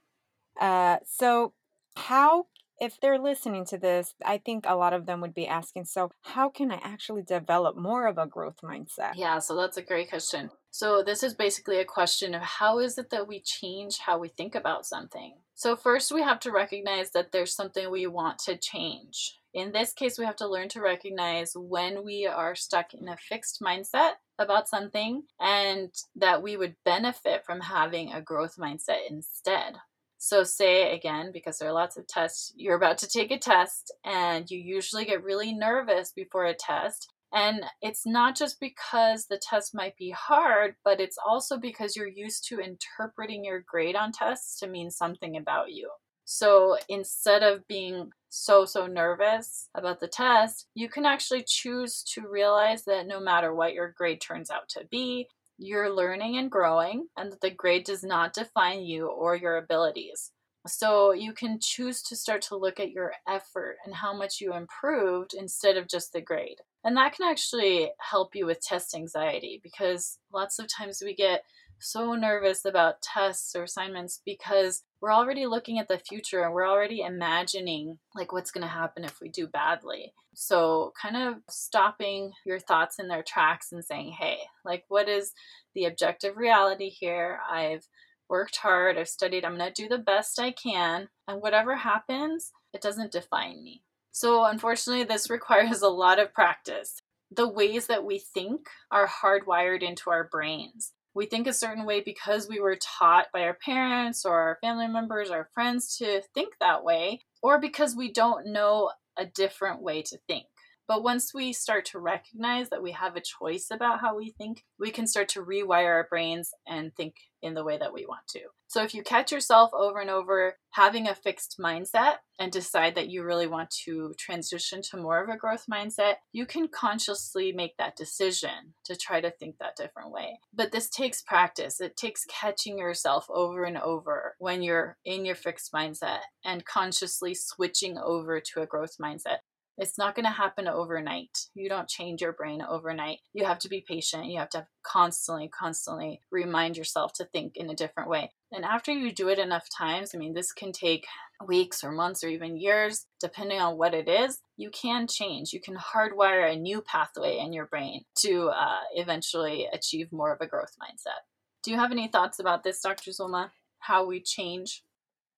Uh, 0.60 0.98
so, 1.06 1.54
how, 1.96 2.46
if 2.80 3.00
they're 3.00 3.20
listening 3.20 3.66
to 3.66 3.78
this, 3.78 4.14
I 4.24 4.38
think 4.38 4.66
a 4.68 4.76
lot 4.76 4.94
of 4.94 5.06
them 5.06 5.22
would 5.22 5.34
be 5.34 5.48
asking, 5.48 5.86
so 5.86 6.12
how 6.22 6.50
can 6.50 6.72
I 6.72 6.80
actually 6.84 7.24
develop 7.24 7.78
more 7.78 8.08
of 8.08 8.18
a 8.18 8.28
growth 8.28 8.62
mindset? 8.62 9.14
Yeah, 9.16 9.40
so 9.40 9.56
that's 9.56 9.78
a 9.78 9.82
great 9.82 10.10
question. 10.10 10.52
So, 10.72 11.02
this 11.02 11.24
is 11.24 11.34
basically 11.34 11.80
a 11.80 11.86
question 11.86 12.36
of 12.36 12.42
how 12.42 12.80
is 12.80 12.98
it 12.98 13.10
that 13.12 13.30
we 13.30 13.40
change 13.40 14.00
how 14.00 14.18
we 14.18 14.28
think 14.28 14.56
about 14.56 14.86
something? 14.86 15.36
So, 15.54 15.78
first, 15.78 16.12
we 16.12 16.22
have 16.22 16.42
to 16.42 16.52
recognize 16.52 17.12
that 17.12 17.32
there's 17.32 17.56
something 17.56 17.90
we 17.90 18.08
want 18.08 18.40
to 18.40 18.58
change. 18.58 19.40
In 19.54 19.72
this 19.72 19.94
case, 19.94 20.20
we 20.20 20.26
have 20.26 20.36
to 20.36 20.50
learn 20.50 20.68
to 20.70 20.82
recognize 20.82 21.54
when 21.56 22.04
we 22.04 22.28
are 22.28 22.56
stuck 22.56 22.94
in 22.94 23.08
a 23.08 23.16
fixed 23.16 23.62
mindset 23.62 24.16
about 24.38 24.68
something 24.68 25.24
and 25.40 25.94
that 26.14 26.44
we 26.44 26.58
would 26.58 26.76
benefit 26.84 27.46
from 27.46 27.62
having 27.62 28.12
a 28.12 28.22
growth 28.22 28.58
mindset 28.58 29.10
instead. 29.10 29.78
So, 30.18 30.44
say 30.44 30.96
again, 30.96 31.32
because 31.34 31.58
there 31.58 31.70
are 31.70 31.74
lots 31.74 31.98
of 31.98 32.08
tests, 32.08 32.54
you're 32.56 32.76
about 32.76 32.98
to 33.00 33.08
take 33.08 33.32
a 33.32 33.38
test 33.38 33.94
and 34.04 34.50
you 34.50 34.60
usually 34.60 35.06
get 35.06 35.24
really 35.24 35.54
nervous 35.54 36.12
before 36.12 36.46
a 36.46 36.56
test. 36.56 37.12
And 37.34 37.66
it's 37.82 38.06
not 38.06 38.36
just 38.36 38.60
because 38.60 39.26
the 39.26 39.38
test 39.38 39.76
might 39.76 39.98
be 39.98 40.12
hard, 40.12 40.76
but 40.86 41.02
it's 41.02 41.18
also 41.24 41.58
because 41.58 41.96
you're 41.96 42.08
used 42.08 42.48
to 42.48 42.60
interpreting 42.60 43.44
your 43.44 43.62
grade 43.68 43.96
on 43.96 44.14
tests 44.14 44.58
to 44.60 44.68
mean 44.68 44.90
something 44.90 45.36
about 45.36 45.72
you. 45.72 45.90
So 46.24 46.78
instead 46.90 47.44
of 47.44 47.68
being 47.68 48.12
so, 48.30 48.66
so 48.66 48.88
nervous 48.88 49.70
about 49.76 50.00
the 50.00 50.08
test, 50.08 50.68
you 50.74 50.90
can 50.90 51.06
actually 51.06 51.44
choose 51.48 52.04
to 52.14 52.28
realize 52.28 52.84
that 52.86 53.06
no 53.06 53.20
matter 53.20 53.54
what 53.54 53.74
your 53.74 53.94
grade 53.96 54.22
turns 54.22 54.50
out 54.50 54.68
to 54.70 54.86
be, 54.90 55.28
you're 55.58 55.94
learning 55.94 56.38
and 56.38 56.52
growing, 56.52 57.08
and 57.18 57.32
that 57.32 57.42
the 57.42 57.50
grade 57.50 57.86
does 57.86 58.04
not 58.04 58.34
define 58.34 58.84
you 58.84 59.08
or 59.08 59.36
your 59.36 59.58
abilities. 59.58 60.32
So 60.68 61.12
you 61.12 61.34
can 61.34 61.60
choose 61.62 62.02
to 62.04 62.16
start 62.16 62.42
to 62.44 62.58
look 62.58 62.80
at 62.80 62.92
your 62.92 63.14
effort 63.28 63.78
and 63.86 63.94
how 63.94 64.18
much 64.18 64.42
you 64.42 64.54
improved 64.54 65.36
instead 65.38 65.78
of 65.78 65.88
just 65.88 66.12
the 66.12 66.22
grade. 66.22 66.60
And 66.84 66.98
that 66.98 67.14
can 67.14 67.30
actually 67.30 67.92
help 68.00 68.36
you 68.36 68.46
with 68.46 68.62
test 68.62 68.96
anxiety 68.96 69.60
because 69.62 70.18
lots 70.34 70.58
of 70.58 70.68
times 70.68 71.02
we 71.06 71.14
get 71.14 71.44
so 71.86 72.16
nervous 72.16 72.66
about 72.66 73.02
tests 73.02 73.56
or 73.56 73.64
assignments 73.64 74.20
because 74.26 74.84
we're 75.02 75.14
already 75.14 75.46
looking 75.46 75.78
at 75.78 75.88
the 75.88 76.00
future 76.00 76.42
and 76.42 76.52
we're 76.52 76.68
already 76.68 77.02
imagining 77.02 78.00
like 78.16 78.34
what's 78.34 78.50
going 78.52 78.64
to 78.64 78.68
happen 78.68 79.04
if 79.04 79.22
we 79.22 79.30
do 79.30 79.48
badly. 79.48 80.14
So, 80.34 80.94
kind 81.00 81.16
of 81.16 81.36
stopping 81.50 82.32
your 82.46 82.60
thoughts 82.60 82.98
in 83.00 83.08
their 83.08 83.24
tracks 83.24 83.72
and 83.72 83.86
saying, 83.86 84.14
"Hey, 84.20 84.40
like 84.66 84.84
what 84.88 85.08
is 85.08 85.34
the 85.76 85.86
objective 85.86 86.36
reality 86.38 86.90
here? 86.90 87.40
I've 87.50 87.88
worked 88.28 88.58
hard, 88.58 88.98
I've 88.98 89.08
studied, 89.08 89.46
I'm 89.46 89.58
going 89.58 89.72
to 89.72 89.82
do 89.82 89.88
the 89.88 90.00
best 90.00 90.40
I 90.40 90.52
can, 90.52 91.10
and 91.28 91.42
whatever 91.42 91.76
happens, 91.76 92.52
it 92.74 92.82
doesn't 92.82 93.12
define 93.12 93.64
me." 93.64 93.84
So, 94.12 94.44
unfortunately, 94.44 95.06
this 95.06 95.30
requires 95.38 95.82
a 95.82 95.90
lot 95.90 96.20
of 96.20 96.34
practice. 96.34 97.02
The 97.32 97.48
ways 97.48 97.88
that 97.88 98.04
we 98.04 98.20
think 98.20 98.68
are 98.92 99.08
hardwired 99.08 99.84
into 99.84 100.10
our 100.10 100.24
brains 100.24 100.94
we 101.16 101.26
think 101.26 101.48
a 101.48 101.54
certain 101.54 101.86
way 101.86 102.02
because 102.02 102.48
we 102.48 102.60
were 102.60 102.76
taught 102.76 103.28
by 103.34 103.44
our 103.44 103.58
parents 103.66 104.26
or 104.26 104.34
our 104.34 104.58
family 104.62 104.88
members, 104.88 105.32
our 105.32 105.50
friends 105.54 105.98
to 105.98 106.22
think 106.34 106.56
that 106.60 106.84
way, 106.84 107.22
or 107.42 107.60
because 107.60 107.96
we 107.96 108.12
don't 108.12 108.48
know 108.48 108.92
a 109.18 109.26
different 109.26 109.82
way 109.82 110.02
to 110.02 110.18
think. 110.28 110.46
But 110.88 111.04
once 111.04 111.34
we 111.34 111.54
start 111.54 111.86
to 111.86 112.00
recognize 112.00 112.70
that 112.70 112.84
we 112.84 112.92
have 112.92 113.16
a 113.16 113.22
choice 113.22 113.68
about 113.72 114.02
how 114.02 114.16
we 114.16 114.32
think, 114.32 114.64
we 114.80 114.92
can 114.92 115.08
start 115.08 115.30
to 115.30 115.44
rewire 115.44 115.88
our 115.88 116.08
brains 116.10 116.52
and 116.68 116.96
think 116.96 117.16
in 117.42 117.54
the 117.54 117.64
way 117.64 117.78
that 117.78 117.94
we 117.94 118.06
want 118.06 118.28
to. 118.28 118.42
So 118.68 118.84
if 118.84 118.94
you 118.94 119.04
catch 119.04 119.32
yourself 119.32 119.72
over 119.74 120.00
and 120.00 120.10
over 120.10 120.58
having 120.72 121.08
a 121.08 121.16
fixed 121.16 121.58
mindset 121.60 122.16
and 122.40 122.52
decide 122.52 122.96
that 122.96 123.10
you 123.10 123.24
really 123.24 123.48
want 123.48 123.70
to 123.86 124.14
transition 124.20 124.82
to 124.90 124.98
more 124.98 125.24
of 125.24 125.30
a 125.30 125.38
growth 125.38 125.66
mindset, 125.72 126.16
you 126.34 126.46
can 126.46 126.68
consciously 126.68 127.52
make 127.52 127.78
that 127.78 127.96
decision 127.96 128.74
to 128.86 128.96
try 128.96 129.22
to 129.22 129.32
think 129.32 129.58
that 129.60 129.78
different 129.78 130.12
way. 130.12 130.40
But 130.54 130.72
this 130.72 130.90
takes 130.90 131.22
practice. 131.22 131.80
It 131.80 131.96
takes 131.96 132.26
catching 132.26 132.78
yourself 132.78 133.28
over 133.30 133.64
and 133.64 133.78
over 133.78 134.36
when 134.40 134.62
you're 134.62 134.98
in 135.06 135.24
your 135.24 135.36
fixed 135.36 135.72
mindset 135.72 136.20
and 136.44 136.66
consciously 136.66 137.34
switching 137.36 137.98
over 137.98 138.42
to 138.42 138.62
a 138.62 138.68
growth 138.68 138.98
mindset. 139.00 139.38
It's 139.78 139.98
not 139.98 140.16
going 140.16 140.26
to 140.26 140.32
happen 140.32 140.68
overnight. 140.68 141.48
You 141.54 141.68
don't 141.68 141.90
change 141.90 142.22
your 142.22 142.32
brain 142.32 142.62
overnight. 142.62 143.20
You 143.34 143.46
have 143.46 143.60
to 143.60 143.70
be 143.70 143.84
patient. 143.86 144.26
You 144.26 144.40
have 144.40 144.50
to 144.52 144.68
constantly, 144.84 145.50
constantly 145.50 146.22
remind 146.32 146.78
yourself 146.78 147.12
to 147.14 147.26
think 147.26 147.58
in 147.58 147.70
a 147.70 147.76
different 147.76 148.10
way. 148.10 148.32
And 148.52 148.64
after 148.64 148.94
you 148.94 149.12
do 149.12 149.28
it 149.28 149.40
enough 149.40 149.68
times, 149.76 150.12
I 150.14 150.18
mean, 150.18 150.34
this 150.34 150.54
can 150.54 150.72
take 150.72 151.06
weeks 151.46 151.84
or 151.84 151.92
months 151.92 152.24
or 152.24 152.30
even 152.30 152.58
years, 152.58 153.06
depending 153.20 153.60
on 153.60 153.78
what 153.78 153.94
it 153.94 154.08
is, 154.08 154.40
you 154.56 154.70
can 154.70 155.08
change. 155.08 155.52
You 155.52 155.60
can 155.60 155.76
hardwire 155.76 156.52
a 156.52 156.56
new 156.56 156.82
pathway 156.82 157.40
in 157.40 157.52
your 157.52 157.66
brain 157.66 158.06
to 158.20 158.50
uh, 158.50 158.80
eventually 158.94 159.68
achieve 159.74 160.12
more 160.12 160.34
of 160.34 160.40
a 160.40 160.48
growth 160.48 160.76
mindset. 160.82 161.26
Do 161.64 161.72
you 161.72 161.78
have 161.78 161.92
any 161.92 162.08
thoughts 162.08 162.40
about 162.40 162.64
this, 162.64 162.80
Dr. 162.80 163.12
Zulma? 163.12 163.50
How 163.80 164.06
we 164.06 164.22
change? 164.22 164.84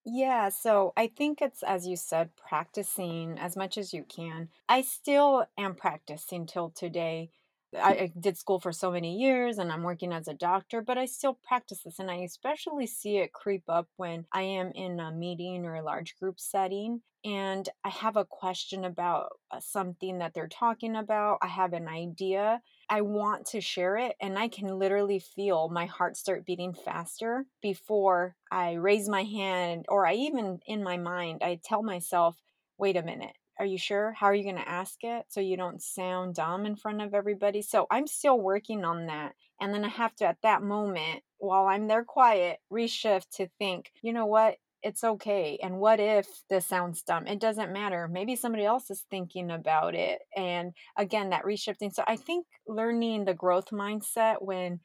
Yeah, 0.10 0.50
so 0.50 0.94
I 0.96 1.08
think 1.08 1.42
it's, 1.42 1.62
as 1.64 1.86
you 1.86 1.98
said, 1.98 2.36
practicing 2.38 3.38
as 3.38 3.56
much 3.58 3.78
as 3.78 3.94
you 3.94 4.04
can. 4.04 4.50
I 4.70 4.82
still 4.82 5.46
am 5.58 5.76
practicing 5.76 6.46
till 6.46 6.70
today. 6.70 7.30
I, 7.76 7.92
I 7.92 8.12
did 8.20 8.38
school 8.38 8.60
for 8.60 8.72
so 8.72 8.92
many 8.92 9.18
years 9.18 9.58
and 9.58 9.72
I'm 9.72 9.84
working 9.84 10.14
as 10.14 10.28
a 10.28 10.34
doctor, 10.34 10.82
but 10.82 10.98
I 10.98 11.06
still 11.06 11.38
practice 11.48 11.84
this. 11.84 12.00
And 12.00 12.10
I 12.10 12.18
especially 12.18 12.88
see 12.88 13.18
it 13.18 13.34
creep 13.34 13.64
up 13.68 13.88
when 13.98 14.26
I 14.32 14.44
am 14.44 14.72
in 14.74 15.00
a 15.00 15.12
meeting 15.12 15.66
or 15.66 15.76
a 15.76 15.84
large 15.84 16.16
group 16.18 16.40
setting 16.40 17.02
and 17.26 17.68
I 17.84 17.90
have 17.90 18.16
a 18.16 18.26
question 18.26 18.86
about 18.86 19.32
uh, 19.52 19.60
something 19.60 20.20
that 20.20 20.34
they're 20.34 20.48
talking 20.48 20.96
about. 20.96 21.40
I 21.42 21.48
have 21.48 21.74
an 21.74 21.88
idea 21.88 22.62
I 22.90 23.02
want 23.02 23.48
to 23.48 23.60
share 23.60 23.98
it 23.98 24.16
and 24.22 24.40
I 24.40 24.48
can 24.48 24.68
literally 24.80 25.20
feel 25.20 25.68
my 25.68 25.88
heart 25.88 26.16
start 26.16 26.46
beating 26.46 26.74
faster 26.74 27.46
before 27.62 28.36
I 28.52 28.74
raise 28.74 29.10
my 29.10 29.24
hand 29.24 29.86
or 29.90 30.08
I 30.08 30.14
even 30.14 30.60
in 30.66 30.84
my 30.84 30.98
mind 30.98 31.42
I 31.44 31.60
tell 31.62 31.84
myself, 31.84 32.38
"Wait 32.78 32.96
a 32.96 33.04
minute. 33.04 33.36
Are 33.60 33.66
you 33.66 33.78
sure? 33.78 34.14
How 34.14 34.28
are 34.28 34.36
you 34.36 34.44
going 34.44 34.56
to 34.58 34.70
ask 34.70 35.04
it 35.04 35.26
so 35.30 35.40
you 35.42 35.58
don't 35.58 35.82
sound 35.82 36.36
dumb 36.36 36.66
in 36.66 36.76
front 36.76 37.02
of 37.02 37.14
everybody?" 37.14 37.62
So 37.62 37.88
I'm 37.92 38.08
still 38.08 38.40
working 38.40 38.86
on 38.86 39.08
that. 39.08 39.36
And 39.60 39.74
then 39.74 39.84
I 39.86 39.90
have 39.90 40.16
to 40.18 40.26
at 40.26 40.42
that 40.44 40.62
moment 40.62 41.24
while 41.40 41.68
I'm 41.68 41.88
there 41.88 42.04
quiet, 42.04 42.60
reshift 42.72 43.30
to 43.38 43.48
think, 43.60 43.92
"You 44.02 44.14
know 44.14 44.26
what? 44.26 44.58
it's 44.84 45.04
okay. 45.04 45.60
And 45.62 45.80
what 45.80 46.00
if 46.00 46.28
this 46.50 46.66
sounds 46.66 47.02
dumb? 47.02 47.28
It 47.28 47.40
doesn't 47.40 47.74
matter. 47.74 48.08
Maybe 48.08 48.36
somebody 48.36 48.64
else 48.64 48.90
is 48.90 49.06
thinking 49.10 49.52
about 49.52 49.96
it. 49.96 50.20
And 50.36 50.74
again, 50.98 51.32
that 51.32 51.44
reshifting. 51.44 51.94
So 51.94 52.04
I 52.08 52.16
think 52.16 52.46
learning 52.68 53.26
the 53.26 53.34
growth 53.34 53.70
mindset 53.72 54.42
when 54.42 54.80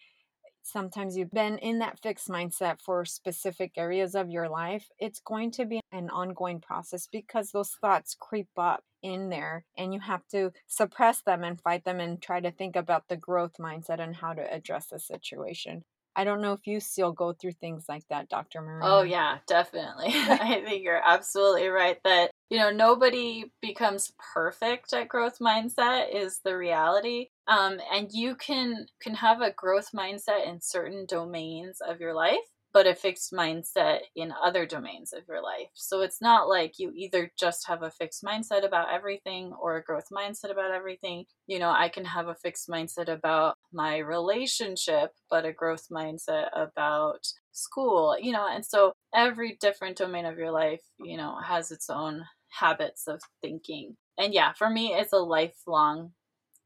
sometimes 0.62 1.16
you've 1.16 1.30
been 1.30 1.58
in 1.58 1.78
that 1.80 1.98
fixed 2.00 2.28
mindset 2.28 2.80
for 2.80 3.04
specific 3.04 3.72
areas 3.76 4.14
of 4.14 4.30
your 4.30 4.48
life, 4.48 4.88
it's 4.98 5.20
going 5.20 5.50
to 5.52 5.64
be 5.64 5.80
an 5.92 6.10
ongoing 6.10 6.60
process 6.60 7.08
because 7.10 7.50
those 7.50 7.70
thoughts 7.80 8.16
creep 8.18 8.48
up 8.56 8.82
in 9.02 9.28
there 9.28 9.64
and 9.76 9.92
you 9.92 10.00
have 10.00 10.26
to 10.28 10.52
suppress 10.66 11.22
them 11.22 11.44
and 11.44 11.60
fight 11.60 11.84
them 11.84 12.00
and 12.00 12.22
try 12.22 12.40
to 12.40 12.50
think 12.50 12.76
about 12.76 13.08
the 13.08 13.16
growth 13.16 13.54
mindset 13.58 14.00
and 14.00 14.16
how 14.16 14.32
to 14.32 14.54
address 14.54 14.86
the 14.86 14.98
situation. 14.98 15.82
I 16.14 16.24
don't 16.24 16.42
know 16.42 16.52
if 16.52 16.66
you 16.66 16.78
still 16.80 17.12
go 17.12 17.32
through 17.32 17.52
things 17.52 17.86
like 17.88 18.06
that, 18.10 18.28
Dr. 18.28 18.60
Marie. 18.60 18.82
Oh, 18.84 19.02
yeah, 19.02 19.38
definitely. 19.46 20.08
I 20.12 20.62
think 20.64 20.84
you're 20.84 21.00
absolutely 21.02 21.68
right 21.68 21.98
that 22.04 22.32
you 22.53 22.59
know, 22.59 22.70
nobody 22.70 23.44
becomes 23.62 24.12
perfect 24.34 24.92
at 24.92 25.09
growth 25.09 25.38
mindset 25.40 26.14
is 26.14 26.40
the 26.44 26.55
reality. 26.55 27.28
Um, 27.48 27.78
and 27.90 28.12
you 28.12 28.34
can 28.34 28.84
can 29.00 29.14
have 29.14 29.40
a 29.40 29.53
growth 29.53 29.88
mindset 29.96 30.46
in 30.46 30.61
certain 30.61 31.07
domains 31.09 31.80
of 31.80 31.98
your 31.98 32.12
life 32.12 32.36
but 32.72 32.86
a 32.86 32.94
fixed 32.94 33.32
mindset 33.32 33.98
in 34.16 34.32
other 34.42 34.64
domains 34.64 35.12
of 35.12 35.22
your 35.28 35.42
life. 35.42 35.68
So 35.74 36.00
it's 36.00 36.22
not 36.22 36.48
like 36.48 36.78
you 36.78 36.92
either 36.96 37.30
just 37.38 37.66
have 37.68 37.82
a 37.82 37.90
fixed 37.90 38.24
mindset 38.24 38.64
about 38.64 38.92
everything 38.92 39.53
or 39.61 39.76
a 39.76 39.82
growth 39.82 40.09
mindset 40.11 40.50
about 40.50 40.70
everything. 40.70 41.26
You 41.46 41.59
know, 41.59 41.70
I 41.70 41.90
can 41.90 42.05
have 42.05 42.28
a 42.28 42.34
fixed 42.34 42.68
mindset 42.68 43.09
about 43.09 43.57
my 43.72 43.98
relationship, 43.98 45.11
but 45.28 45.44
a 45.44 45.53
growth 45.53 45.88
mindset 45.92 46.48
about 46.55 47.26
school, 47.53 48.16
you 48.18 48.32
know, 48.32 48.46
and 48.50 48.64
so 48.64 48.94
every 49.14 49.59
different 49.61 49.98
domain 49.98 50.24
of 50.24 50.38
your 50.38 50.50
life, 50.50 50.82
you 50.98 51.18
know, 51.18 51.36
has 51.44 51.70
its 51.70 51.90
own 51.90 52.24
habits 52.59 53.07
of 53.09 53.20
thinking. 53.40 53.96
And 54.18 54.34
yeah, 54.34 54.53
for 54.53 54.68
me, 54.68 54.94
it's 54.94 55.12
a 55.12 55.18
lifelong 55.18 56.12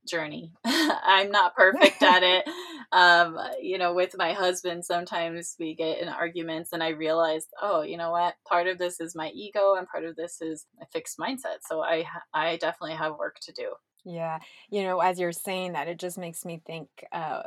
journey. 0.08 0.52
I'm 0.64 1.30
not 1.30 1.54
perfect 1.54 2.02
at 2.02 2.22
it. 2.22 2.44
Um, 2.92 3.36
you 3.60 3.78
know, 3.78 3.92
with 3.94 4.14
my 4.16 4.32
husband, 4.32 4.84
sometimes 4.84 5.56
we 5.58 5.74
get 5.74 5.98
in 5.98 6.08
arguments, 6.08 6.72
and 6.72 6.84
I 6.84 6.90
realized, 6.90 7.48
oh, 7.60 7.82
you 7.82 7.96
know 7.96 8.12
what? 8.12 8.36
Part 8.48 8.68
of 8.68 8.78
this 8.78 9.00
is 9.00 9.16
my 9.16 9.30
ego, 9.30 9.74
and 9.74 9.88
part 9.88 10.04
of 10.04 10.14
this 10.14 10.40
is 10.40 10.66
a 10.80 10.86
fixed 10.92 11.18
mindset. 11.18 11.58
So 11.68 11.82
I, 11.82 12.06
I 12.32 12.56
definitely 12.58 12.96
have 12.96 13.18
work 13.18 13.38
to 13.42 13.52
do. 13.52 13.72
Yeah, 14.04 14.38
you 14.70 14.84
know, 14.84 15.00
as 15.00 15.18
you're 15.18 15.32
saying 15.32 15.72
that, 15.72 15.88
it 15.88 15.98
just 15.98 16.16
makes 16.16 16.44
me 16.44 16.62
think. 16.64 16.88
Uh, 17.10 17.42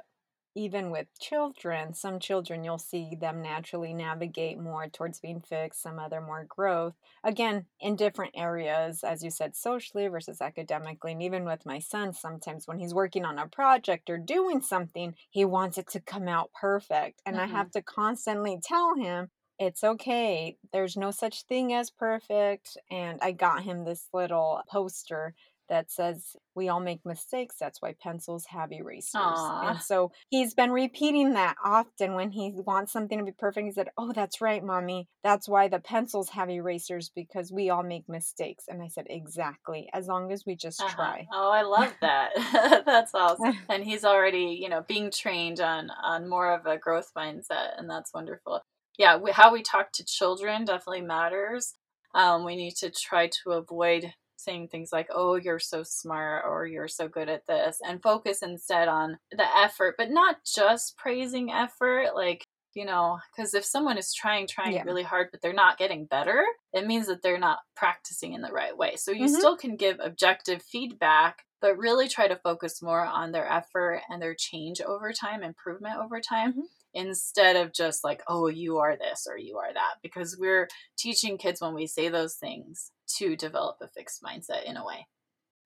even 0.60 0.92
with 0.92 1.08
children, 1.20 1.94
some 1.94 2.20
children 2.20 2.66
you'll 2.66 2.78
see 2.78 3.16
them 3.16 3.42
naturally 3.42 3.94
navigate 3.94 4.60
more 4.60 4.88
towards 4.90 5.22
being 5.22 5.40
fixed, 5.40 5.82
some 5.82 5.98
other 5.98 6.20
more 6.20 6.46
growth. 6.50 6.96
Again, 7.24 7.66
in 7.80 7.96
different 7.96 8.34
areas, 8.36 9.02
as 9.02 9.24
you 9.24 9.32
said, 9.32 9.56
socially 9.56 10.08
versus 10.10 10.42
academically. 10.42 11.14
And 11.14 11.24
even 11.24 11.46
with 11.46 11.66
my 11.66 11.80
son, 11.80 12.12
sometimes 12.12 12.68
when 12.68 12.78
he's 12.78 12.94
working 12.94 13.24
on 13.24 13.40
a 13.40 13.48
project 13.48 14.10
or 14.10 14.18
doing 14.18 14.62
something, 14.62 15.16
he 15.30 15.46
wants 15.46 15.78
it 15.78 15.88
to 15.92 16.02
come 16.02 16.28
out 16.28 16.52
perfect. 16.60 17.22
And 17.26 17.38
mm-hmm. 17.38 17.56
I 17.56 17.58
have 17.58 17.72
to 17.72 17.82
constantly 17.82 18.60
tell 18.62 18.96
him, 18.96 19.30
it's 19.60 19.84
okay. 19.84 20.58
There's 20.72 20.96
no 20.98 21.12
such 21.12 21.44
thing 21.44 21.74
as 21.74 21.90
perfect. 21.90 22.78
And 22.92 23.20
I 23.22 23.32
got 23.32 23.64
him 23.64 23.86
this 23.86 24.08
little 24.14 24.62
poster 24.70 25.36
that 25.70 25.92
says 25.92 26.36
we 26.56 26.68
all 26.68 26.80
make 26.80 27.06
mistakes. 27.06 27.56
That's 27.60 27.82
why 27.82 27.96
pencils 28.02 28.46
have 28.48 28.72
erasers. 28.72 29.16
Aww. 29.16 29.72
And 29.72 29.82
so 29.82 30.12
he's 30.30 30.54
been 30.54 30.72
repeating 30.72 31.34
that 31.34 31.56
often 31.64 32.16
when 32.16 32.32
he 32.32 32.54
wants 32.54 32.92
something 32.92 33.18
to 33.18 33.24
be 33.24 33.32
perfect. 33.32 33.66
He 33.66 33.72
said, 33.72 33.90
Oh, 33.98 34.12
that's 34.12 34.42
right, 34.42 34.64
mommy. 34.64 35.08
That's 35.24 35.48
why 35.48 35.68
the 35.68 35.80
pencils 35.80 36.30
have 36.30 36.50
erasers 36.50 37.10
because 37.16 37.52
we 37.52 37.70
all 37.70 37.84
make 37.84 38.10
mistakes. 38.10 38.66
And 38.68 38.82
I 38.82 38.88
said, 38.88 39.06
Exactly. 39.10 39.90
As 39.94 40.08
long 40.08 40.32
as 40.32 40.46
we 40.46 40.56
just 40.56 40.82
uh-huh. 40.82 40.96
try. 40.96 41.28
Oh, 41.32 41.52
I 41.52 41.62
love 41.62 41.94
that. 42.02 42.84
that's 42.86 43.14
awesome. 43.14 43.58
and 43.70 43.84
he's 43.84 44.04
already, 44.04 44.58
you 44.62 44.70
know, 44.70 44.84
being 44.88 45.12
trained 45.12 45.62
on 45.62 45.90
on 46.04 46.28
more 46.28 46.54
of 46.54 46.66
a 46.66 46.78
growth 46.78 47.12
mindset. 47.16 47.78
And 47.78 47.90
that's 47.90 48.14
wonderful. 48.14 48.62
Yeah, 48.98 49.16
we, 49.16 49.32
how 49.32 49.54
we 49.54 49.62
talk 49.62 49.94
to 49.94 50.06
children 50.06 50.66
definitely 50.66 51.02
matters. 51.02 51.74
Um, 52.14 52.44
we 52.44 52.56
need 52.56 52.76
to 52.78 52.90
try 52.90 53.30
to 53.44 53.52
avoid 53.52 54.14
saying 54.40 54.70
things 54.70 54.90
like, 54.92 55.08
oh, 55.14 55.36
you're 55.36 55.60
so 55.60 55.84
smart 55.84 56.46
or 56.48 56.66
you're 56.66 56.88
so 56.88 57.08
good 57.08 57.30
at 57.30 57.46
this, 57.48 57.80
and 57.86 58.02
focus 58.02 58.42
instead 58.42 58.88
on 58.88 59.18
the 59.32 59.58
effort, 59.58 59.96
but 59.98 60.10
not 60.10 60.38
just 60.46 60.98
praising 60.98 61.52
effort. 61.52 62.16
Like, 62.16 62.44
you 62.74 62.86
know, 62.86 63.20
because 63.36 63.54
if 63.54 63.66
someone 63.66 63.98
is 63.98 64.14
trying, 64.14 64.48
trying 64.48 64.74
yeah. 64.74 64.84
really 64.84 65.04
hard, 65.04 65.30
but 65.32 65.42
they're 65.42 65.54
not 65.54 65.78
getting 65.78 66.06
better, 66.06 66.44
it 66.74 66.88
means 66.88 67.08
that 67.08 67.22
they're 67.22 67.40
not 67.40 67.60
practicing 67.76 68.34
in 68.34 68.42
the 68.42 68.52
right 68.52 68.78
way. 68.78 68.96
So 68.96 69.12
you 69.12 69.26
mm-hmm. 69.26 69.36
still 69.36 69.58
can 69.58 69.76
give 69.76 69.98
objective 70.02 70.62
feedback, 70.62 71.44
but 71.62 71.78
really 71.78 72.08
try 72.08 72.28
to 72.28 72.36
focus 72.36 72.82
more 72.82 73.04
on 73.04 73.32
their 73.32 73.52
effort 73.52 74.02
and 74.10 74.22
their 74.22 74.36
change 74.36 74.82
over 74.82 75.12
time, 75.12 75.44
improvement 75.44 75.98
over 76.00 76.22
time. 76.22 76.52
Mm-hmm 76.52 76.62
instead 76.94 77.56
of 77.56 77.72
just 77.72 78.04
like, 78.04 78.22
oh, 78.28 78.48
you 78.48 78.80
are 78.80 78.98
this 78.98 79.28
or 79.30 79.38
you 79.38 79.58
are 79.58 79.72
that, 79.72 79.96
because 80.02 80.38
we're 80.40 80.68
teaching 80.98 81.38
kids 81.38 81.62
when 81.62 81.76
we 81.76 81.86
say 81.86 82.10
those 82.10 82.34
things 82.34 82.92
to 83.18 83.36
develop 83.36 83.78
a 83.82 83.88
fixed 83.88 84.24
mindset 84.24 84.64
in 84.66 84.78
a 84.78 84.86
way. 84.86 85.08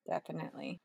Definitely. 0.07 0.81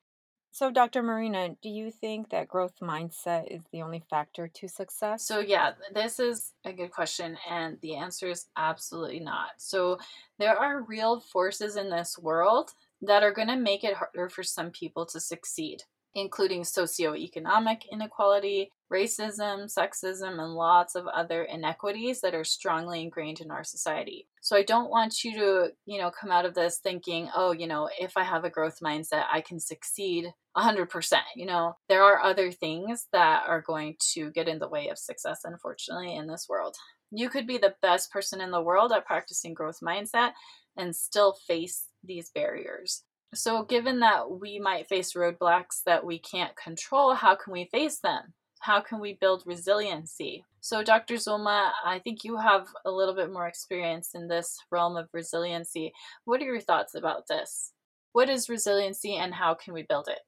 So, 0.50 0.70
Dr. 0.70 1.02
Marina, 1.02 1.50
do 1.62 1.68
you 1.68 1.90
think 1.90 2.30
that 2.30 2.48
growth 2.48 2.74
mindset 2.82 3.46
is 3.48 3.60
the 3.70 3.82
only 3.82 4.02
factor 4.10 4.48
to 4.48 4.68
success? 4.68 5.26
So, 5.26 5.40
yeah, 5.40 5.72
this 5.94 6.18
is 6.18 6.52
a 6.64 6.72
good 6.72 6.90
question, 6.90 7.36
and 7.48 7.78
the 7.80 7.94
answer 7.96 8.28
is 8.28 8.46
absolutely 8.56 9.20
not. 9.20 9.50
So, 9.58 9.98
there 10.38 10.58
are 10.58 10.82
real 10.82 11.20
forces 11.20 11.76
in 11.76 11.90
this 11.90 12.18
world 12.18 12.72
that 13.02 13.22
are 13.22 13.32
going 13.32 13.48
to 13.48 13.56
make 13.56 13.84
it 13.84 13.94
harder 13.94 14.28
for 14.28 14.42
some 14.42 14.70
people 14.70 15.06
to 15.06 15.20
succeed 15.20 15.82
including 16.14 16.62
socioeconomic 16.62 17.82
inequality, 17.92 18.70
racism, 18.92 19.72
sexism, 19.72 20.42
and 20.42 20.54
lots 20.54 20.94
of 20.94 21.06
other 21.06 21.44
inequities 21.44 22.20
that 22.20 22.34
are 22.34 22.44
strongly 22.44 23.02
ingrained 23.02 23.40
in 23.40 23.50
our 23.50 23.64
society. 23.64 24.26
So 24.40 24.56
I 24.56 24.62
don't 24.62 24.90
want 24.90 25.24
you 25.24 25.34
to, 25.34 25.68
you 25.86 26.00
know, 26.00 26.10
come 26.10 26.30
out 26.30 26.46
of 26.46 26.54
this 26.54 26.78
thinking, 26.78 27.28
oh, 27.34 27.52
you 27.52 27.66
know, 27.66 27.88
if 28.00 28.16
I 28.16 28.24
have 28.24 28.44
a 28.44 28.50
growth 28.50 28.78
mindset, 28.82 29.24
I 29.30 29.42
can 29.42 29.60
succeed 29.60 30.32
100%. 30.56 31.12
You 31.36 31.46
know, 31.46 31.76
there 31.88 32.02
are 32.02 32.20
other 32.20 32.50
things 32.50 33.06
that 33.12 33.44
are 33.46 33.60
going 33.60 33.96
to 34.14 34.30
get 34.30 34.48
in 34.48 34.58
the 34.58 34.68
way 34.68 34.88
of 34.88 34.98
success, 34.98 35.40
unfortunately, 35.44 36.16
in 36.16 36.26
this 36.26 36.46
world. 36.48 36.76
You 37.10 37.28
could 37.28 37.46
be 37.46 37.58
the 37.58 37.74
best 37.82 38.10
person 38.10 38.40
in 38.40 38.50
the 38.50 38.62
world 38.62 38.92
at 38.92 39.06
practicing 39.06 39.54
growth 39.54 39.78
mindset 39.82 40.32
and 40.76 40.94
still 40.94 41.36
face 41.46 41.86
these 42.04 42.30
barriers. 42.30 43.04
So, 43.34 43.62
given 43.62 44.00
that 44.00 44.30
we 44.30 44.58
might 44.58 44.88
face 44.88 45.12
roadblocks 45.12 45.82
that 45.84 46.04
we 46.04 46.18
can't 46.18 46.56
control, 46.56 47.14
how 47.14 47.34
can 47.34 47.52
we 47.52 47.66
face 47.66 47.98
them? 47.98 48.32
How 48.60 48.80
can 48.80 49.00
we 49.00 49.18
build 49.20 49.42
resiliency? 49.44 50.44
So, 50.60 50.82
Dr. 50.82 51.14
Zulma, 51.14 51.70
I 51.84 51.98
think 51.98 52.24
you 52.24 52.36
have 52.38 52.66
a 52.84 52.90
little 52.90 53.14
bit 53.14 53.32
more 53.32 53.46
experience 53.46 54.10
in 54.14 54.28
this 54.28 54.58
realm 54.70 54.96
of 54.96 55.08
resiliency. 55.12 55.92
What 56.24 56.40
are 56.40 56.46
your 56.46 56.60
thoughts 56.60 56.94
about 56.94 57.26
this? 57.28 57.72
What 58.12 58.30
is 58.30 58.48
resiliency 58.48 59.16
and 59.16 59.34
how 59.34 59.54
can 59.54 59.74
we 59.74 59.82
build 59.82 60.08
it? 60.08 60.20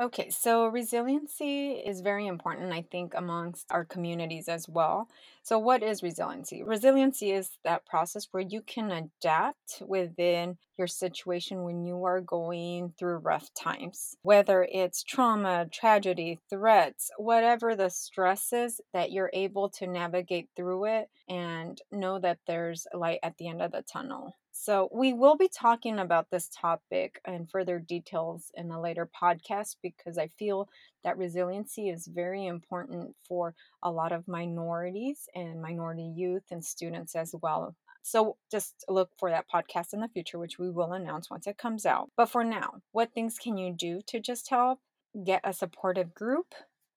Okay, 0.00 0.30
so 0.30 0.66
resiliency 0.66 1.72
is 1.72 2.00
very 2.00 2.26
important, 2.26 2.72
I 2.72 2.80
think, 2.90 3.12
amongst 3.14 3.66
our 3.70 3.84
communities 3.84 4.48
as 4.48 4.66
well. 4.66 5.10
So, 5.42 5.58
what 5.58 5.82
is 5.82 6.02
resiliency? 6.02 6.62
Resiliency 6.62 7.32
is 7.32 7.50
that 7.64 7.84
process 7.84 8.26
where 8.30 8.42
you 8.42 8.62
can 8.62 8.90
adapt 8.90 9.82
within 9.86 10.56
your 10.78 10.86
situation 10.86 11.64
when 11.64 11.84
you 11.84 12.02
are 12.04 12.22
going 12.22 12.94
through 12.98 13.18
rough 13.18 13.52
times, 13.52 14.16
whether 14.22 14.66
it's 14.72 15.02
trauma, 15.02 15.66
tragedy, 15.70 16.38
threats, 16.48 17.10
whatever 17.18 17.76
the 17.76 17.90
stress 17.90 18.54
is, 18.54 18.80
that 18.94 19.12
you're 19.12 19.30
able 19.34 19.68
to 19.68 19.86
navigate 19.86 20.48
through 20.56 20.86
it 20.86 21.10
and 21.28 21.78
know 21.92 22.18
that 22.18 22.38
there's 22.46 22.86
light 22.94 23.18
at 23.22 23.36
the 23.36 23.48
end 23.48 23.60
of 23.60 23.72
the 23.72 23.82
tunnel. 23.82 24.34
So, 24.62 24.90
we 24.92 25.14
will 25.14 25.38
be 25.38 25.48
talking 25.48 25.98
about 25.98 26.28
this 26.30 26.50
topic 26.50 27.18
in 27.26 27.46
further 27.46 27.78
details 27.78 28.52
in 28.54 28.70
a 28.70 28.78
later 28.78 29.08
podcast 29.08 29.76
because 29.82 30.18
I 30.18 30.28
feel 30.38 30.68
that 31.02 31.16
resiliency 31.16 31.88
is 31.88 32.06
very 32.06 32.44
important 32.44 33.16
for 33.26 33.54
a 33.82 33.90
lot 33.90 34.12
of 34.12 34.28
minorities 34.28 35.30
and 35.34 35.62
minority 35.62 36.12
youth 36.14 36.42
and 36.50 36.62
students 36.62 37.16
as 37.16 37.34
well. 37.40 37.74
So, 38.02 38.36
just 38.50 38.84
look 38.86 39.08
for 39.18 39.30
that 39.30 39.46
podcast 39.48 39.94
in 39.94 40.00
the 40.02 40.08
future, 40.08 40.38
which 40.38 40.58
we 40.58 40.68
will 40.68 40.92
announce 40.92 41.30
once 41.30 41.46
it 41.46 41.56
comes 41.56 41.86
out. 41.86 42.10
But 42.14 42.28
for 42.28 42.44
now, 42.44 42.82
what 42.92 43.14
things 43.14 43.38
can 43.38 43.56
you 43.56 43.72
do 43.72 44.02
to 44.08 44.20
just 44.20 44.50
help? 44.50 44.80
Get 45.24 45.40
a 45.42 45.54
supportive 45.54 46.12
group, 46.12 46.54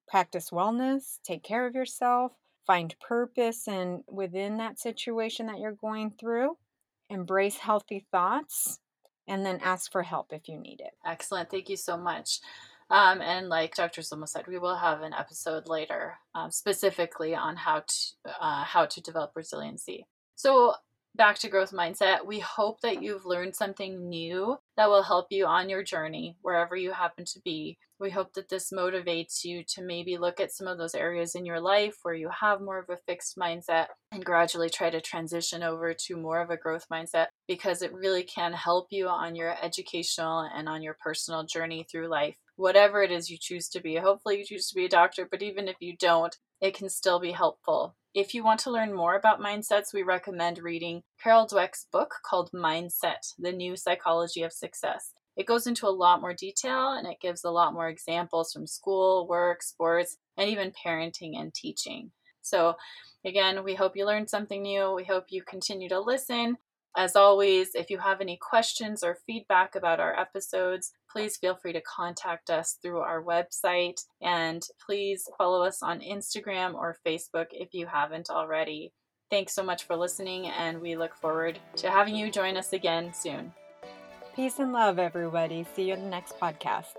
practice 0.09 0.49
wellness, 0.49 1.19
take 1.23 1.43
care 1.43 1.65
of 1.65 1.75
yourself, 1.75 2.33
find 2.67 2.93
purpose 2.99 3.69
and 3.69 4.03
within 4.09 4.57
that 4.57 4.79
situation 4.79 5.47
that 5.47 5.59
you're 5.59 5.71
going 5.71 6.11
through 6.19 6.57
embrace 7.09 7.57
healthy 7.57 8.05
thoughts, 8.11 8.79
and 9.27 9.45
then 9.45 9.59
ask 9.61 9.91
for 9.91 10.03
help 10.03 10.27
if 10.31 10.47
you 10.47 10.59
need 10.59 10.81
it. 10.81 10.91
Excellent. 11.05 11.49
Thank 11.49 11.69
you 11.69 11.77
so 11.77 11.97
much. 11.97 12.39
Um, 12.89 13.21
and 13.21 13.49
like 13.49 13.75
Dr. 13.75 14.01
Zulma 14.01 14.27
said, 14.27 14.45
we 14.47 14.59
will 14.59 14.75
have 14.75 15.01
an 15.01 15.13
episode 15.13 15.67
later 15.67 16.15
um, 16.35 16.51
specifically 16.51 17.33
on 17.33 17.55
how 17.55 17.79
to 17.79 18.33
uh, 18.39 18.63
how 18.63 18.85
to 18.85 19.01
develop 19.01 19.31
resiliency. 19.35 20.05
So 20.35 20.73
back 21.15 21.37
to 21.39 21.49
growth 21.49 21.71
mindset. 21.71 22.25
We 22.25 22.39
hope 22.39 22.81
that 22.81 23.01
you've 23.01 23.25
learned 23.25 23.55
something 23.55 24.09
new 24.09 24.57
that 24.77 24.89
will 24.89 25.03
help 25.03 25.27
you 25.29 25.45
on 25.45 25.69
your 25.69 25.83
journey 25.83 26.37
wherever 26.41 26.75
you 26.75 26.91
happen 26.91 27.25
to 27.25 27.39
be 27.43 27.77
We 28.03 28.09
hope 28.09 28.33
that 28.33 28.49
this 28.49 28.69
motivates 28.69 29.45
you 29.45 29.63
to 29.69 29.81
maybe 29.81 30.17
look 30.17 30.41
at 30.41 30.51
some 30.51 30.67
of 30.67 30.77
those 30.77 30.93
areas 30.93 31.35
in 31.35 31.45
your 31.45 31.61
life 31.61 31.95
where 32.01 32.13
you 32.13 32.29
have 32.41 32.59
more 32.59 32.77
of 32.77 32.89
a 32.89 32.97
fixed 32.97 33.37
mindset 33.37 33.85
and 34.11 34.25
gradually 34.25 34.69
try 34.69 34.89
to 34.89 34.99
transition 34.99 35.63
over 35.63 35.93
to 35.93 36.17
more 36.17 36.41
of 36.41 36.49
a 36.49 36.57
growth 36.57 36.85
mindset 36.91 37.27
because 37.47 37.81
it 37.81 37.93
really 37.93 38.23
can 38.23 38.51
help 38.51 38.87
you 38.89 39.07
on 39.07 39.37
your 39.37 39.55
educational 39.63 40.41
and 40.53 40.67
on 40.67 40.83
your 40.83 40.97
personal 41.01 41.45
journey 41.45 41.87
through 41.89 42.09
life. 42.09 42.35
Whatever 42.57 43.03
it 43.03 43.09
is 43.09 43.29
you 43.29 43.37
choose 43.39 43.69
to 43.69 43.79
be. 43.79 43.95
Hopefully, 43.95 44.39
you 44.39 44.43
choose 44.43 44.67
to 44.67 44.75
be 44.75 44.83
a 44.83 44.89
doctor, 44.89 45.25
but 45.31 45.41
even 45.41 45.69
if 45.69 45.77
you 45.79 45.95
don't, 45.95 46.35
it 46.59 46.75
can 46.75 46.89
still 46.89 47.21
be 47.21 47.31
helpful. 47.31 47.95
If 48.13 48.33
you 48.33 48.43
want 48.43 48.59
to 48.61 48.71
learn 48.71 48.93
more 48.93 49.15
about 49.15 49.39
mindsets, 49.39 49.93
we 49.93 50.03
recommend 50.03 50.59
reading 50.59 51.03
Carol 51.23 51.47
Dweck's 51.47 51.87
book 51.89 52.15
called 52.29 52.51
Mindset 52.53 53.33
The 53.39 53.53
New 53.53 53.77
Psychology 53.77 54.43
of 54.43 54.51
Success 54.51 55.13
it 55.35 55.47
goes 55.47 55.67
into 55.67 55.87
a 55.87 55.89
lot 55.89 56.21
more 56.21 56.33
detail 56.33 56.93
and 56.93 57.07
it 57.07 57.19
gives 57.21 57.43
a 57.43 57.51
lot 57.51 57.73
more 57.73 57.89
examples 57.89 58.51
from 58.51 58.67
school, 58.67 59.27
work, 59.27 59.63
sports, 59.63 60.17
and 60.37 60.49
even 60.49 60.71
parenting 60.71 61.39
and 61.39 61.53
teaching. 61.53 62.11
So, 62.41 62.75
again, 63.25 63.63
we 63.63 63.73
hope 63.73 63.95
you 63.95 64.05
learned 64.05 64.29
something 64.29 64.61
new. 64.61 64.93
We 64.93 65.05
hope 65.05 65.25
you 65.29 65.43
continue 65.43 65.89
to 65.89 65.99
listen. 65.99 66.57
As 66.95 67.15
always, 67.15 67.73
if 67.73 67.89
you 67.89 67.97
have 67.97 68.21
any 68.21 68.37
questions 68.37 69.03
or 69.03 69.17
feedback 69.25 69.75
about 69.75 69.99
our 69.99 70.17
episodes, 70.19 70.91
please 71.11 71.37
feel 71.37 71.55
free 71.55 71.73
to 71.73 71.81
contact 71.81 72.51
us 72.51 72.77
through 72.83 72.99
our 72.99 73.23
website. 73.23 73.99
And 74.21 74.61
please 74.85 75.27
follow 75.37 75.63
us 75.63 75.81
on 75.81 76.01
Instagram 76.01 76.75
or 76.75 76.99
Facebook 77.05 77.47
if 77.51 77.69
you 77.73 77.87
haven't 77.87 78.29
already. 78.29 78.93
Thanks 79.31 79.55
so 79.55 79.63
much 79.63 79.85
for 79.85 79.95
listening, 79.95 80.47
and 80.47 80.79
we 80.79 80.95
look 80.95 81.15
forward 81.15 81.57
to 81.77 81.89
having 81.89 82.15
you 82.15 82.29
join 82.29 82.55
us 82.55 82.73
again 82.73 83.11
soon. 83.15 83.51
Peace 84.35 84.57
and 84.57 84.73
love, 84.73 84.97
everybody. 84.97 85.63
See 85.63 85.89
you 85.89 85.93
in 85.93 86.05
the 86.05 86.09
next 86.09 86.39
podcast. 86.39 86.95